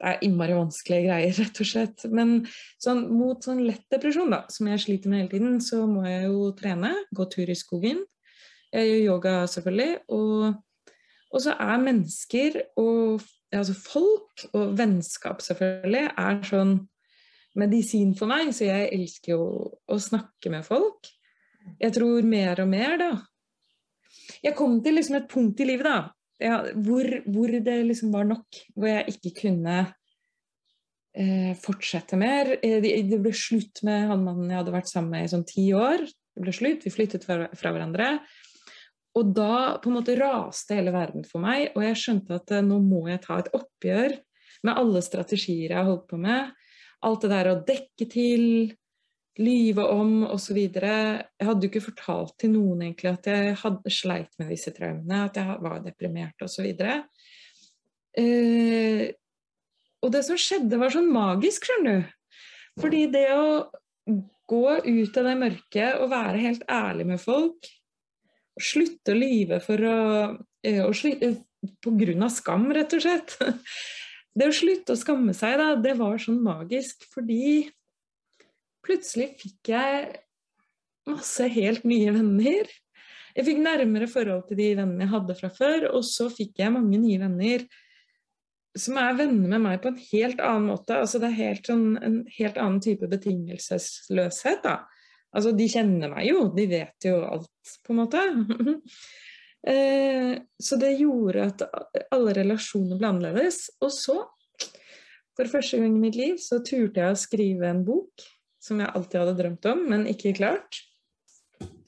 det 0.00 0.08
er 0.08 0.22
innmari 0.24 0.54
vanskelige 0.56 1.10
greier, 1.10 1.34
rett 1.36 1.60
og 1.60 1.68
slett. 1.68 2.06
Men 2.08 2.30
sånn, 2.80 3.02
mot 3.12 3.44
sånn 3.44 3.60
lett 3.66 3.84
depresjon, 3.92 4.32
da, 4.32 4.46
som 4.52 4.70
jeg 4.70 4.80
sliter 4.80 5.12
med 5.12 5.24
hele 5.24 5.32
tiden, 5.34 5.58
så 5.64 5.82
må 5.88 6.06
jeg 6.08 6.30
jo 6.30 6.48
trene, 6.56 6.94
gå 7.16 7.26
tur 7.32 7.52
i 7.52 7.58
skogen. 7.58 8.00
Jeg 8.72 8.88
gjør 8.88 9.02
yoga, 9.02 9.34
selvfølgelig. 9.52 9.98
Og, 10.16 10.46
og 11.30 11.42
så 11.44 11.54
er 11.54 11.82
mennesker 11.82 12.56
og 12.80 13.22
altså 13.54 13.74
folk 13.74 14.44
og 14.54 14.76
vennskap, 14.78 15.42
selvfølgelig, 15.42 16.06
er 16.18 16.40
sånn 16.46 16.74
medisin 17.58 18.14
for 18.18 18.30
meg. 18.30 18.52
Så 18.54 18.66
jeg 18.68 18.90
elsker 18.94 19.34
jo 19.34 19.42
å 19.90 19.98
snakke 20.02 20.52
med 20.52 20.66
folk. 20.66 21.10
Jeg 21.80 21.94
tror 21.96 22.26
mer 22.26 22.62
og 22.62 22.70
mer, 22.70 22.96
da. 23.00 23.12
Jeg 24.44 24.56
kom 24.58 24.78
til 24.82 24.96
liksom 24.98 25.18
et 25.18 25.30
punkt 25.30 25.60
i 25.60 25.66
livet, 25.68 25.86
da, 25.86 26.10
ja, 26.40 26.60
hvor, 26.72 27.06
hvor, 27.28 27.52
det 27.52 27.78
liksom 27.84 28.12
var 28.14 28.28
nok. 28.28 28.60
Hvor 28.74 28.88
jeg 28.88 29.16
ikke 29.16 29.34
kunne 29.42 29.76
eh, 31.12 31.52
fortsette 31.60 32.18
mer. 32.20 32.54
Eh, 32.60 32.78
det, 32.82 32.94
det, 33.10 33.20
ble 33.22 33.34
slutt 33.36 33.82
med 33.86 34.08
han 34.10 34.24
mannen 34.24 34.50
jeg 34.50 34.62
hadde 34.62 34.76
vært 34.78 34.92
sammen 34.92 35.16
med 35.16 35.26
i 35.28 35.32
sånn 35.34 35.46
ti 35.48 35.68
år. 35.76 36.06
Det 36.06 36.44
ble 36.46 36.54
slutt, 36.56 36.86
Vi 36.86 36.94
flyttet 36.94 37.26
fra, 37.28 37.50
fra, 37.52 37.74
hverandre. 37.74 38.14
Og 39.18 39.30
da 39.34 39.78
på 39.82 39.90
en 39.90 39.96
måte 39.98 40.14
raste 40.18 40.76
hele 40.78 40.92
verden 40.94 41.24
for 41.26 41.42
meg, 41.42 41.72
og 41.74 41.82
jeg 41.82 41.98
skjønte 41.98 42.36
at 42.38 42.52
eh, 42.54 42.66
nå 42.66 42.78
må 42.84 43.06
jeg 43.10 43.22
ta 43.24 43.40
et 43.40 43.50
oppgjør 43.56 44.14
med 44.66 44.76
alle 44.76 45.00
strategier 45.02 45.72
jeg 45.72 45.78
har 45.78 45.88
holdt 45.88 46.06
på 46.10 46.20
med. 46.20 46.52
Alt 47.06 47.24
det 47.24 47.32
der 47.32 47.50
å 47.50 47.60
dekke 47.66 48.06
til, 48.12 48.44
lyve 49.40 49.86
om 49.88 50.26
osv. 50.28 50.58
Jeg 50.60 51.46
hadde 51.48 51.64
jo 51.64 51.70
ikke 51.70 51.84
fortalt 51.84 52.34
til 52.42 52.52
noen 52.54 52.84
egentlig 52.84 53.10
at 53.12 53.28
jeg 53.30 53.56
hadde 53.62 53.92
sleit 53.94 54.32
med 54.40 54.50
disse 54.52 54.72
traumene, 54.76 55.24
at 55.26 55.38
jeg 55.40 55.58
var 55.64 55.80
deprimert 55.84 56.44
osv. 56.44 56.68
Eh, 58.20 59.04
og 60.00 60.12
det 60.14 60.22
som 60.26 60.38
skjedde, 60.40 60.78
var 60.80 60.92
sånn 60.92 61.10
magisk, 61.12 61.66
skjønner 61.66 62.00
du. 62.00 62.16
Fordi 62.80 63.04
det 63.12 63.26
å 63.34 63.46
gå 64.50 64.64
ut 64.82 65.18
av 65.20 65.28
det 65.28 65.36
mørket 65.40 66.00
og 66.00 66.10
være 66.12 66.42
helt 66.42 66.64
ærlig 66.70 67.06
med 67.12 67.22
folk, 67.22 67.68
slutte 68.58 69.14
å 69.14 69.18
lyve 69.18 69.60
for 69.64 69.86
å, 69.86 69.98
eh, 70.64 70.82
å 70.84 70.92
slutte, 70.94 71.44
På 71.84 71.92
grunn 71.92 72.22
av 72.24 72.30
skam, 72.32 72.70
rett 72.72 72.94
og 72.96 73.02
slett. 73.04 73.34
Det 74.38 74.46
å 74.48 74.54
slutte 74.54 74.94
å 74.94 74.96
skamme 74.96 75.34
seg, 75.36 75.58
da, 75.60 75.74
det 75.76 75.92
var 75.98 76.16
sånn 76.16 76.38
magisk 76.40 77.02
fordi 77.12 77.66
plutselig 78.86 79.34
fikk 79.42 79.72
jeg 79.74 80.06
masse 81.10 81.48
helt 81.52 81.84
nye 81.84 82.14
venner. 82.14 82.70
Jeg 83.36 83.46
fikk 83.46 83.60
nærmere 83.60 84.08
forhold 84.08 84.46
til 84.48 84.56
de 84.62 84.70
vennene 84.78 85.04
jeg 85.04 85.12
hadde 85.12 85.36
fra 85.36 85.50
før, 85.52 85.88
og 85.90 86.06
så 86.06 86.30
fikk 86.32 86.62
jeg 86.62 86.74
mange 86.74 86.96
nye 87.02 87.20
venner 87.20 87.66
som 88.78 88.98
er 89.02 89.16
venner 89.18 89.50
med 89.50 89.64
meg 89.64 89.80
på 89.82 89.90
en 89.90 90.00
helt 90.00 90.40
annen 90.44 90.70
måte. 90.70 90.96
Altså 91.02 91.20
det 91.22 91.30
er 91.30 91.38
helt 91.40 91.70
sånn, 91.70 91.86
en 91.98 92.20
helt 92.36 92.58
annen 92.60 92.80
type 92.84 93.08
betingelsesløshet. 93.10 94.62
da. 94.64 94.76
Altså 95.30 95.52
De 95.54 95.66
kjenner 95.70 96.10
meg 96.12 96.26
jo, 96.30 96.48
de 96.54 96.66
vet 96.70 97.06
jo 97.06 97.20
alt, 97.26 97.74
på 97.86 97.94
en 97.94 98.00
måte. 98.00 98.22
eh, 99.72 100.34
så 100.58 100.78
det 100.80 100.96
gjorde 100.98 101.46
at 101.52 101.64
alle 102.10 102.34
relasjoner 102.40 102.98
ble 102.98 103.12
annerledes. 103.12 103.62
Og 103.84 103.92
så, 103.94 104.18
for 105.38 105.52
første 105.52 105.80
gang 105.80 105.94
i 105.94 106.04
mitt 106.08 106.18
liv, 106.18 106.38
så 106.42 106.60
turte 106.66 107.04
jeg 107.04 107.14
å 107.14 107.20
skrive 107.20 107.70
en 107.70 107.84
bok 107.86 108.26
som 108.60 108.80
jeg 108.82 108.92
alltid 108.92 109.22
hadde 109.22 109.38
drømt 109.38 109.70
om, 109.70 109.84
men 109.88 110.08
ikke 110.10 110.34
klart. 110.36 110.82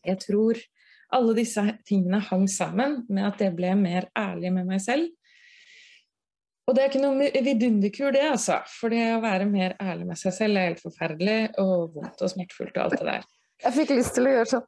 Jeg 0.02 0.18
tror 0.22 0.58
alle 1.12 1.34
disse 1.36 1.64
tingene 1.86 2.22
hang 2.24 2.46
sammen 2.48 3.02
med 3.12 3.26
at 3.28 3.42
jeg 3.44 3.54
ble 3.56 3.74
mer 3.76 4.08
ærlig 4.18 4.54
med 4.54 4.70
meg 4.70 4.80
selv. 4.82 5.10
Og 6.68 6.76
det 6.76 6.82
er 6.82 6.90
ikke 6.92 7.02
noe 7.02 7.30
vidunderkur, 7.42 8.12
det, 8.14 8.22
altså. 8.36 8.60
For 8.70 8.92
det 8.92 9.02
å 9.16 9.22
være 9.22 9.48
mer 9.50 9.74
ærlig 9.82 10.06
med 10.12 10.18
seg 10.20 10.34
selv 10.36 10.60
er 10.60 10.68
helt 10.70 10.82
forferdelig 10.84 11.38
og 11.60 11.96
vondt 11.96 12.22
og 12.22 12.30
smertefullt 12.30 12.76
og 12.76 12.84
alt 12.84 13.00
det 13.00 13.08
der. 13.08 13.24
Jeg 13.62 13.76
fikk 13.78 13.90
lyst 13.96 14.14
til 14.16 14.28
å 14.28 14.34
gjøre 14.36 14.50
sånn. 14.52 14.66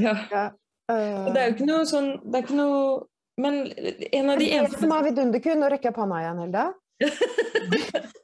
Ja. 0.00 0.14
ja. 0.32 0.44
Uh... 0.90 1.26
Og 1.26 1.30
det 1.34 1.40
er 1.40 1.46
jo 1.48 1.54
ikke 1.54 1.66
noe 1.68 1.86
sånn 1.86 2.08
Det 2.24 2.34
er 2.38 2.42
ikke 2.44 2.56
noe 2.58 2.78
Men 3.38 3.54
en 3.68 4.30
av 4.32 4.40
de 4.40 4.46
eneste 4.56 4.74
Det 4.74 4.80
som 4.82 4.94
er 4.94 5.04
vidunderkur, 5.06 5.54
nå 5.60 5.68
rekker 5.70 5.90
jeg 5.90 5.96
hånda 6.00 6.16
igjen, 6.22 6.40
Hilda. 6.44 6.64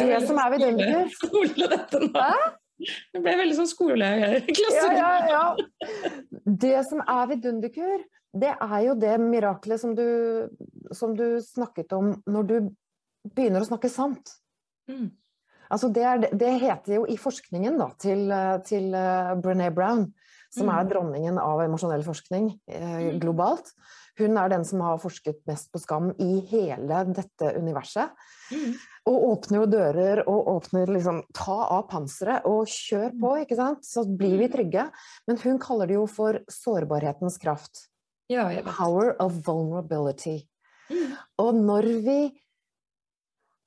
Det 0.00 0.20
som 0.24 0.40
er 0.40 0.48
vidunderkur 0.54 1.12
Skole, 1.18 1.68
dette 1.74 2.02
nå. 2.06 2.26
Det 2.82 3.20
ble 3.22 3.34
veldig 3.38 3.56
sånn 3.60 3.68
skoleklasse. 3.70 4.86
Ja, 4.96 5.10
ja, 5.30 5.30
ja. 5.30 6.10
Det 6.64 6.78
som 6.88 7.02
er 7.04 7.28
vidunderkur, 7.30 8.00
det 8.32 8.52
er 8.54 8.78
jo 8.86 8.94
det 8.96 9.16
miraklet 9.20 9.80
som 9.80 9.96
du, 9.96 10.06
som 10.94 11.16
du 11.16 11.40
snakket 11.44 11.92
om 11.96 12.14
når 12.26 12.48
du 12.48 12.54
begynner 13.28 13.62
å 13.62 13.68
snakke 13.68 13.90
sant. 13.92 14.32
Mm. 14.90 15.10
Altså 15.72 15.88
det, 15.92 16.04
er, 16.04 16.24
det, 16.36 16.52
heter 16.60 16.98
jo 16.98 17.04
i 17.08 17.16
forskningen 17.20 17.78
da, 17.80 17.88
til, 18.00 18.26
til 18.68 18.92
uh, 18.92 19.32
Brené 19.40 19.70
Brown, 19.72 20.08
som 20.52 20.68
mm. 20.68 20.72
er 20.74 20.88
dronningen 20.90 21.40
av 21.40 21.62
emosjonell 21.64 22.04
forskning 22.04 22.50
eh, 22.68 22.96
mm. 23.08 23.20
globalt. 23.22 23.70
Hun 24.20 24.36
er 24.36 24.50
den 24.52 24.66
som 24.68 24.82
har 24.84 25.00
forsket 25.00 25.38
mest 25.48 25.70
på 25.72 25.80
skam 25.80 26.10
i 26.20 26.42
hele 26.50 26.98
dette 27.08 27.54
universet. 27.56 28.12
Mm. 28.52 28.74
Og 29.08 29.24
åpner 29.30 29.62
jo 29.62 29.70
dører 29.72 30.20
og 30.28 30.50
åpner 30.52 30.92
liksom 30.92 31.22
Ta 31.32 31.56
av 31.78 31.86
panseret 31.88 32.44
og 32.48 32.68
kjør 32.68 33.08
på, 33.16 33.30
mm. 33.32 33.46
ikke 33.46 33.56
sant? 33.56 33.88
Så 33.88 34.04
blir 34.04 34.36
vi 34.36 34.50
mm. 34.50 34.52
trygge. 34.52 34.84
Men 35.30 35.40
hun 35.46 35.62
kaller 35.62 35.88
det 35.88 35.96
jo 35.96 36.04
for 36.10 36.42
sårbarhetens 36.52 37.40
kraft. 37.40 37.86
Ja, 38.32 38.48
Power 38.66 39.14
of 39.22 39.42
vulnerability. 39.46 40.40
Mm. 40.90 41.12
Og 41.42 41.60
når 41.60 41.92
vi 42.06 42.20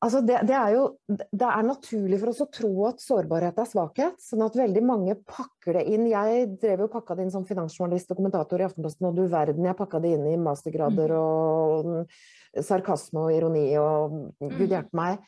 Altså 0.04 0.20
det, 0.22 0.36
det, 0.46 0.54
er 0.54 0.74
jo 0.76 0.82
det 1.08 1.48
er 1.48 1.64
naturlig 1.66 2.20
for 2.22 2.30
oss 2.30 2.42
å 2.44 2.50
tro 2.54 2.72
at 2.90 3.00
sårbarhet 3.02 3.58
er 3.58 3.70
svakhet. 3.70 4.20
Sånn 4.22 4.44
at 4.46 4.58
veldig 4.60 4.84
mange 4.86 5.16
pakker 5.26 5.80
det 5.80 5.86
inn. 5.90 6.04
Jeg 6.12 6.50
drev 6.62 6.84
jo 6.84 6.90
pakka 6.94 7.16
det 7.16 7.26
inn 7.26 7.34
som 7.34 7.48
finansjournalist 7.48 8.12
og 8.14 8.20
kommentator 8.20 8.62
i 8.62 8.68
Aftenposten, 8.68 9.08
og 9.10 9.18
du 9.18 9.24
verden, 9.32 9.66
jeg 9.66 9.80
pakka 9.80 10.04
det 10.04 10.12
inn 10.18 10.28
i 10.30 10.36
mastergrader 10.38 11.16
mm. 11.16 11.24
og 11.24 12.62
sarkasme 12.68 13.24
og 13.24 13.34
ironi 13.34 13.66
og 13.82 14.20
gud 14.44 14.68
mm. 14.68 14.76
hjelpe 14.76 15.00
meg. 15.00 15.24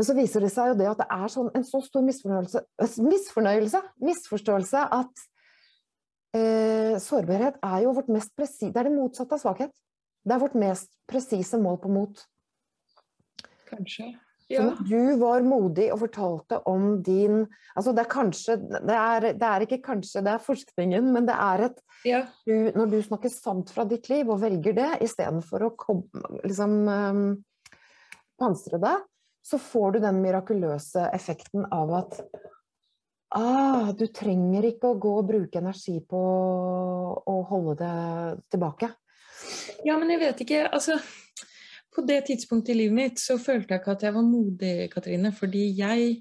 Men 0.00 0.08
så 0.08 0.16
viser 0.16 0.42
det 0.42 0.50
seg 0.54 0.72
jo 0.72 0.78
det 0.80 0.88
at 0.88 1.04
det 1.04 1.08
er 1.20 1.32
sånn, 1.36 1.52
en 1.52 1.68
så 1.68 1.82
stor 1.84 2.02
misfornøyelse, 2.08 2.64
misfornøyelse 3.12 3.82
misforståelse, 4.08 4.86
at 4.96 5.26
eh, 6.36 6.98
sårbarhet 7.02 7.60
er 7.62 7.78
jo 7.86 7.94
vårt 7.96 8.10
mest 8.12 8.34
presise 8.36 8.72
Det 8.72 8.80
er 8.80 8.90
det 8.90 8.96
motsatte 8.96 9.36
av 9.36 9.42
svakhet. 9.42 9.72
Det 10.22 10.34
er 10.34 10.42
vårt 10.42 10.58
mest 10.58 10.92
presise 11.10 11.58
mål 11.60 11.80
på 11.82 11.90
mot. 11.92 12.20
Kanskje. 13.70 14.12
Ja. 14.52 14.62
Så 14.62 14.84
du 14.84 15.16
var 15.16 15.44
modig 15.46 15.86
og 15.94 16.02
fortalte 16.02 16.58
om 16.68 16.98
din 17.04 17.46
Altså 17.78 17.94
det 17.96 18.02
er 18.02 18.10
kanskje 18.10 18.56
det 18.60 18.96
er, 18.96 19.26
det 19.38 19.48
er 19.48 19.64
ikke 19.64 19.78
kanskje, 19.86 20.20
det 20.26 20.34
er 20.34 20.42
forskningen, 20.44 21.06
men 21.14 21.28
det 21.28 21.36
er 21.40 21.62
et 21.68 21.78
ja. 22.04 22.20
du, 22.44 22.68
Når 22.76 22.90
du 22.92 22.98
snakker 23.06 23.32
sant 23.32 23.72
fra 23.72 23.86
ditt 23.88 24.10
liv 24.12 24.28
og 24.28 24.42
velger 24.42 24.76
det 24.76 24.90
istedenfor 25.06 25.68
å 25.68 25.72
liksom 26.42 26.74
um, 26.84 27.22
pansre 28.40 28.80
det, 28.82 28.96
så 29.46 29.58
får 29.62 29.96
du 29.96 30.02
den 30.04 30.20
mirakuløse 30.22 31.06
effekten 31.14 31.64
av 31.72 31.94
at 32.02 32.20
ah, 33.38 33.92
du 33.96 34.06
trenger 34.14 34.66
ikke 34.68 34.92
å 34.92 34.98
gå 35.00 35.12
og 35.20 35.28
bruke 35.28 35.60
energi 35.60 35.98
på 36.08 36.22
å 37.32 37.36
holde 37.50 37.76
det 37.80 37.96
tilbake. 38.54 38.92
Ja, 39.86 39.96
men 39.98 40.12
jeg 40.12 40.20
vet 40.22 40.40
ikke 40.44 40.58
Altså 40.68 41.00
på 41.92 42.04
det 42.06 42.20
tidspunktet 42.28 42.72
i 42.72 42.78
livet 42.78 42.96
mitt 42.96 43.20
så 43.20 43.36
følte 43.42 43.74
jeg 43.74 43.82
ikke 43.82 43.96
at 43.96 44.04
jeg 44.06 44.14
var 44.14 44.24
modig, 44.24 44.76
Katrine. 44.92 45.32
Fordi 45.36 45.66
jeg 45.76 46.14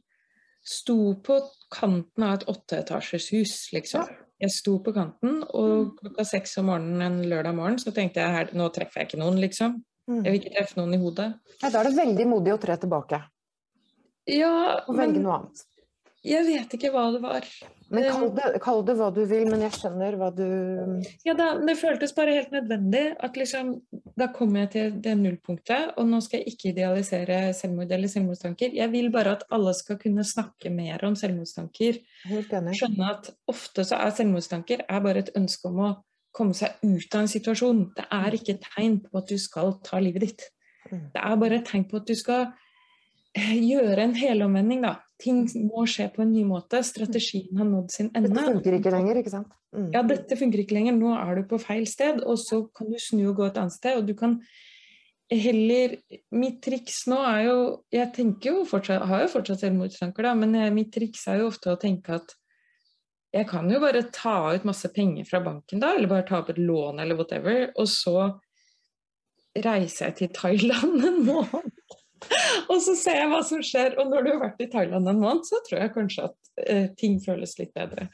sto 0.68 1.14
på 1.24 1.38
kanten 1.72 2.26
av 2.28 2.40
et 2.40 2.50
åtteetasjers 2.52 3.30
hus, 3.38 3.54
liksom. 3.76 4.10
Jeg 4.42 4.54
sto 4.56 4.76
på 4.82 4.94
kanten, 4.96 5.44
og 5.54 5.72
mm. 5.72 5.90
klokka 6.00 6.26
seks 6.26 6.58
om 6.60 6.72
morgenen 6.72 7.04
en 7.06 7.30
lørdag 7.30 7.56
morgen 7.56 7.78
så 7.80 7.94
tenkte 7.94 8.24
jeg 8.24 8.36
her, 8.36 8.54
nå 8.58 8.68
treffer 8.74 9.04
jeg 9.04 9.12
ikke 9.12 9.22
noen, 9.22 9.38
liksom. 9.42 9.78
Mm. 10.10 10.24
Jeg 10.26 10.28
vil 10.28 10.40
ikke 10.42 10.54
treffe 10.58 10.80
noen 10.80 10.96
i 10.98 11.02
hodet. 11.02 11.28
Ja, 11.62 11.70
da 11.70 11.84
er 11.84 11.90
det 11.90 12.00
veldig 12.00 12.26
modig 12.34 12.56
å 12.56 12.62
tre 12.62 12.76
tilbake. 12.82 13.22
Ja, 14.30 14.54
og 14.82 14.98
velge 14.98 15.22
noe 15.22 15.38
annet. 15.38 15.64
Jeg 16.22 16.46
vet 16.46 16.74
ikke 16.78 16.92
hva 16.94 17.08
det 17.16 17.20
var. 17.24 17.46
Men 17.92 18.06
kall 18.06 18.28
det, 18.38 18.50
kall 18.62 18.84
det, 18.86 18.94
hva 19.00 19.08
du 19.14 19.24
vil, 19.26 19.48
men 19.50 19.64
jeg 19.66 19.74
skjønner 19.74 20.16
hva 20.20 20.30
du 20.36 20.46
Ja, 21.26 21.34
da, 21.38 21.56
det 21.58 21.76
føltes 21.80 22.14
bare 22.16 22.36
helt 22.38 22.54
nødvendig 22.54 23.02
at 23.20 23.40
liksom 23.40 23.74
Da 24.20 24.30
kommer 24.36 24.64
jeg 24.64 24.72
til 24.76 24.94
det 25.04 25.16
nullpunktet, 25.18 25.96
og 25.98 26.08
nå 26.12 26.22
skal 26.24 26.44
jeg 26.44 26.54
ikke 26.54 26.70
idealisere 26.76 27.40
selvmord 27.58 27.92
eller 27.92 28.12
selvmordstanker. 28.12 28.78
Jeg 28.78 28.94
vil 28.94 29.10
bare 29.14 29.36
at 29.40 29.48
alle 29.52 29.74
skal 29.78 30.00
kunne 30.02 30.26
snakke 30.28 30.72
mer 30.74 31.04
om 31.08 31.18
selvmordstanker. 31.18 32.00
Skjønne 32.30 33.12
at 33.12 33.34
ofte 33.52 33.88
så 33.88 34.00
er 34.00 34.16
selvmordstanker 34.22 34.86
er 34.88 35.04
bare 35.04 35.26
et 35.26 35.36
ønske 35.38 35.74
om 35.74 35.84
å 35.88 35.92
komme 36.36 36.56
seg 36.56 36.80
ut 36.86 37.16
av 37.16 37.26
en 37.26 37.32
situasjon. 37.32 37.86
Det 37.98 38.08
er 38.14 38.38
ikke 38.38 38.56
et 38.56 38.68
tegn 38.76 39.02
på 39.04 39.20
at 39.20 39.32
du 39.32 39.40
skal 39.42 39.76
ta 39.84 40.00
livet 40.04 40.30
ditt. 40.30 40.50
Mm. 40.92 41.08
Det 41.16 41.24
er 41.24 41.40
bare 41.44 41.60
et 41.60 41.68
tegn 41.68 41.90
på 41.90 42.00
at 42.00 42.08
du 42.08 42.16
skal 42.18 42.52
eh, 43.38 43.58
gjøre 43.58 44.06
en 44.06 44.16
helomvending, 44.18 44.86
da. 44.86 45.00
Ting 45.22 45.44
må 45.68 45.86
skje 45.90 46.08
på 46.14 46.24
en 46.24 46.32
ny 46.34 46.42
måte. 46.48 46.82
Strategien 46.86 47.60
har 47.60 47.68
nådd 47.70 47.94
sin 47.94 48.10
ende. 48.18 48.32
Dette 48.32 48.48
funker 48.56 48.78
ikke 48.80 48.94
lenger, 48.96 49.22
ikke 49.22 49.34
sant? 49.36 49.54
Mm. 49.76 49.88
Ja, 49.94 50.02
dette 50.08 50.38
funker 50.40 50.64
ikke 50.64 50.78
lenger. 50.80 50.98
Nå 50.98 51.14
er 51.14 51.38
du 51.38 51.48
på 51.52 51.62
feil 51.62 51.86
sted, 51.90 52.24
og 52.26 52.40
så 52.42 52.64
kan 52.76 52.90
du 52.90 52.98
snu 53.00 53.28
og 53.30 53.38
gå 53.38 53.48
et 53.52 53.62
annet 53.62 53.78
sted. 53.78 54.02
Og 54.02 54.10
du 54.10 54.16
kan 54.18 54.40
heller 55.32 55.96
Mitt 56.36 56.60
triks 56.66 57.06
nå 57.08 57.16
er 57.24 57.46
jo 57.46 57.58
Jeg 57.94 58.12
tenker 58.18 58.52
jo 58.52 58.66
fortsatt, 58.68 59.06
har 59.08 59.26
jo 59.26 59.32
fortsatt 59.32 59.64
selvmordstanker, 59.64 60.28
da, 60.28 60.36
men 60.36 60.58
mitt 60.76 60.92
triks 60.92 61.24
er 61.32 61.40
jo 61.40 61.52
ofte 61.54 61.72
å 61.72 61.80
tenke 61.80 62.18
at 62.20 62.36
jeg 63.32 63.48
kan 63.48 63.70
jo 63.72 63.80
bare 63.80 64.04
ta 64.12 64.52
ut 64.52 64.66
masse 64.68 64.90
penger 64.92 65.24
fra 65.28 65.40
banken 65.44 65.80
da, 65.80 65.94
eller 65.96 66.12
bare 66.12 66.28
ta 66.28 66.42
opp 66.42 66.50
et 66.52 66.60
lån 66.60 67.00
eller 67.00 67.16
whatever, 67.16 67.70
og 67.80 67.88
så 67.88 68.26
reiser 69.56 70.10
jeg 70.10 70.18
til 70.18 70.34
Thailand 70.36 71.06
en 71.08 71.22
måned. 71.28 71.72
Og 72.72 72.80
så 72.84 72.96
ser 72.98 73.22
jeg 73.22 73.32
hva 73.32 73.42
som 73.46 73.64
skjer. 73.66 73.98
Og 74.02 74.12
når 74.12 74.26
du 74.26 74.32
har 74.34 74.42
vært 74.46 74.64
i 74.64 74.70
Thailand 74.72 75.10
en 75.10 75.22
måned, 75.22 75.46
så 75.48 75.62
tror 75.66 75.82
jeg 75.82 75.94
kanskje 75.96 76.30
at 76.30 76.66
eh, 76.66 76.88
ting 76.98 77.20
føles 77.24 77.58
litt 77.60 77.74
bedre. 77.78 78.10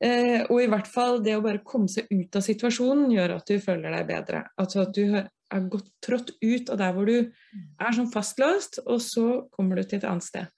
Eh, 0.00 0.46
og 0.48 0.62
i 0.62 0.68
hvert 0.72 0.88
fall 0.88 1.20
det 1.24 1.36
å 1.36 1.44
bare 1.44 1.60
komme 1.66 1.90
seg 1.92 2.08
ut 2.08 2.36
av 2.36 2.44
situasjonen 2.44 3.10
gjør 3.12 3.36
at 3.36 3.50
du 3.50 3.60
føler 3.62 3.92
deg 3.98 4.08
bedre. 4.08 4.44
Altså 4.60 4.86
at 4.86 4.94
du 4.96 5.04
er 5.50 5.66
godt 5.72 5.90
trådt 6.04 6.32
ut 6.40 6.70
av 6.72 6.78
der 6.80 6.94
hvor 6.96 7.10
du 7.10 7.16
er 7.18 7.96
sånn 7.96 8.10
fastlåst, 8.12 8.80
og 8.86 9.02
så 9.04 9.26
kommer 9.52 9.76
du 9.80 9.84
til 9.84 10.00
et 10.00 10.06
annet 10.08 10.24
sted. 10.24 10.48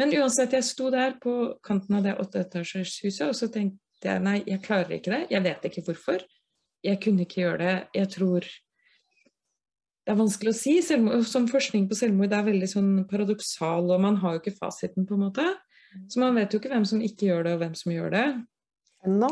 Men 0.00 0.12
uansett, 0.18 0.56
jeg 0.56 0.66
sto 0.66 0.90
der 0.92 1.16
på 1.22 1.36
kanten 1.64 1.98
av 1.98 2.04
det 2.06 2.18
åtteetasjershuset, 2.20 3.28
og 3.30 3.38
så 3.38 3.48
tenkte 3.54 4.10
jeg 4.10 4.24
nei, 4.24 4.40
jeg 4.48 4.64
klarer 4.64 4.98
ikke 4.98 5.14
det. 5.14 5.22
Jeg 5.30 5.46
vet 5.46 5.68
ikke 5.68 5.86
hvorfor. 5.86 6.24
Jeg 6.82 6.98
kunne 7.04 7.22
ikke 7.22 7.44
gjøre 7.44 7.60
det. 7.62 7.74
Jeg 7.94 8.10
tror 8.16 8.48
det 10.02 10.12
er 10.12 10.18
vanskelig 10.18 10.50
å 10.50 10.58
si. 10.58 10.76
Selvmord, 10.82 11.26
som 11.30 11.46
forskning 11.50 11.86
på 11.90 11.98
selvmord 11.98 12.34
er 12.34 12.48
veldig 12.48 12.68
sånn 12.70 12.90
paradoksal, 13.10 13.86
og 13.94 14.02
man 14.02 14.18
har 14.22 14.36
jo 14.36 14.42
ikke 14.42 14.56
fasiten, 14.56 15.06
på 15.06 15.14
en 15.14 15.28
måte. 15.28 15.46
Så 16.10 16.22
man 16.22 16.36
vet 16.38 16.52
jo 16.52 16.58
ikke 16.58 16.72
hvem 16.72 16.86
som 16.88 17.02
ikke 17.04 17.28
gjør 17.28 17.46
det, 17.46 17.54
og 17.54 17.62
hvem 17.62 17.74
som 17.78 17.94
gjør 17.94 18.14
det. 18.14 18.26
Ennå? 19.06 19.30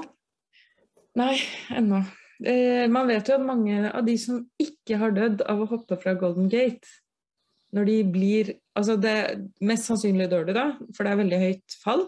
Nei, 1.18 1.34
ennå. 1.74 2.04
Eh, 2.46 2.86
man 2.92 3.10
vet 3.10 3.28
jo 3.28 3.36
at 3.36 3.44
mange 3.44 3.82
av 3.90 4.04
de 4.06 4.14
som 4.20 4.44
ikke 4.62 5.00
har 5.00 5.12
dødd 5.16 5.42
av 5.50 5.60
å 5.60 5.68
hoppe 5.72 5.98
fra 6.00 6.14
Golden 6.18 6.48
Gate, 6.52 6.88
når 7.76 7.86
de 7.90 8.00
blir 8.16 8.56
Altså, 8.80 8.94
det 8.96 9.50
mest 9.66 9.84
sannsynlig 9.90 10.30
dør 10.30 10.46
de 10.46 10.54
da, 10.56 10.62
for 10.96 11.04
det 11.04 11.10
er 11.10 11.18
veldig 11.18 11.38
høyt 11.42 11.74
fall. 11.82 12.04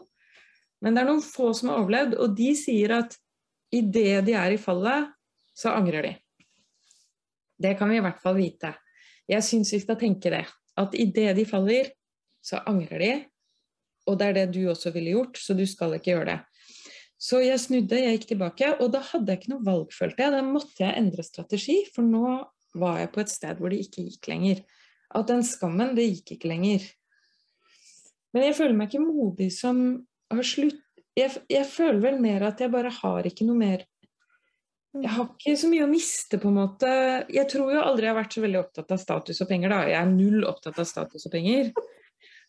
Men 0.81 0.95
det 0.95 1.03
er 1.03 1.09
noen 1.11 1.25
få 1.27 1.51
som 1.59 1.69
har 1.69 1.83
overlevd, 1.83 2.15
og 2.23 2.37
de 2.39 2.53
sier 2.57 2.95
at 2.97 3.17
idet 3.75 4.23
de 4.25 4.37
er 4.39 4.55
i 4.55 4.61
fallet, 4.63 5.11
så 5.53 5.75
angrer 5.75 6.07
de. 6.07 6.13
Det 7.63 7.77
kan 7.79 7.91
vi 7.91 7.99
i 8.01 8.05
hvert 8.05 8.21
fall 8.23 8.39
vite. 8.39 8.73
Jeg 9.31 9.45
syns 9.47 9.73
vi 9.75 9.83
skal 9.83 9.99
tenke 10.01 10.33
det. 10.33 10.45
At 10.79 10.95
idet 10.99 11.37
de 11.37 11.45
faller, 11.47 11.93
så 12.43 12.63
angrer 12.67 13.03
de. 13.03 13.13
Og 14.11 14.19
det 14.19 14.31
er 14.31 14.39
det 14.41 14.47
du 14.57 14.65
også 14.71 14.91
ville 14.95 15.15
gjort, 15.15 15.39
så 15.39 15.55
du 15.55 15.63
skal 15.69 15.95
ikke 15.97 16.15
gjøre 16.15 16.31
det. 16.33 16.39
Så 17.23 17.39
jeg 17.39 17.61
snudde, 17.63 18.01
jeg 18.03 18.17
gikk 18.17 18.33
tilbake, 18.33 18.73
og 18.83 18.89
da 18.97 19.03
hadde 19.13 19.31
jeg 19.31 19.43
ikke 19.43 19.53
noe 19.53 19.67
valg, 19.67 19.93
følte 19.95 20.25
jeg. 20.25 20.35
Da 20.35 20.41
måtte 20.43 20.83
jeg 20.83 20.99
endre 20.99 21.23
strategi, 21.23 21.77
for 21.95 22.03
nå 22.03 22.41
var 22.83 22.99
jeg 22.99 23.13
på 23.15 23.23
et 23.23 23.31
sted 23.31 23.61
hvor 23.61 23.71
det 23.71 23.85
ikke 23.85 24.09
gikk 24.09 24.31
lenger. 24.33 24.65
At 25.15 25.29
den 25.31 25.45
skammen, 25.47 25.95
det 25.95 26.09
gikk 26.09 26.35
ikke 26.35 26.51
lenger. 26.51 26.89
Men 28.33 28.49
jeg 28.49 28.57
føler 28.59 28.75
meg 28.79 28.91
ikke 28.91 29.05
modig 29.05 29.53
som 29.55 29.85
har 30.33 30.49
slutt... 30.49 30.81
Jeg, 31.13 31.29
jeg 31.53 31.69
føler 31.69 32.01
vel 32.01 32.23
mer 32.25 32.47
at 32.49 32.63
jeg 32.65 32.73
bare 32.73 32.91
har 32.97 33.27
ikke 33.29 33.45
noe 33.45 33.61
mer 33.61 33.83
jeg 34.93 35.09
har 35.09 35.25
ikke 35.31 35.57
så 35.57 35.71
mye 35.73 35.87
å 35.87 35.89
miste, 35.89 36.39
på 36.41 36.51
en 36.51 36.59
måte. 36.59 36.93
Jeg 37.33 37.49
tror 37.49 37.73
jo 37.73 37.81
aldri 37.81 38.09
jeg 38.09 38.13
har 38.13 38.21
vært 38.21 38.37
så 38.37 38.45
veldig 38.45 38.61
opptatt 38.61 38.93
av 38.93 39.01
status 39.01 39.41
og 39.41 39.49
penger, 39.49 39.73
da. 39.73 39.81
Jeg 39.89 39.99
er 40.03 40.11
null 40.13 40.45
opptatt 40.49 40.81
av 40.83 40.89
status 40.89 41.29
og 41.29 41.33
penger. 41.33 41.73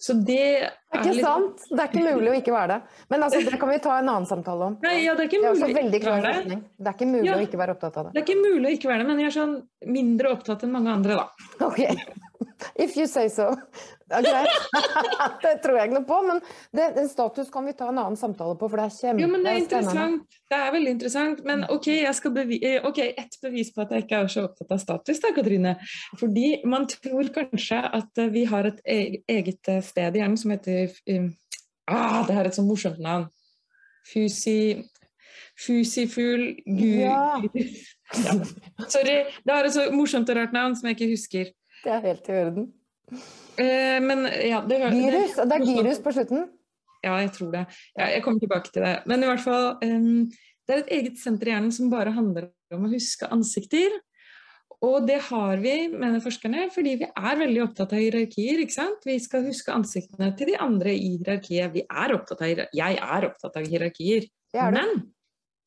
Så 0.04 0.18
det 0.20 0.36
er, 0.66 0.74
ikke 0.98 1.14
litt... 1.14 1.24
sant. 1.24 1.62
Det 1.70 1.80
er 1.80 1.88
ikke 1.88 2.16
mulig 2.18 2.32
å 2.34 2.36
ikke 2.36 2.52
være 2.52 2.74
det. 2.74 2.96
Men 3.14 3.22
altså, 3.24 3.40
det 3.46 3.60
kan 3.62 3.70
vi 3.72 3.78
ta 3.86 3.94
en 4.02 4.10
annen 4.12 4.26
samtale 4.28 4.66
om. 4.68 4.74
Nei, 4.84 4.98
ja, 5.06 5.14
det 5.16 5.30
er 5.30 5.46
det 5.46 6.02
er 6.02 6.50
det. 6.50 6.58
Det 6.76 6.92
er 6.92 6.98
ikke 6.98 7.08
mulig 7.08 7.30
ja, 7.30 7.38
å 7.38 7.46
ikke 7.46 7.62
være 7.62 7.76
opptatt 7.78 8.02
av 8.02 8.10
det. 8.10 8.12
Det 8.18 8.20
er 8.20 8.26
ikke 8.28 8.42
mulig 8.42 8.68
å 8.68 8.74
ikke 8.76 8.92
være 8.92 9.04
det, 9.04 9.08
men 9.08 9.22
jeg 9.24 9.30
er 9.30 9.36
sånn 9.38 9.56
mindre 9.96 10.34
opptatt 10.36 10.66
enn 10.68 10.76
mange 10.76 10.92
andre, 10.98 11.22
da. 11.22 11.48
Ok. 11.70 11.80
If 12.84 12.96
you 12.98 13.08
say 13.08 13.30
so. 13.30 13.50
Okay. 14.14 14.46
det 15.44 15.54
tror 15.64 15.78
jeg 15.78 15.90
ikke 15.90 15.98
noe 15.98 16.08
på, 16.08 16.20
men 16.28 16.42
det, 16.76 16.90
den 16.98 17.10
status 17.10 17.50
kan 17.54 17.66
vi 17.66 17.74
ta 17.78 17.90
en 17.90 18.00
annen 18.02 18.18
samtale 18.20 18.56
på, 18.60 18.70
for 18.70 18.80
det 18.80 18.86
er 18.86 18.94
kjempespennende. 18.94 19.24
Jo, 19.24 19.32
men 19.32 19.46
det 19.46 19.54
er 19.54 19.62
interessant. 19.62 20.40
Det 20.52 20.60
er 20.60 20.74
veldig 20.76 20.96
interessant. 20.96 21.44
Men 21.48 21.66
OK, 21.74 21.90
eh, 21.96 23.14
ett 23.24 23.38
bevis 23.42 23.74
på 23.74 23.86
at 23.86 23.94
jeg 23.96 24.06
ikke 24.06 24.22
er 24.22 24.34
så 24.34 24.46
opptatt 24.48 24.74
av 24.76 24.82
status, 24.84 25.22
da, 25.24 25.34
Katrine. 25.36 25.76
Fordi 26.20 26.48
man 26.70 26.88
tror 26.92 27.32
kanskje 27.36 27.80
at 28.02 28.24
eh, 28.24 28.34
vi 28.34 28.46
har 28.52 28.70
et 28.70 28.84
e-, 28.86 29.22
eget 29.38 29.72
eh, 29.72 29.82
sted 29.86 30.18
i 30.18 30.22
hjernen 30.22 30.40
som 30.40 30.54
heter 30.54 30.94
ah, 31.90 32.22
Det 32.28 32.38
er 32.38 32.50
et 32.50 32.60
så 32.60 32.66
morsomt 32.66 33.02
navn. 33.04 33.30
Fusi... 34.12 34.84
Fusifugl 35.54 36.48
Gud... 36.66 37.02
Ja. 37.04 37.42
ja. 38.26 38.34
Sorry. 38.90 39.20
Det 39.46 39.54
har 39.54 39.68
et 39.68 39.76
så 39.76 39.90
morsomt 39.94 40.30
og 40.30 40.40
rart 40.40 40.56
navn 40.56 40.76
som 40.78 40.90
jeg 40.90 40.98
ikke 40.98 41.12
husker. 41.14 41.52
Det 41.84 41.92
er 41.92 42.04
helt 42.08 42.30
i 42.30 42.40
orden. 42.40 42.72
Eh, 43.60 44.00
men 44.02 44.26
ja 44.48 44.62
det, 44.66 44.80
Gyrus? 44.96 45.36
Det, 45.36 45.48
det 45.50 45.58
er 45.58 45.66
girus 45.68 46.00
på 46.04 46.14
slutten? 46.16 46.48
Ja, 47.04 47.18
jeg 47.20 47.34
tror 47.36 47.52
det. 47.52 47.66
Ja, 47.98 48.08
jeg 48.16 48.24
kommer 48.24 48.40
tilbake 48.40 48.72
til 48.72 48.86
det. 48.86 48.96
Men 49.10 49.26
i 49.26 49.28
hvert 49.28 49.44
fall 49.44 49.74
um, 49.84 50.32
Det 50.64 50.72
er 50.72 50.82
et 50.86 50.94
eget 50.96 51.20
senter 51.20 51.50
i 51.50 51.52
hjernen 51.52 51.74
som 51.76 51.92
bare 51.92 52.14
handler 52.16 52.48
om 52.74 52.88
å 52.88 52.92
huske 52.94 53.28
ansikter. 53.28 53.98
Og 54.84 55.06
det 55.08 55.20
har 55.30 55.60
vi, 55.64 55.74
mener 55.92 56.24
forskerne, 56.24 56.66
fordi 56.74 56.96
vi 57.02 57.08
er 57.08 57.38
veldig 57.40 57.62
opptatt 57.64 57.94
av 57.96 58.02
hierarkier. 58.02 58.64
ikke 58.64 58.76
sant? 58.76 59.04
Vi 59.08 59.16
skal 59.24 59.46
huske 59.48 59.76
ansiktene 59.76 60.32
til 60.40 60.52
de 60.52 60.58
andre 60.60 60.96
i 60.96 61.14
hierarkiet. 61.18 61.72
Vi 61.76 61.84
er 61.84 62.16
opptatt 62.16 62.44
av, 62.44 62.64
jeg 62.76 62.98
er 63.00 63.28
opptatt 63.30 63.60
av 63.60 63.68
hierarkier. 63.68 64.28
Men 64.56 65.06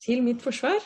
til 0.05 0.21
mitt 0.25 0.45
forsvar 0.45 0.81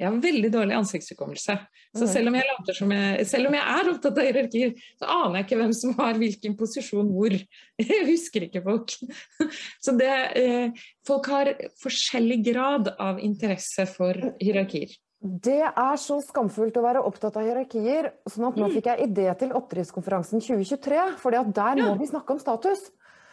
jeg 0.00 0.08
har 0.08 0.20
veldig 0.22 0.48
dårlig 0.54 0.76
ansiktshukommelse. 0.78 1.56
Så 1.98 2.06
selv 2.08 2.30
om, 2.30 2.36
jeg 2.38 2.74
som 2.78 2.92
jeg, 2.94 3.26
selv 3.28 3.50
om 3.50 3.56
jeg 3.58 3.64
er 3.74 3.90
opptatt 3.90 4.20
av 4.22 4.28
hierarkier, 4.28 4.72
så 4.96 5.08
aner 5.12 5.40
jeg 5.40 5.46
ikke 5.46 5.58
hvem 5.60 5.74
som 5.76 5.92
har 5.98 6.20
hvilken 6.22 6.56
posisjon 6.56 7.10
hvor. 7.12 7.34
Jeg 7.80 8.06
husker 8.06 8.44
ikke 8.46 8.62
folk. 8.64 8.92
Så 9.84 9.94
det, 9.96 10.10
eh, 10.38 10.82
folk 11.08 11.28
har 11.32 11.52
forskjellig 11.80 12.40
grad 12.50 12.90
av 13.00 13.20
interesse 13.24 13.86
for 13.88 14.16
hierarkier. 14.40 14.92
Det 15.20 15.60
er 15.68 15.98
så 16.00 16.16
skamfullt 16.24 16.78
å 16.80 16.84
være 16.84 17.02
opptatt 17.04 17.36
av 17.36 17.44
hierarkier. 17.44 18.08
sånn 18.28 18.46
at 18.48 18.60
nå 18.60 18.68
mm. 18.68 18.76
fikk 18.76 18.88
jeg 18.88 19.08
idé 19.10 19.26
til 19.42 19.52
oppdriftskonferansen 19.56 20.40
2023. 20.44 21.02
For 21.20 21.36
der 21.36 21.82
må 21.82 21.92
vi 22.00 22.08
snakke 22.08 22.36
om 22.36 22.40
status. 22.40 22.86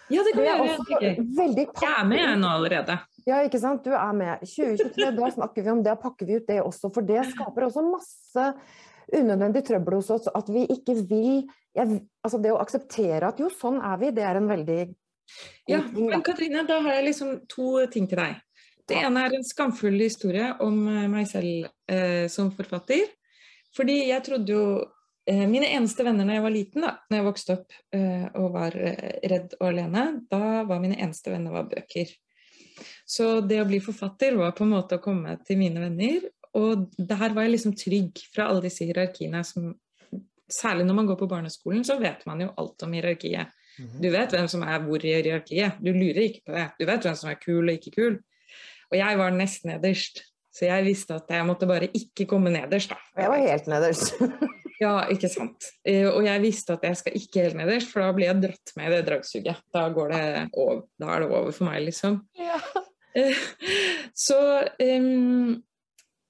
Ja, 0.10 0.24
det 0.24 0.34
kan 0.34 0.44
vi 0.44 0.48
gjøre. 0.48 1.14
Jeg 1.58 1.92
er 1.92 2.06
med 2.08 2.22
jeg 2.22 2.40
nå 2.40 2.50
allerede. 2.50 2.98
Ja, 3.28 3.42
ikke 3.44 3.60
sant. 3.60 3.84
Du 3.84 3.92
er 3.92 4.14
med. 4.16 4.44
2023, 4.48 5.10
da 5.18 5.32
snakker 5.36 5.66
vi 5.66 5.74
om 5.74 5.82
det, 5.84 5.96
pakker 6.04 6.30
vi 6.30 6.38
ut 6.40 6.48
det 6.48 6.62
også. 6.64 6.92
For 6.96 7.08
det 7.08 7.26
skaper 7.34 7.68
også 7.68 7.84
masse 7.84 8.46
unødvendig 9.12 9.66
trøbbel 9.68 10.00
hos 10.00 10.12
oss. 10.16 10.30
At 10.32 10.48
vi 10.52 10.64
ikke 10.72 10.96
vil 11.10 11.44
jeg, 11.78 12.00
Altså 12.26 12.40
det 12.42 12.54
å 12.56 12.62
akseptere 12.64 13.28
at 13.28 13.40
jo, 13.42 13.52
sånn 13.54 13.82
er 13.84 14.00
vi, 14.02 14.14
det 14.16 14.26
er 14.26 14.40
en 14.40 14.50
veldig 14.50 14.82
Ja, 15.68 15.84
men 15.92 16.24
Katrine, 16.24 16.64
da 16.68 16.80
har 16.86 16.98
jeg 16.98 17.10
liksom 17.10 17.34
to 17.52 17.84
ting 17.92 18.08
til 18.10 18.22
deg. 18.24 18.40
Det 18.88 19.02
ene 19.04 19.26
er 19.28 19.36
en 19.36 19.44
skamfull 19.44 20.00
historie 20.00 20.54
om 20.64 20.78
meg 21.12 21.28
selv 21.28 21.68
eh, 21.92 22.32
som 22.32 22.54
forfatter. 22.56 23.04
Fordi 23.76 23.98
jeg 24.08 24.24
trodde 24.24 24.54
jo 24.56 24.62
Mine 25.28 25.68
eneste 25.76 26.06
venner 26.08 26.28
da 26.30 26.38
jeg 26.38 26.44
var 26.46 26.54
liten, 26.54 26.86
da 26.86 26.94
når 27.10 27.20
jeg 27.20 27.26
vokste 27.26 27.56
opp 27.58 27.74
eh, 27.98 28.28
og 28.40 28.54
var 28.54 28.78
eh, 28.80 29.18
redd 29.28 29.58
og 29.58 29.66
alene, 29.68 30.04
da 30.32 30.62
var 30.70 30.80
mine 30.80 30.96
eneste 30.96 31.34
venner 31.34 31.52
var 31.52 31.68
bøker. 31.68 32.14
Så 33.08 33.42
det 33.44 33.60
å 33.60 33.68
bli 33.68 33.82
forfatter 33.84 34.38
var 34.40 34.54
på 34.56 34.64
en 34.64 34.72
måte 34.76 35.00
å 35.00 35.04
komme 35.04 35.36
til 35.48 35.60
mine 35.60 35.82
venner. 35.84 36.30
Og 36.56 36.88
der 36.96 37.36
var 37.36 37.44
jeg 37.44 37.58
liksom 37.58 37.76
trygg 37.78 38.22
fra 38.34 38.48
alle 38.48 38.64
disse 38.70 38.88
hierarkiene 38.88 39.44
som 39.48 39.76
Særlig 40.48 40.86
når 40.88 40.96
man 40.96 41.08
går 41.10 41.18
på 41.20 41.28
barneskolen, 41.28 41.82
så 41.84 41.98
vet 42.00 42.22
man 42.24 42.40
jo 42.40 42.46
alt 42.56 42.84
om 42.86 42.94
hierarkiet. 42.96 43.50
Mhm. 43.82 43.98
Du 44.00 44.06
vet 44.14 44.32
hvem 44.32 44.46
som 44.48 44.62
er 44.64 44.78
hvor 44.80 45.04
i 45.04 45.10
hierarkiet. 45.12 45.76
Du 45.84 45.90
lurer 45.92 46.22
ikke 46.24 46.46
på 46.48 46.54
det. 46.56 46.64
Du 46.80 46.86
vet 46.88 47.04
hvem 47.04 47.18
som 47.20 47.28
er 47.28 47.42
kul 47.42 47.68
og 47.68 47.74
ikke 47.74 47.92
kul. 47.98 48.16
Og 48.88 48.96
jeg 48.96 49.18
var 49.20 49.36
nest 49.36 49.68
nederst, 49.68 50.24
så 50.56 50.70
jeg 50.70 50.86
visste 50.88 51.18
at 51.20 51.36
jeg 51.36 51.46
måtte 51.50 51.68
bare 51.68 51.92
ikke 51.92 52.30
komme 52.32 52.54
nederst, 52.54 52.96
da. 52.96 53.02
Jeg 53.20 53.34
var 53.34 53.44
helt 53.44 53.68
nederst. 53.68 54.16
ja, 54.82 54.94
ikke 55.14 55.30
sant. 55.32 55.70
Eh, 55.88 56.06
og 56.10 56.26
jeg 56.26 56.44
visste 56.44 56.76
at 56.78 56.86
jeg 56.86 57.00
skal 57.00 57.16
ikke 57.18 57.46
helt 57.46 57.60
nederst, 57.60 57.92
for 57.92 58.04
da 58.04 58.12
blir 58.16 58.30
jeg 58.30 58.42
dratt 58.44 58.74
med 58.78 58.90
i 58.90 58.96
det 58.96 59.06
dragsuget. 59.08 59.64
Da, 59.74 59.88
går 59.94 60.14
det 60.14 60.26
over. 60.54 60.84
da 61.02 61.14
er 61.14 61.24
det 61.24 61.30
over 61.32 61.56
for 61.56 61.70
meg, 61.70 61.82
liksom. 61.88 62.20
Ja. 62.38 62.60
så 64.28 64.38
um, 64.78 65.56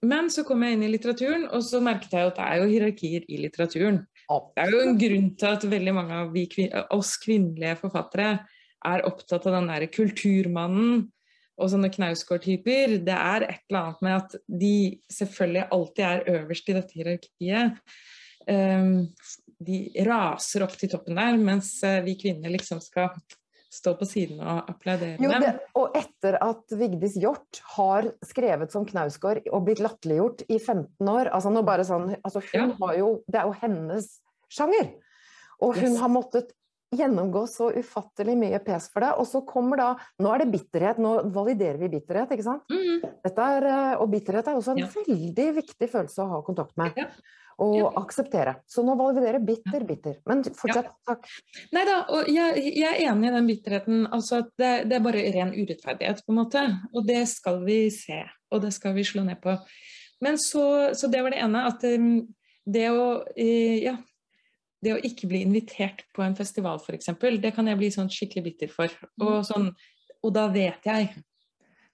Men 0.07 0.29
så 0.31 0.45
kom 0.47 0.63
jeg 0.63 0.77
inn 0.77 0.85
i 0.87 0.91
litteraturen, 0.93 1.47
og 1.51 1.65
så 1.65 1.81
merket 1.83 2.13
jeg 2.15 2.29
at 2.29 2.37
det 2.37 2.45
er 2.45 2.61
jo 2.61 2.69
hierarkier 2.71 3.27
i 3.27 3.41
litteraturen. 3.43 4.03
Det 4.27 4.63
er 4.63 4.71
jo 4.71 4.83
en 4.83 4.97
grunn 4.99 5.27
til 5.39 5.49
at 5.49 5.67
veldig 5.71 5.93
mange 5.95 6.21
av 6.21 6.39
kvin 6.51 6.73
oss 6.93 7.13
kvinnelige 7.23 7.77
forfattere 7.79 8.31
er 8.87 9.05
opptatt 9.07 9.47
av 9.47 9.55
den 9.57 9.69
derre 9.71 9.87
kulturmannen 9.91 11.07
og 11.57 11.71
sånne 11.71 11.89
Knausgård-typer. 11.93 12.99
Det 13.07 13.15
er 13.15 13.47
et 13.47 13.63
eller 13.69 13.87
annet 13.87 14.03
med 14.05 14.17
at 14.19 14.35
de 14.45 14.75
selvfølgelig 15.11 15.65
alltid 15.73 16.03
er 16.05 16.27
øverst 16.35 16.69
i 16.69 16.75
dette 16.77 16.99
hierarkiet. 16.99 17.79
Um, 18.47 19.09
de 19.57 19.79
raser 20.05 20.63
opp 20.65 20.75
til 20.77 20.91
toppen 20.91 21.17
der, 21.17 21.37
mens 21.41 21.71
eh, 21.85 22.03
vi 22.05 22.13
kvinner 22.19 22.53
liksom 22.53 22.81
skal 22.83 23.15
stå 23.73 23.93
på 23.99 24.05
siden 24.07 24.39
og 24.41 24.69
applaudere 24.71 25.17
jo, 25.21 25.31
det, 25.43 25.51
og 25.77 25.97
etter 25.97 26.37
at 26.41 26.75
Vigdis 26.79 27.17
Hjort 27.19 27.59
har 27.75 28.07
skrevet 28.25 28.73
som 28.73 28.85
Knausgård 28.87 29.43
og 29.51 29.65
blitt 29.67 29.81
latterliggjort 29.83 30.45
i 30.47 30.57
15 30.57 31.11
år 31.11 31.31
altså 31.35 31.51
nå 31.53 31.65
bare 31.67 31.85
sånn, 31.87 32.13
altså 32.21 32.41
hun 32.47 32.71
ja. 32.71 32.77
har 32.79 32.95
jo, 33.01 33.11
Det 33.27 33.41
er 33.41 33.49
jo 33.49 33.57
hennes 33.63 34.09
sjanger. 34.53 34.93
Og 35.57 35.75
hun 35.75 35.89
yes. 35.89 35.99
har 35.99 36.11
måttet 36.13 36.53
gjennomgå 36.95 37.43
så 37.51 37.71
ufattelig 37.75 38.37
mye 38.39 38.59
pes 38.63 38.87
for 38.93 39.03
det. 39.03 39.13
Og 39.19 39.27
så 39.29 39.41
kommer 39.47 39.81
da 39.81 39.87
Nå 40.23 40.29
er 40.33 40.43
det 40.43 40.51
bitterhet, 40.53 41.01
nå 41.01 41.15
validerer 41.35 41.79
vi 41.81 41.91
bitterhet, 41.97 42.31
ikke 42.33 42.45
sant? 42.45 42.63
Mm. 42.71 43.03
Er, 43.27 43.67
eh, 43.71 43.95
og 43.97 44.07
bitterhet 44.13 44.47
er 44.47 44.59
også 44.59 44.75
en 44.75 44.85
ja. 44.85 44.91
veldig 44.93 45.49
viktig 45.59 45.91
følelse 45.91 46.23
å 46.23 46.31
ha 46.35 46.45
kontakt 46.47 46.77
med. 46.79 46.95
Ja 46.97 47.09
og 47.57 47.77
ja. 47.77 47.91
akseptere. 47.97 48.53
Så 48.69 48.83
nå 48.85 48.93
validerer 48.99 49.41
bitter, 49.41 49.83
bitter. 49.87 50.17
Men 50.29 50.43
fortsett. 50.45 50.91
Takk. 51.07 51.25
Nei 51.73 51.83
da, 51.87 51.99
og 52.13 52.29
jeg, 52.29 52.61
jeg, 52.69 52.91
er 52.91 53.11
enig 53.11 53.31
i 53.31 53.33
den 53.33 53.49
bitterheten. 53.49 54.03
Altså 54.13 54.43
at 54.43 54.51
det, 54.61 54.73
det, 54.91 54.99
er 54.99 55.05
bare 55.05 55.23
ren 55.33 55.53
urettferdighet, 55.55 56.21
på 56.25 56.35
en 56.35 56.39
måte. 56.43 56.65
Og 56.93 57.07
det 57.07 57.23
skal 57.31 57.63
vi 57.65 57.79
se, 57.93 58.21
og 58.53 58.61
det 58.65 58.73
skal 58.77 58.93
vi 58.97 59.05
slå 59.07 59.25
ned 59.25 59.41
på. 59.41 59.57
Men 60.21 60.37
så, 60.41 60.67
så 60.97 61.09
det 61.09 61.23
var 61.25 61.33
det 61.33 61.41
ene. 61.45 61.65
At 61.71 61.87
um, 61.89 62.11
det 62.77 62.91
å 62.93 63.09
uh, 63.25 63.75
Ja. 63.87 63.97
Det 64.83 64.93
å 64.93 64.99
ikke 65.09 65.29
bli 65.29 65.41
invitert 65.45 66.03
på 66.13 66.21
en 66.25 66.35
festival, 66.37 66.81
f.eks., 66.83 67.09
det 67.41 67.53
kan 67.55 67.69
jeg 67.69 67.79
bli 67.79 67.89
sånn 67.93 68.11
skikkelig 68.13 68.43
bitter 68.45 68.73
for. 68.73 68.93
Og, 69.17 69.39
mm. 69.39 69.47
sånn, 69.47 69.71
og 70.21 70.35
da 70.35 70.45
vet 70.53 70.85
jeg 70.85 71.15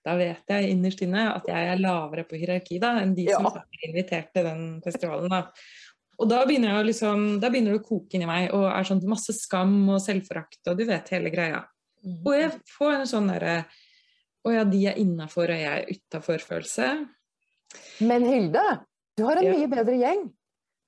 da 0.04 0.18
vet 0.20 0.52
jeg 0.52 0.74
innerst 0.74 1.00
inne 1.06 1.30
at 1.32 1.46
jeg 1.48 1.70
er 1.72 1.80
lavere 1.80 2.26
på 2.28 2.36
hierarki 2.36 2.80
da, 2.82 2.98
enn 3.00 3.14
de 3.16 3.30
ja. 3.30 3.40
som 3.40 3.48
er 3.56 3.86
invitert 3.88 4.34
til 4.36 4.44
den 4.50 4.66
festivalen. 4.84 5.32
Da. 5.32 5.46
Og 6.20 6.30
da 6.30 6.42
begynner, 6.48 6.76
jeg 6.76 6.90
liksom, 6.92 7.24
da 7.42 7.50
begynner 7.52 7.78
det 7.78 7.82
å 7.82 7.86
koke 7.88 8.18
inni 8.18 8.28
meg, 8.28 8.50
og 8.56 8.68
er 8.68 8.88
sånn 8.88 9.02
masse 9.10 9.36
skam 9.38 9.78
og 9.88 10.02
selvforakt, 10.04 10.60
og 10.68 10.78
du 10.80 10.86
vet 10.90 11.10
hele 11.16 11.32
greia. 11.34 11.64
Mm. 12.04 12.20
Og 12.20 12.36
jeg 12.36 12.52
får 12.76 12.96
en 12.98 13.10
sånn 13.10 13.32
derre 13.32 13.58
Å 14.44 14.52
ja, 14.52 14.64
de 14.68 14.80
er 14.92 14.98
innafor, 15.00 15.48
og 15.48 15.56
jeg 15.56 15.72
er 15.72 15.86
utafor-følelse. 15.88 16.88
Men 18.04 18.26
Hilde, 18.28 18.64
du 19.16 19.24
har 19.24 19.40
en 19.40 19.46
ja. 19.48 19.54
mye 19.56 19.70
bedre 19.72 19.96
gjeng. 19.96 20.26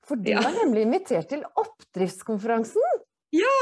For 0.06 0.22
du 0.22 0.32
ja. 0.32 0.43
er 0.45 0.56
nemlig 0.62 0.86
invitert 0.86 1.30
til 1.32 1.43
oppdriftskonferansen. 1.58 3.03
Ja! 3.36 3.60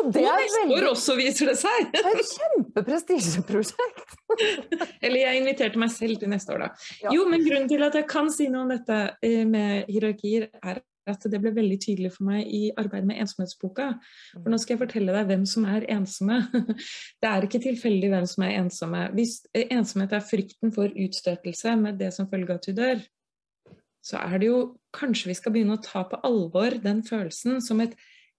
Og 0.00 0.12
det 0.14 0.22
er 0.22 0.38
neste 0.38 0.60
veldig... 0.62 0.76
år 0.78 0.86
også, 0.92 1.16
viser 1.18 1.50
det 1.50 1.56
seg. 1.60 1.88
det 1.92 2.00
er 2.00 2.20
et 2.20 2.34
kjempeprestisjeprosjekt. 2.38 4.14
Eller 5.04 5.18
jeg 5.24 5.40
inviterte 5.42 5.80
meg 5.82 5.90
selv 5.92 6.20
til 6.20 6.30
neste 6.32 6.54
år, 6.54 6.64
da. 6.64 6.70
Ja. 7.02 7.16
Jo, 7.16 7.26
men 7.28 7.44
grunnen 7.44 7.68
til 7.70 7.84
at 7.84 7.98
jeg 7.98 8.06
kan 8.10 8.30
si 8.32 8.48
noe 8.52 8.64
om 8.64 8.72
dette 8.72 9.00
eh, 9.26 9.42
med 9.48 9.90
hierarkier, 9.90 10.48
er 10.62 10.80
at 11.10 11.24
det 11.32 11.40
ble 11.42 11.52
veldig 11.56 11.78
tydelig 11.82 12.12
for 12.14 12.28
meg 12.28 12.48
i 12.54 12.68
arbeidet 12.78 13.08
med 13.08 13.20
ensomhetsboka. 13.24 13.90
For 14.36 14.52
nå 14.52 14.58
skal 14.60 14.76
jeg 14.76 14.82
fortelle 14.84 15.14
deg 15.16 15.30
hvem 15.30 15.46
som 15.48 15.66
er 15.68 15.86
ensomme. 15.96 16.42
Det 17.20 17.30
er 17.30 17.46
ikke 17.46 17.62
tilfeldig 17.64 18.12
hvem 18.12 18.28
som 18.30 18.44
er 18.46 18.58
ensomme. 18.60 19.06
Hvis 19.16 19.40
eh, 19.52 19.66
ensomhet 19.74 20.14
er 20.16 20.24
frykten 20.24 20.74
for 20.76 20.92
utstøtelse 20.92 21.74
med 21.80 21.98
det 22.00 22.12
som 22.16 22.30
følge 22.30 22.54
av 22.54 22.60
at 22.60 22.68
du 22.68 22.76
dør, 22.78 23.02
så 24.10 24.20
er 24.20 24.40
det 24.42 24.50
jo 24.50 24.62
kanskje 24.96 25.30
vi 25.30 25.38
skal 25.38 25.54
begynne 25.54 25.78
å 25.78 25.84
ta 25.84 26.04
på 26.08 26.18
alvor 26.26 26.74
den 26.82 27.04
følelsen 27.06 27.60
som 27.64 27.82
et 27.84 27.94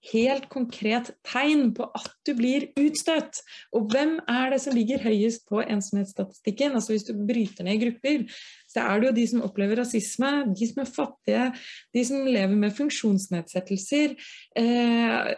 helt 0.10 0.48
konkret 0.50 1.12
tegn 1.28 1.70
på 1.78 1.86
at 1.98 2.10
du 2.26 2.34
blir 2.38 2.68
utstøtt. 2.80 3.42
Og 3.78 3.92
hvem 3.92 4.16
er 4.30 4.54
det 4.54 4.62
som 4.64 4.74
ligger 4.76 5.04
høyest 5.04 5.46
på 5.50 5.62
ensomhetsstatistikken? 5.62 6.74
Altså 6.78 6.96
Hvis 6.96 7.06
du 7.06 7.14
bryter 7.14 7.68
ned 7.68 7.82
grupper, 7.84 8.26
så 8.72 8.86
er 8.88 9.00
det 9.00 9.10
jo 9.10 9.18
de 9.20 9.28
som 9.30 9.44
opplever 9.46 9.82
rasisme, 9.82 10.32
de 10.58 10.70
som 10.72 10.82
er 10.82 10.90
fattige, 10.96 11.46
de 11.94 12.06
som 12.08 12.26
lever 12.26 12.58
med 12.58 12.74
funksjonsnedsettelser. 12.78 14.16
Eh, 14.58 15.32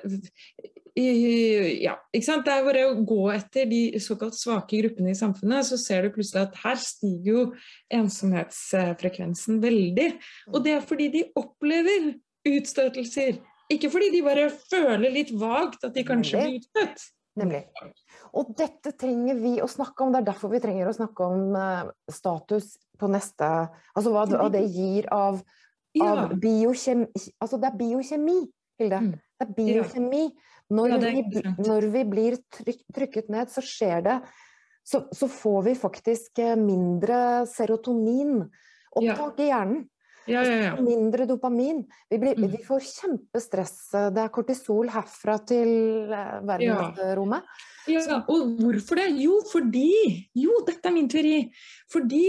ja, 0.96 1.96
ikke 2.14 2.26
sant? 2.28 2.44
Det 2.46 2.54
er 2.54 2.66
bare 2.68 2.84
å 2.92 2.98
gå 3.02 3.24
etter 3.34 3.66
de 3.70 3.82
såkalt 4.04 4.38
svake 4.38 4.82
gruppene 4.84 5.14
i 5.14 5.18
samfunnet, 5.18 5.66
så 5.66 5.80
ser 5.82 6.06
du 6.06 6.14
plutselig 6.14 6.44
at 6.46 6.60
her 6.62 6.78
stiger 6.82 7.32
jo 7.32 7.46
ensomhetsfrekvensen 7.94 9.58
veldig. 9.64 10.12
Og 10.54 10.62
det 10.66 10.78
er 10.78 10.86
fordi 10.86 11.10
de 11.16 11.24
opplever 11.40 12.14
utstøtelser. 12.46 13.42
Ikke 13.74 13.90
fordi 13.90 14.12
de 14.14 14.22
bare 14.26 14.52
føler 14.54 15.10
litt 15.16 15.34
vagt 15.34 15.88
at 15.88 15.98
de 15.98 16.06
kanskje 16.06 16.44
blir 16.44 16.62
utstøtt. 16.62 17.10
Nemlig. 17.42 17.64
Og 18.38 18.54
dette 18.58 18.94
trenger 19.00 19.40
vi 19.42 19.56
å 19.64 19.70
snakke 19.70 20.06
om. 20.06 20.14
Det 20.14 20.22
er 20.22 20.30
derfor 20.30 20.52
vi 20.54 20.62
trenger 20.62 20.90
å 20.90 20.94
snakke 20.94 21.26
om 21.26 21.56
uh, 21.58 21.90
status 22.12 22.76
på 23.02 23.10
neste 23.10 23.48
Altså 23.98 24.12
hva, 24.14 24.28
hva 24.30 24.50
det 24.54 24.62
gir 24.70 25.08
av, 25.14 25.40
av 25.98 26.36
biokjemi 26.38 27.08
Altså 27.42 27.58
det 27.58 27.72
er 27.72 27.80
biokjemi, 27.80 28.38
Hilde. 28.82 29.00
Mm. 29.08 29.16
Det 29.18 29.48
er 29.48 29.56
biokjemi. 29.58 30.24
Når, 30.74 30.94
ja, 30.96 30.98
vi, 31.04 31.42
når 31.68 31.88
vi, 31.92 32.04
blir 32.08 32.38
tryk, 32.54 32.80
trykket 32.96 33.32
ned, 33.34 33.52
så 33.52 33.62
skjer 33.66 34.06
det 34.06 34.18
så, 34.84 35.08
så, 35.12 35.28
får 35.32 35.64
vi 35.64 35.74
faktisk 35.80 36.40
eh, 36.44 36.56
mindre 36.60 37.46
serotonin 37.48 38.42
opptak 38.94 39.40
ja. 39.40 39.44
i 39.44 39.50
hjernen. 39.50 39.84
Ja, 40.24 40.40
ja, 40.48 40.56
ja. 40.56 40.76
Mindre 40.80 41.26
dopamin. 41.28 41.82
Vi, 42.10 42.18
blir, 42.20 42.38
mm. 42.40 42.48
vi, 42.52 42.60
får 42.64 42.84
kjempestress. 42.88 43.76
Det 44.16 44.22
er 44.24 44.32
kortisol 44.32 44.92
herfra 44.92 45.38
til 45.48 46.12
eh, 46.12 46.36
verdensrommet. 46.48 47.48
Ja. 47.92 48.00
ja, 48.00 48.20
og 48.32 48.54
hvorfor 48.64 49.02
det? 49.02 49.10
Jo, 49.20 49.42
fordi 49.52 49.90
Jo, 50.40 50.62
dette 50.68 50.88
er 50.88 50.96
min 50.96 51.10
teori. 51.12 51.38
Fordi 51.92 52.24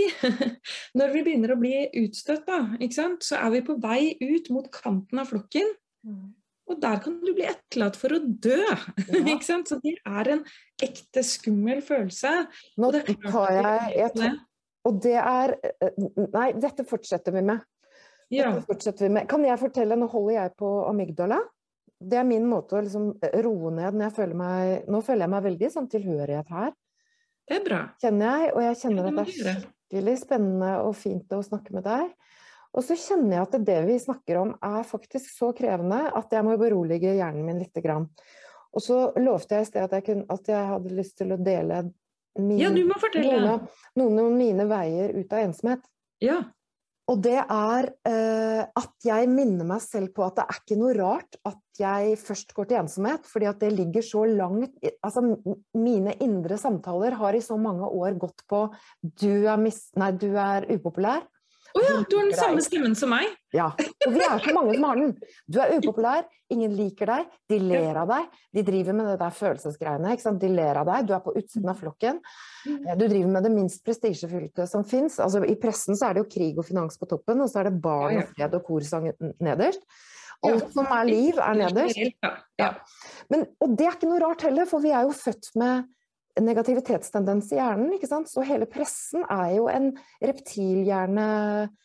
når 0.99 1.15
vi 1.15 1.27
begynner 1.27 1.55
å 1.55 1.61
bli 1.61 1.77
utstøtt, 2.03 2.47
da, 2.49 2.65
så 3.23 3.39
er 3.39 3.55
vi 3.55 3.67
på 3.67 3.79
vei 3.83 4.15
ut 4.23 4.51
mot 4.55 4.71
kanten 4.75 5.23
av 5.23 5.31
flokken. 5.31 5.71
Og 6.71 6.81
der 6.81 7.01
kan 7.05 7.19
du 7.21 7.31
bli 7.37 7.45
etterlatt 7.49 7.99
for 8.01 8.17
å 8.17 8.21
dø. 8.23 8.61
Ja. 9.15 9.37
Så 9.67 9.79
det 9.83 9.99
er 10.01 10.31
en 10.33 10.43
ekte 10.83 11.23
skummel 11.27 11.83
følelse. 11.85 12.33
Nå 12.81 12.91
tar 12.95 13.53
jeg, 13.53 13.91
jeg 13.99 14.13
tar, 14.17 14.39
Og 14.89 15.01
det 15.05 15.17
er 15.21 15.55
eh, 15.61 15.99
Nei, 16.33 16.49
dette 16.61 16.87
fortsetter 16.89 17.35
vi 17.37 17.45
med. 17.45 17.65
Ja. 18.33 18.55
Kan 19.29 19.45
jeg 19.45 19.61
fortelle, 19.61 19.99
nå 19.99 20.09
holder 20.11 20.39
jeg 20.39 20.55
på 20.61 20.71
amygdala. 20.89 21.43
Det 22.05 22.19
er 22.21 22.27
min 22.29 22.47
måte 22.49 22.79
å 22.79 22.83
liksom 22.85 23.13
eh, 23.23 23.39
roe 23.45 23.73
ned 23.75 23.97
når 23.97 24.09
jeg 24.09 24.17
føler 24.17 24.37
meg 24.37 24.89
Nå 24.91 25.01
føler 25.05 25.25
jeg 25.25 25.33
meg 25.35 25.47
veldig 25.47 25.71
sånn 25.77 25.91
tilhørighet 25.93 26.53
her. 26.53 26.73
Det 27.45 27.59
er 27.61 27.65
bra. 27.65 27.81
Kjenner 28.01 28.41
jeg, 28.41 28.53
og 28.55 28.63
jeg 28.65 28.79
kjenner 28.81 29.09
at 29.09 29.19
det 29.19 29.25
er 29.25 29.35
skikkelig 29.37 30.15
spennende 30.23 30.71
og 30.87 30.95
fint 30.97 31.35
å 31.37 31.43
snakke 31.45 31.77
med 31.77 31.85
deg. 31.85 32.09
Og 32.75 32.83
så 32.83 32.97
kjenner 32.99 33.37
jeg 33.37 33.47
at 33.47 33.59
det 33.69 33.81
vi 33.87 33.99
snakker 34.03 34.41
om 34.41 34.55
er 34.59 34.87
faktisk 34.87 35.31
så 35.31 35.53
krevende 35.57 36.09
at 36.11 36.33
jeg 36.35 36.47
må 36.47 36.57
berolige 36.59 37.15
hjernen 37.15 37.47
min 37.47 37.61
litt. 37.63 37.79
Og 38.75 38.83
så 38.83 38.99
lovte 39.23 39.61
jeg 39.61 39.67
i 39.67 39.71
sted 39.71 39.87
at 39.87 39.95
jeg, 39.95 40.07
kunne, 40.09 40.27
at 40.35 40.51
jeg 40.51 40.71
hadde 40.73 40.97
lyst 40.99 41.17
til 41.21 41.35
å 41.35 41.39
dele 41.39 41.85
mine, 42.35 42.59
ja, 42.59 42.73
noen, 42.75 43.69
noen 43.95 44.21
av 44.25 44.35
mine 44.35 44.67
veier 44.67 45.15
ut 45.15 45.35
av 45.37 45.45
ensomhet. 45.45 45.85
Ja. 46.25 46.41
Og 47.13 47.21
det 47.21 47.37
er 47.37 47.91
eh, 48.09 48.63
at 48.65 49.05
jeg 49.05 49.29
minner 49.29 49.67
meg 49.69 49.83
selv 49.85 50.15
på 50.17 50.25
at 50.25 50.39
det 50.39 50.47
er 50.49 50.61
ikke 50.63 50.79
noe 50.81 50.95
rart 50.97 51.37
at 51.45 51.61
jeg 51.77 52.15
først 52.17 52.55
går 52.57 52.71
til 52.71 52.81
ensomhet, 52.81 53.29
fordi 53.29 53.49
at 53.51 53.61
det 53.61 53.73
ligger 53.75 54.07
så 54.07 54.23
langt 54.31 54.79
Altså, 55.05 55.21
mine 55.77 56.15
indre 56.25 56.57
samtaler 56.61 57.19
har 57.21 57.37
i 57.37 57.43
så 57.45 57.59
mange 57.61 57.87
år 57.87 58.17
gått 58.21 58.47
på 58.49 58.65
du 59.03 59.45
er, 59.45 59.59
mis, 59.61 59.83
nei, 60.01 60.11
du 60.17 60.31
er 60.33 60.65
upopulær, 60.73 61.27
å 61.75 61.81
oh 61.81 61.87
ja, 61.89 61.95
du 62.07 62.15
har 62.15 62.29
den 62.29 62.37
samme 62.39 62.63
stemmen 62.63 62.93
som 62.95 63.11
meg. 63.11 63.33
Ja. 63.55 63.73
Og 64.07 64.13
vi 64.15 64.21
er 64.23 64.43
så 64.45 64.53
mange 64.55 64.77
som 64.77 64.85
har 64.87 64.99
den. 65.01 65.09
Du 65.51 65.57
er 65.59 65.73
upopulær, 65.75 66.23
ingen 66.55 66.77
liker 66.79 67.11
deg, 67.11 67.33
de 67.51 67.59
ler 67.59 67.99
av 67.99 68.13
deg. 68.13 68.29
De 68.55 68.63
driver 68.67 68.95
med 68.95 69.09
det 69.11 69.17
der 69.25 69.35
følelsesgreiene. 69.35 70.13
De 70.39 70.51
ler 70.53 70.79
av 70.79 70.87
deg, 70.93 71.09
du 71.09 71.15
er 71.17 71.25
på 71.25 71.35
utsiden 71.35 71.73
av 71.73 71.81
flokken. 71.83 72.21
Mm. 72.63 72.77
Eh, 72.79 72.99
du 73.01 73.05
driver 73.09 73.33
med 73.35 73.47
det 73.49 73.53
minst 73.57 73.83
prestisjefylte 73.87 74.69
som 74.71 74.87
fins. 74.87 75.19
Altså, 75.25 75.43
I 75.43 75.57
pressen 75.59 75.99
så 75.99 76.09
er 76.09 76.15
det 76.15 76.23
jo 76.23 76.31
krig 76.37 76.63
og 76.63 76.69
finans 76.69 77.01
på 77.01 77.11
toppen, 77.11 77.43
og 77.43 77.51
så 77.51 77.65
er 77.65 77.73
det 77.73 77.83
barn 77.83 78.21
og 78.21 78.31
fred 78.37 78.55
og 78.61 78.71
korsang 78.71 79.11
nederst. 79.43 79.83
Alt 80.45 80.71
som 80.77 80.95
er 80.95 81.11
liv, 81.11 81.43
er 81.43 81.59
nederst. 81.59 82.01
Ja. 82.61 82.71
Men, 83.33 83.49
og 83.59 83.75
det 83.75 83.89
er 83.89 83.99
ikke 83.99 84.13
noe 84.13 84.23
rart 84.23 84.47
heller, 84.47 84.71
for 84.71 84.85
vi 84.85 84.95
er 84.95 85.09
jo 85.09 85.15
født 85.17 85.51
med 85.59 85.91
negativitetstendens 86.41 87.53
i 87.53 87.59
hjernen. 87.61 87.93
ikke 87.95 88.09
sant? 88.11 88.31
Så 88.31 88.43
hele 88.47 88.67
pressen 88.71 89.23
er 89.31 89.55
jo 89.57 89.69
en 89.71 89.93
reptilhjerne 90.23 91.29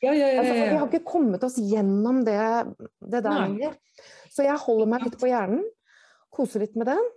ja, 0.02 0.14
ja, 0.14 0.14
ja, 0.16 0.42
altså, 0.42 0.56
Vi 0.56 0.80
har 0.80 0.88
ikke 0.88 1.06
kommet 1.06 1.46
oss 1.46 1.60
gjennom 1.62 2.24
det, 2.26 2.40
det 3.00 3.24
der 3.26 3.44
lenger. 3.44 3.78
Så 4.34 4.46
jeg 4.46 4.62
holder 4.66 4.90
meg 4.90 5.06
litt 5.06 5.18
på 5.22 5.30
hjernen, 5.30 5.64
koser 6.34 6.64
litt 6.66 6.78
med 6.80 6.90
den. 6.90 7.08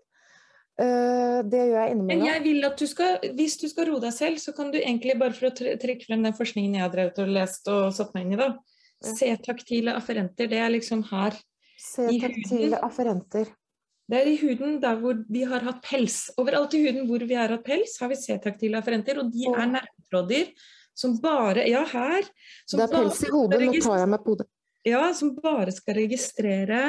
Uh, 0.80 1.44
det 1.52 1.60
gjør 1.68 1.76
jeg 1.76 1.94
innimellom. 1.94 2.10
Men 2.10 2.26
jeg 2.26 2.42
vil 2.46 2.66
at 2.66 2.80
du 2.80 2.86
skal, 2.88 3.18
hvis 3.36 3.58
du 3.60 3.66
skal 3.70 3.90
roe 3.90 4.02
deg 4.02 4.14
selv, 4.16 4.40
så 4.42 4.54
kan 4.56 4.72
du 4.72 4.80
egentlig, 4.80 5.18
bare 5.20 5.36
for 5.36 5.50
å 5.50 5.54
trekke 5.54 6.08
frem 6.08 6.24
den 6.24 6.36
forskningen 6.36 6.78
jeg 6.78 6.84
har 6.84 6.92
drevet 6.94 7.20
og 7.22 7.32
lest 7.32 7.68
og 7.70 7.92
satt 7.94 8.14
meg 8.16 8.26
inn 8.26 8.36
i, 8.36 8.40
da, 8.40 8.50
se 9.04 9.28
taktile 9.44 9.96
afferenter. 9.98 10.48
Det 10.50 10.60
er 10.64 10.72
liksom 10.72 11.04
her. 11.12 11.36
Se 11.80 12.08
taktile 12.22 12.80
afferenter. 12.82 13.52
Det 14.10 14.18
er 14.18 14.28
i 14.28 14.36
huden 14.40 14.78
der 14.82 14.98
hvor 15.00 15.18
vi 15.30 15.44
har 15.48 15.62
hatt 15.64 15.82
pels. 15.86 16.24
Overalt 16.40 16.74
i 16.76 16.82
huden 16.84 17.06
hvor 17.08 17.22
vi 17.26 17.38
har 17.38 17.52
hatt 17.54 17.64
pels, 17.66 17.94
har 18.02 18.10
vi 18.10 18.18
C-taktile 18.18 18.80
afferenter, 18.80 19.20
og 19.22 19.30
de 19.32 19.46
er 19.52 19.68
nervetråder 19.76 20.50
som 20.94 21.14
bare 21.22 21.68
Ja, 21.68 21.84
her. 21.88 22.26
det 22.70 22.82
er 22.82 22.92
pels 22.92 23.22
i 23.22 23.30
hodet, 23.32 23.62
nå 23.62 23.80
tar 23.80 24.02
jeg 24.02 24.10
meg 24.12 24.24
på 24.24 24.34
hodet. 24.34 24.48
Ja, 24.84 25.06
som 25.14 25.32
bare 25.38 25.72
skal 25.72 25.94
registrere 26.00 26.80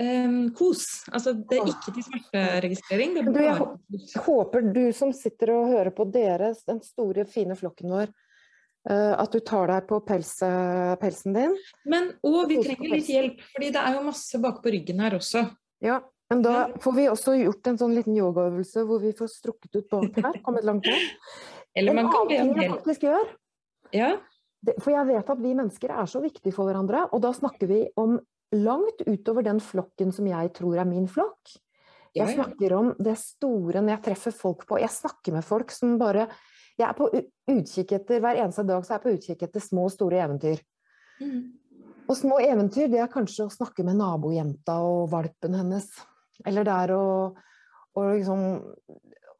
um, 0.00 0.50
kos. 0.54 0.86
Altså 1.10 1.34
det 1.34 1.58
er 1.58 1.70
ikke 1.72 1.94
til 1.96 2.06
smerteregistrering. 2.06 3.16
Er 3.18 3.26
du, 3.26 3.40
jeg 3.42 4.22
håper 4.24 4.68
du 4.72 4.84
som 4.96 5.12
sitter 5.16 5.56
og 5.56 5.72
hører 5.72 5.90
på 5.94 6.06
dere, 6.14 6.52
den 6.68 6.78
store, 6.86 7.26
fine 7.28 7.58
flokken 7.58 7.90
vår, 7.92 8.12
uh, 8.88 9.14
at 9.18 9.34
du 9.34 9.42
tar 9.42 9.74
deg 9.74 9.88
på 9.90 9.98
pels, 10.06 10.36
pelsen 11.02 11.36
din. 11.36 11.58
Men, 11.90 12.12
og 12.22 12.46
vi 12.52 12.62
trenger 12.62 12.94
litt 12.94 13.10
hjelp, 13.10 13.42
fordi 13.50 13.72
det 13.74 13.82
er 13.82 13.98
jo 13.98 14.06
masse 14.06 14.40
bak 14.46 14.62
på 14.62 14.72
ryggen 14.72 15.02
her 15.02 15.18
også. 15.18 15.44
Ja, 15.82 16.00
men 16.32 16.42
da 16.44 16.56
får 16.80 16.94
vi 16.96 17.06
også 17.10 17.34
gjort 17.36 17.68
en 17.68 17.78
sånn 17.80 17.94
liten 17.96 18.16
yogaøvelse 18.16 18.84
hvor 18.88 19.02
vi 19.02 19.12
får 19.16 19.28
strukket 19.34 19.80
ut 19.80 19.88
bak 19.90 20.20
her, 20.22 20.38
kommet 20.46 20.64
langt 20.64 20.86
ned. 20.88 21.08
Eller 21.78 21.96
man 21.96 22.10
kan 22.12 22.28
be 22.28 22.38
om 22.40 22.52
hjelp. 22.52 22.76
faktisk 22.76 23.08
gjør, 23.08 23.32
ja. 23.96 24.12
For 24.78 24.92
jeg 24.94 25.08
vet 25.08 25.30
at 25.34 25.40
vi 25.42 25.54
mennesker 25.58 25.90
er 25.90 26.08
så 26.08 26.20
viktige 26.22 26.54
for 26.54 26.68
hverandre, 26.68 27.06
og 27.10 27.22
da 27.24 27.32
snakker 27.34 27.66
vi 27.66 27.80
om 27.98 28.14
langt 28.54 29.02
utover 29.08 29.44
den 29.44 29.58
flokken 29.64 30.12
som 30.14 30.28
jeg 30.28 30.52
tror 30.54 30.78
er 30.78 30.88
min 30.88 31.08
flokk. 31.10 31.56
Jeg 32.12 32.34
snakker 32.36 32.74
om 32.76 32.90
det 33.00 33.16
store 33.16 33.80
når 33.80 33.94
jeg 33.94 34.04
treffer 34.04 34.34
folk 34.36 34.66
på 34.68 34.76
Jeg 34.82 34.92
snakker 34.92 35.32
med 35.32 35.46
folk 35.46 35.70
som 35.72 35.94
bare 35.96 36.26
Jeg 36.76 36.84
er 36.90 36.96
på 36.98 37.06
utkikk 37.08 37.94
etter 37.96 38.20
Hver 38.20 38.36
eneste 38.42 38.66
dag 38.68 38.84
så 38.84 38.92
er 38.92 38.98
jeg 38.98 39.04
på 39.06 39.14
utkikk 39.16 39.44
etter 39.46 39.64
små 39.64 39.86
og 39.88 39.94
store 39.94 40.20
eventyr. 40.20 40.60
Mm. 41.22 41.61
Og 42.08 42.16
små 42.18 42.38
eventyr, 42.42 42.90
det 42.92 43.00
er 43.02 43.12
kanskje 43.12 43.46
å 43.46 43.52
snakke 43.52 43.84
med 43.86 43.98
nabojenta 44.00 44.78
og 44.84 45.10
valpen 45.12 45.56
hennes. 45.56 45.86
Eller 46.46 46.66
det 46.66 46.76
er 46.84 46.94
å, 46.96 47.06
å 47.94 48.06
liksom 48.10 48.44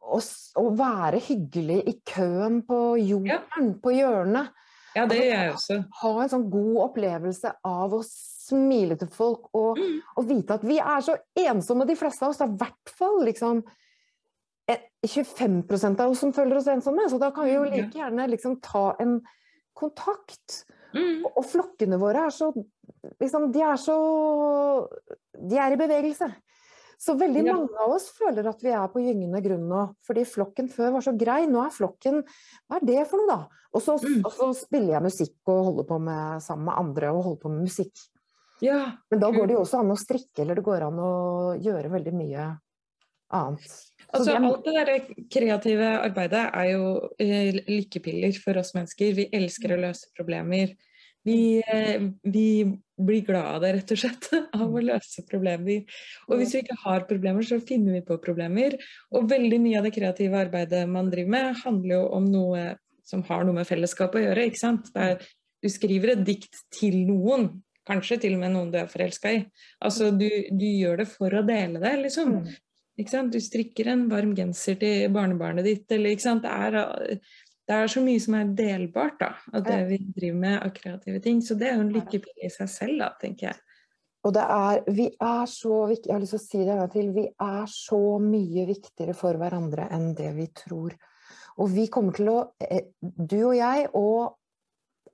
å, 0.02 0.18
å, 0.18 0.64
være 0.78 1.20
hyggelig 1.26 1.80
i 1.90 1.96
køen 2.06 2.60
på 2.68 2.80
jorden, 3.00 3.32
ja. 3.32 3.68
på 3.82 3.94
hjørnet. 3.96 4.52
Ja, 4.92 5.06
det 5.08 5.22
gjør 5.22 5.30
jeg 5.32 5.52
også. 5.54 5.78
Ha 6.02 6.10
en 6.20 6.32
sånn 6.34 6.48
god 6.52 6.80
opplevelse 6.86 7.54
av 7.64 7.94
å 7.96 8.02
smile 8.06 8.98
til 9.00 9.08
folk 9.12 9.48
og, 9.56 9.78
mm. 9.80 9.94
og 10.20 10.26
vite 10.28 10.58
at 10.58 10.66
vi 10.68 10.76
er 10.82 11.04
så 11.04 11.16
ensomme, 11.46 11.86
de 11.88 11.96
fleste 11.96 12.26
av 12.26 12.34
oss. 12.34 12.42
Det 12.42 12.48
er 12.48 12.52
i 12.52 12.60
hvert 12.60 12.92
fall 12.98 13.22
liksom 13.24 13.62
25% 15.02 16.02
av 16.02 16.12
oss 16.12 16.20
som 16.22 16.34
føler 16.36 16.60
oss 16.60 16.68
ensomme. 16.70 17.08
Så 17.10 17.18
da 17.22 17.32
kan 17.34 17.48
vi 17.48 17.56
jo 17.56 17.64
like 17.66 17.98
gjerne 17.98 18.28
liksom 18.30 18.60
ta 18.64 18.90
en 19.02 19.18
kontakt. 19.78 20.62
Mm. 20.92 21.26
Og, 21.28 21.44
flokkene 21.48 21.98
våre 22.00 22.26
er 22.28 22.34
så 22.34 22.50
liksom, 22.52 23.48
De 23.54 23.62
er 23.64 23.78
så 23.80 23.96
De 25.32 25.60
er 25.60 25.74
i 25.74 25.80
bevegelse. 25.80 26.28
Så 27.02 27.16
veldig 27.18 27.42
ja. 27.42 27.56
mange 27.56 27.82
av 27.82 27.96
oss 27.96 28.06
føler 28.14 28.46
at 28.46 28.60
vi 28.62 28.70
er 28.70 28.90
på 28.92 29.02
gyngende 29.02 29.40
grunn 29.42 29.64
nå. 29.70 29.82
Fordi 30.06 30.22
flokken 30.28 30.68
før 30.70 30.96
var 30.98 31.06
så 31.06 31.16
grei. 31.18 31.40
Nå 31.50 31.64
er 31.64 31.74
flokken 31.74 32.20
Hva 32.22 32.78
er 32.78 32.86
det 32.86 33.06
for 33.10 33.22
noe, 33.22 33.32
da? 33.32 33.62
Og 33.72 33.82
så, 33.82 33.96
mm. 33.98 34.20
og 34.22 34.34
så 34.36 34.50
spiller 34.54 34.98
jeg 34.98 35.06
musikk 35.08 35.50
og 35.50 35.64
holder 35.70 35.88
på 35.88 35.98
med, 36.04 36.42
sammen 36.44 36.68
med 36.68 36.78
andre 36.78 37.14
og 37.14 37.24
holder 37.26 37.42
på 37.42 37.52
med 37.54 37.70
musikk. 37.70 38.04
Ja. 38.62 38.82
Men 39.10 39.22
da 39.22 39.30
går 39.34 39.48
det 39.48 39.56
jo 39.56 39.62
også 39.64 39.80
an 39.80 39.90
å 39.90 39.98
strikke, 39.98 40.44
eller 40.44 40.60
det 40.60 40.66
går 40.66 40.84
an 40.86 41.00
å 41.02 41.14
gjøre 41.58 41.90
veldig 41.90 42.12
mye 42.14 42.44
annet. 43.34 43.74
Altså, 44.12 44.36
alt 44.36 44.66
det 44.66 44.72
der 44.76 44.90
kreative 45.32 45.90
arbeidet 46.02 46.44
er 46.52 46.70
jo 46.74 46.88
eh, 47.22 47.62
lykkepiller 47.64 48.34
for 48.42 48.60
oss 48.60 48.74
mennesker. 48.76 49.14
Vi 49.16 49.30
elsker 49.32 49.72
å 49.72 49.80
løse 49.80 50.10
problemer. 50.16 50.74
Vi, 51.24 51.62
eh, 51.64 52.02
vi, 52.22 52.48
blir 53.02 53.24
glad 53.26 53.46
av 53.56 53.62
det, 53.64 53.72
rett 53.78 53.92
og 53.94 53.98
slett. 53.98 54.28
Av 54.58 54.68
å 54.68 54.82
løse 54.84 55.24
problemer. 55.26 55.82
Og 56.28 56.38
hvis 56.38 56.52
vi 56.54 56.60
ikke 56.62 56.76
har 56.84 57.06
problemer, 57.08 57.42
så 57.46 57.58
finner 57.58 57.96
vi 57.96 58.02
på 58.06 58.18
problemer. 58.22 58.76
Og 59.10 59.26
veldig 59.30 59.58
mye 59.64 59.80
av 59.80 59.88
det 59.88 59.94
kreative 59.96 60.38
arbeidet 60.38 60.84
man 60.86 61.10
driver 61.10 61.32
med, 61.34 61.62
handler 61.64 61.96
jo 61.96 62.04
om 62.18 62.28
noe 62.30 62.66
som 63.08 63.24
har 63.26 63.42
noe 63.42 63.56
med 63.56 63.66
fellesskap 63.66 64.14
å 64.14 64.22
gjøre. 64.22 64.46
ikke 64.46 64.60
sant? 64.60 64.92
Er, 64.94 65.18
du 65.62 65.70
skriver 65.72 66.14
et 66.14 66.24
dikt 66.26 66.62
til 66.74 67.00
noen. 67.08 67.48
Kanskje 67.88 68.20
til 68.22 68.36
og 68.36 68.44
med 68.44 68.54
noen 68.54 68.70
du 68.70 68.78
er 68.78 68.90
forelska 68.90 69.32
i. 69.34 69.40
Altså, 69.82 70.12
du, 70.14 70.28
du, 70.52 70.66
gjør 70.68 71.02
det 71.02 71.08
for 71.10 71.34
å 71.34 71.42
dele 71.46 71.82
det, 71.82 71.96
liksom. 72.04 72.36
Du 72.96 73.40
strikker 73.40 73.88
en 73.88 74.04
varm 74.10 74.34
genser 74.36 74.76
til 74.80 75.08
barnebarnet 75.12 75.64
ditt, 75.64 75.86
eller 75.94 76.12
ikke 76.12 76.26
sant. 76.26 76.44
Det 76.44 76.52
er, 76.52 77.20
det 77.68 77.76
er 77.76 77.88
så 77.88 78.02
mye 78.04 78.20
som 78.20 78.36
er 78.36 78.54
delbart 78.58 79.20
da, 79.20 79.30
av 79.54 79.64
det 79.64 79.78
vi 79.88 79.98
driver 80.12 80.40
med 80.42 80.58
av 80.60 80.72
kreative 80.76 81.22
ting. 81.24 81.40
Så 81.42 81.56
det 81.56 81.70
er 81.70 81.78
jo 81.78 81.86
en 81.86 81.94
lykkepille 81.94 82.48
i 82.48 82.52
seg 82.52 82.68
selv, 82.68 82.98
da, 83.00 83.12
tenker 83.22 83.48
jeg. 83.48 83.60
Og 84.22 84.34
det 84.36 84.42
er, 84.54 84.82
vi 84.94 85.08
er 85.10 85.48
så 85.50 85.78
jeg 85.90 86.12
har 86.12 86.20
lyst 86.22 86.36
til 86.36 86.38
å 86.38 86.44
si 86.44 86.60
det 86.60 86.70
en 86.70 86.82
gang 86.84 86.92
til, 86.92 87.08
vi 87.16 87.24
er 87.26 87.64
så 87.72 88.02
mye 88.22 88.66
viktigere 88.68 89.16
for 89.18 89.38
hverandre 89.40 89.88
enn 89.94 90.12
det 90.18 90.30
vi 90.36 90.46
tror. 90.54 90.94
Og 91.58 91.72
vi 91.72 91.88
kommer 91.92 92.14
til 92.16 92.30
å, 92.30 92.38
eh, 92.62 92.92
du 93.00 93.38
og 93.40 93.56
jeg 93.58 93.88
og 93.98 94.36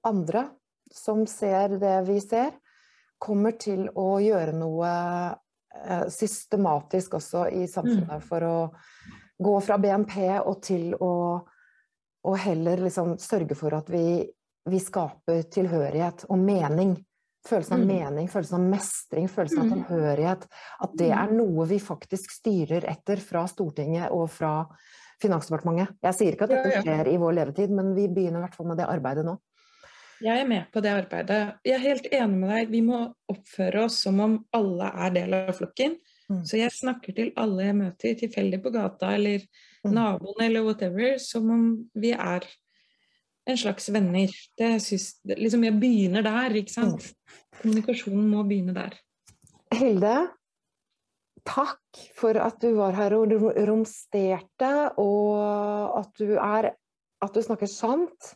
andre 0.06 0.44
som 0.92 1.24
ser 1.26 1.78
det 1.80 1.96
vi 2.08 2.18
ser, 2.20 2.52
kommer 3.18 3.56
til 3.58 3.88
å 3.98 4.18
gjøre 4.22 4.54
noe 4.56 4.90
systematisk 6.12 7.14
også 7.18 7.46
i 7.54 7.66
samfunnet 7.70 8.18
mm. 8.18 8.26
for 8.28 8.46
å 8.46 8.56
gå 9.38 9.54
fra 9.62 9.78
BNP 9.78 10.16
og 10.40 10.58
til 10.66 10.90
å 10.98 11.12
å 12.28 12.34
heller 12.36 12.82
liksom 12.82 13.16
sørge 13.22 13.56
for 13.58 13.74
at 13.78 13.90
vi, 13.92 14.22
vi, 14.68 14.80
skaper 14.82 15.44
tilhørighet 15.52 16.26
og 16.28 16.40
mening. 16.42 16.96
Følelsen 17.48 17.78
av 17.78 17.84
mm. 17.84 17.90
mening, 17.90 18.28
følelsen 18.28 18.58
av 18.58 18.64
mestring, 18.74 19.28
følelsen 19.30 19.60
av 19.62 19.68
mm. 19.68 19.74
tilhørighet. 19.88 20.46
At 20.84 20.96
det 20.98 21.10
er 21.14 21.32
noe 21.32 21.68
vi 21.70 21.78
faktisk 21.80 22.34
styrer 22.34 22.84
etter 22.90 23.22
fra 23.22 23.46
Stortinget 23.48 24.10
og 24.14 24.26
fra 24.34 24.54
Finansdepartementet. 25.22 25.96
Jeg 26.04 26.14
sier 26.18 26.34
ikke 26.34 26.46
at 26.46 26.52
dette 26.56 26.82
skjer 26.82 27.08
i 27.10 27.16
vår 27.18 27.38
levetid, 27.40 27.72
men 27.74 27.94
vi 27.96 28.04
begynner 28.10 28.42
i 28.42 28.44
hvert 28.44 28.58
fall 28.58 28.68
med 28.70 28.78
det 28.78 28.90
arbeidet 28.90 29.24
nå. 29.26 29.38
Jeg 30.24 30.42
er 30.42 30.48
med 30.50 30.66
på 30.74 30.82
det 30.82 30.90
arbeidet. 30.90 31.40
Jeg 31.66 31.76
er 31.76 31.84
helt 31.84 32.06
enig 32.10 32.38
med 32.40 32.50
deg. 32.50 32.70
Vi 32.72 32.80
må 32.82 33.02
oppføre 33.30 33.84
oss 33.86 34.00
som 34.02 34.18
om 34.24 34.38
alle 34.56 34.90
er 35.06 35.12
del 35.14 35.36
av 35.38 35.52
flokken. 35.58 35.98
Mm. 36.28 36.40
Så 36.44 36.58
jeg 36.58 36.74
snakker 36.74 37.14
til 37.16 37.30
alle 37.40 37.68
jeg 37.68 37.76
møter, 37.78 38.16
tilfeldig 38.20 38.60
på 38.64 38.72
gata 38.74 39.14
eller 39.16 39.44
mm. 39.86 39.92
naboen 39.94 40.42
eller 40.44 40.66
whatever, 40.66 41.14
som 41.22 41.46
om 41.54 41.68
vi 41.96 42.12
er 42.12 42.44
en 43.48 43.60
slags 43.60 43.88
venner. 43.94 44.32
Det 44.58 44.74
synes, 44.84 45.12
liksom 45.24 45.64
jeg 45.64 45.78
begynner 45.80 46.26
der, 46.26 46.58
ikke 46.60 46.74
sant. 46.74 47.06
Mm. 47.06 47.38
Kommunikasjonen 47.62 48.26
må 48.32 48.42
begynne 48.48 48.74
der. 48.76 48.98
Hilde, 49.78 50.16
takk 51.48 52.02
for 52.16 52.36
at 52.42 52.60
du 52.60 52.74
var 52.76 52.96
her 52.98 53.16
og 53.16 53.32
romsterte, 53.70 54.74
og 55.00 55.96
at 56.02 56.12
du, 56.20 56.34
er, 56.36 56.72
at 57.24 57.34
du 57.34 57.40
snakker 57.44 57.70
sant. 57.70 58.34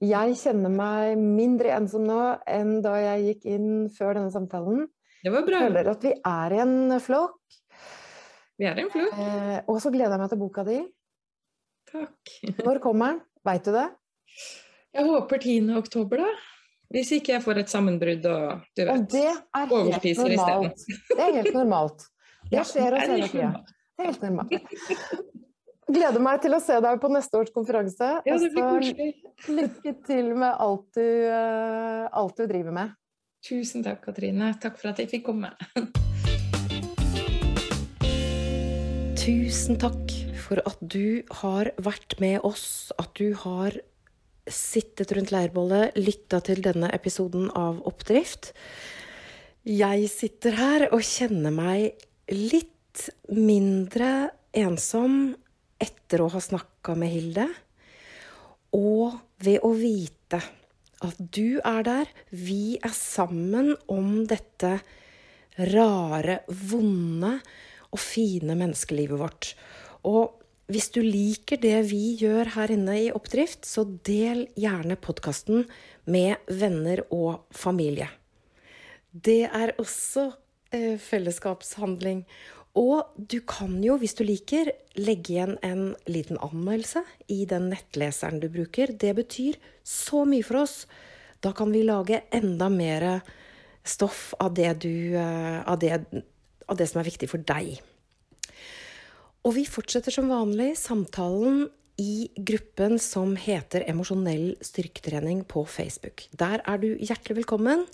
Jeg 0.00 0.36
kjenner 0.40 0.72
meg 0.72 1.18
mindre 1.20 1.74
ensom 1.76 2.06
nå 2.08 2.20
enn 2.48 2.78
da 2.84 2.94
jeg 3.02 3.24
gikk 3.26 3.42
inn 3.52 3.72
før 3.92 4.16
denne 4.16 4.32
samtalen. 4.32 4.86
Det 5.20 5.32
var 5.34 5.44
bra. 5.44 5.58
Jeg 5.60 5.68
føler 5.68 5.90
at 5.92 6.06
vi 6.06 6.12
er 6.30 6.54
en 6.62 6.94
flokk. 7.04 7.58
Vi 8.60 8.68
er 8.68 8.80
en 8.80 8.88
flokk. 8.92 9.18
Eh, 9.20 9.58
og 9.68 9.80
så 9.84 9.92
gleder 9.92 10.16
jeg 10.16 10.22
meg 10.22 10.30
til 10.32 10.40
boka 10.40 10.64
di. 10.64 10.78
Takk. 11.90 12.32
Når 12.66 12.80
kommer 12.80 13.12
den? 13.12 13.20
Veit 13.44 13.68
du 13.68 13.74
det? 13.76 13.84
Jeg 14.96 15.06
håper 15.06 15.44
10. 15.44 15.68
oktober, 15.80 16.24
da. 16.24 16.32
Hvis 16.90 17.12
ikke 17.14 17.36
jeg 17.36 17.44
får 17.44 17.60
et 17.60 17.70
sammenbrudd 17.70 18.24
og 18.26 18.64
du 18.74 18.80
vet, 18.82 18.96
og 18.96 19.04
det 19.12 19.26
er 19.28 19.68
helt 19.68 20.24
normalt. 20.24 20.80
Det 21.12 21.20
er 21.20 21.36
helt 21.36 21.54
normalt. 21.54 22.08
Det 22.50 22.64
skjer 22.66 22.96
oss 22.96 23.04
hele 23.12 23.28
tida. 23.30 23.52
Det 23.60 24.02
er 24.02 24.08
helt 24.08 24.24
normalt. 24.24 25.44
Gleder 25.90 26.22
meg 26.22 26.38
til 26.44 26.54
å 26.54 26.60
se 26.62 26.76
deg 26.84 27.00
på 27.02 27.08
neste 27.10 27.40
års 27.40 27.50
konferanse. 27.54 28.08
Ja, 28.26 28.36
det 28.38 28.52
blir 28.54 28.62
koselig. 28.62 29.10
Lykke 29.50 29.94
til 30.06 30.28
med 30.38 30.52
alt 30.62 30.86
du, 30.94 31.08
uh, 31.26 32.06
alt 32.14 32.38
du 32.38 32.46
driver 32.46 32.76
med. 32.76 32.92
Tusen 33.42 33.82
takk, 33.82 34.04
Katrine. 34.04 34.52
Takk 34.62 34.78
for 34.78 34.92
at 34.92 35.00
jeg 35.02 35.10
fikk 35.10 35.26
komme. 35.32 35.50
Tusen 39.18 39.80
takk 39.80 40.14
for 40.44 40.62
at 40.66 40.78
du 40.80 41.26
har 41.42 41.72
vært 41.82 42.18
med 42.22 42.38
oss, 42.46 42.92
at 43.00 43.10
du 43.18 43.34
har 43.42 43.74
sittet 44.50 45.10
rundt 45.16 45.34
leirbålet, 45.34 45.98
lytta 45.98 46.40
til 46.46 46.62
denne 46.64 46.90
episoden 46.94 47.50
av 47.58 47.82
Oppdrift. 47.88 48.52
Jeg 49.66 50.06
sitter 50.12 50.56
her 50.58 50.88
og 50.90 51.02
kjenner 51.06 51.54
meg 51.54 52.06
litt 52.30 53.08
mindre 53.30 54.30
ensom 54.56 55.34
etter 55.80 56.22
å 56.22 56.30
ha 56.32 56.40
snakka 56.42 56.94
med 56.98 57.12
Hilde, 57.12 57.46
og 58.76 59.16
ved 59.42 59.64
å 59.66 59.72
vite 59.74 60.40
at 61.00 61.16
du 61.18 61.60
er 61.64 61.84
der. 61.86 62.10
Vi 62.30 62.78
er 62.82 62.92
sammen 62.94 63.72
om 63.90 64.26
dette 64.28 64.76
rare, 65.70 66.42
vonde 66.48 67.38
og 67.90 68.00
fine 68.00 68.54
menneskelivet 68.58 69.18
vårt. 69.20 69.54
Og 70.06 70.36
hvis 70.70 70.90
du 70.94 71.00
liker 71.02 71.58
det 71.58 71.80
vi 71.88 72.14
gjør 72.20 72.52
her 72.54 72.70
inne 72.76 72.94
i 73.00 73.10
Oppdrift, 73.14 73.66
så 73.66 73.82
del 74.06 74.44
gjerne 74.60 74.98
podkasten 75.02 75.64
med 76.10 76.38
venner 76.46 77.02
og 77.10 77.48
familie. 77.50 78.06
Det 79.10 79.48
er 79.48 79.74
også 79.82 80.28
eh, 80.70 80.94
fellesskapshandling. 81.02 82.22
Og 82.78 83.16
du 83.16 83.40
kan 83.42 83.80
jo, 83.82 83.96
hvis 83.98 84.14
du 84.14 84.22
liker, 84.22 84.70
legge 84.94 85.34
igjen 85.34 85.56
en 85.66 85.94
liten 86.06 86.38
anmeldelse 86.38 87.02
i 87.32 87.42
den 87.50 87.68
nettleseren 87.72 88.38
du 88.42 88.46
bruker. 88.52 88.92
Det 88.94 89.10
betyr 89.18 89.58
så 89.82 90.22
mye 90.28 90.46
for 90.46 90.62
oss. 90.62 90.84
Da 91.42 91.50
kan 91.56 91.72
vi 91.74 91.82
lage 91.82 92.22
enda 92.30 92.68
mer 92.70 93.08
stoff 93.82 94.34
av 94.38 94.54
det, 94.54 94.74
du, 94.84 95.16
eh, 95.16 95.60
av 95.66 95.80
det, 95.82 95.98
av 96.68 96.78
det 96.78 96.86
som 96.86 97.00
er 97.00 97.08
viktig 97.08 97.30
for 97.32 97.42
deg. 97.42 97.80
Og 99.40 99.56
vi 99.56 99.64
fortsetter 99.64 100.12
som 100.14 100.30
vanlig 100.30 100.74
samtalen 100.78 101.64
i 102.00 102.30
gruppen 102.36 103.00
som 103.02 103.34
heter 103.36 103.84
Emosjonell 103.88 104.54
styrketrening 104.64 105.42
på 105.48 105.64
Facebook. 105.68 106.28
Der 106.30 106.62
er 106.64 106.80
du 106.80 106.92
hjertelig 106.94 107.42
velkommen. 107.42 107.86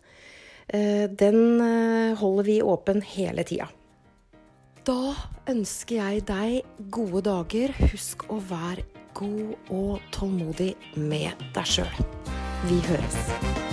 Eh, 0.68 1.06
den 1.08 1.60
eh, 1.62 2.18
holder 2.18 2.44
vi 2.50 2.60
åpen 2.62 3.00
hele 3.02 3.46
tida. 3.46 3.70
Da 4.86 5.16
ønsker 5.50 5.96
jeg 5.98 6.20
deg 6.28 6.84
gode 6.94 7.24
dager. 7.26 7.72
Husk 7.90 8.22
å 8.30 8.38
være 8.38 8.84
god 9.18 9.72
og 9.74 10.04
tålmodig 10.14 10.76
med 10.94 11.46
deg 11.58 11.72
sjøl. 11.74 12.02
Vi 12.70 12.78
høres. 12.86 13.65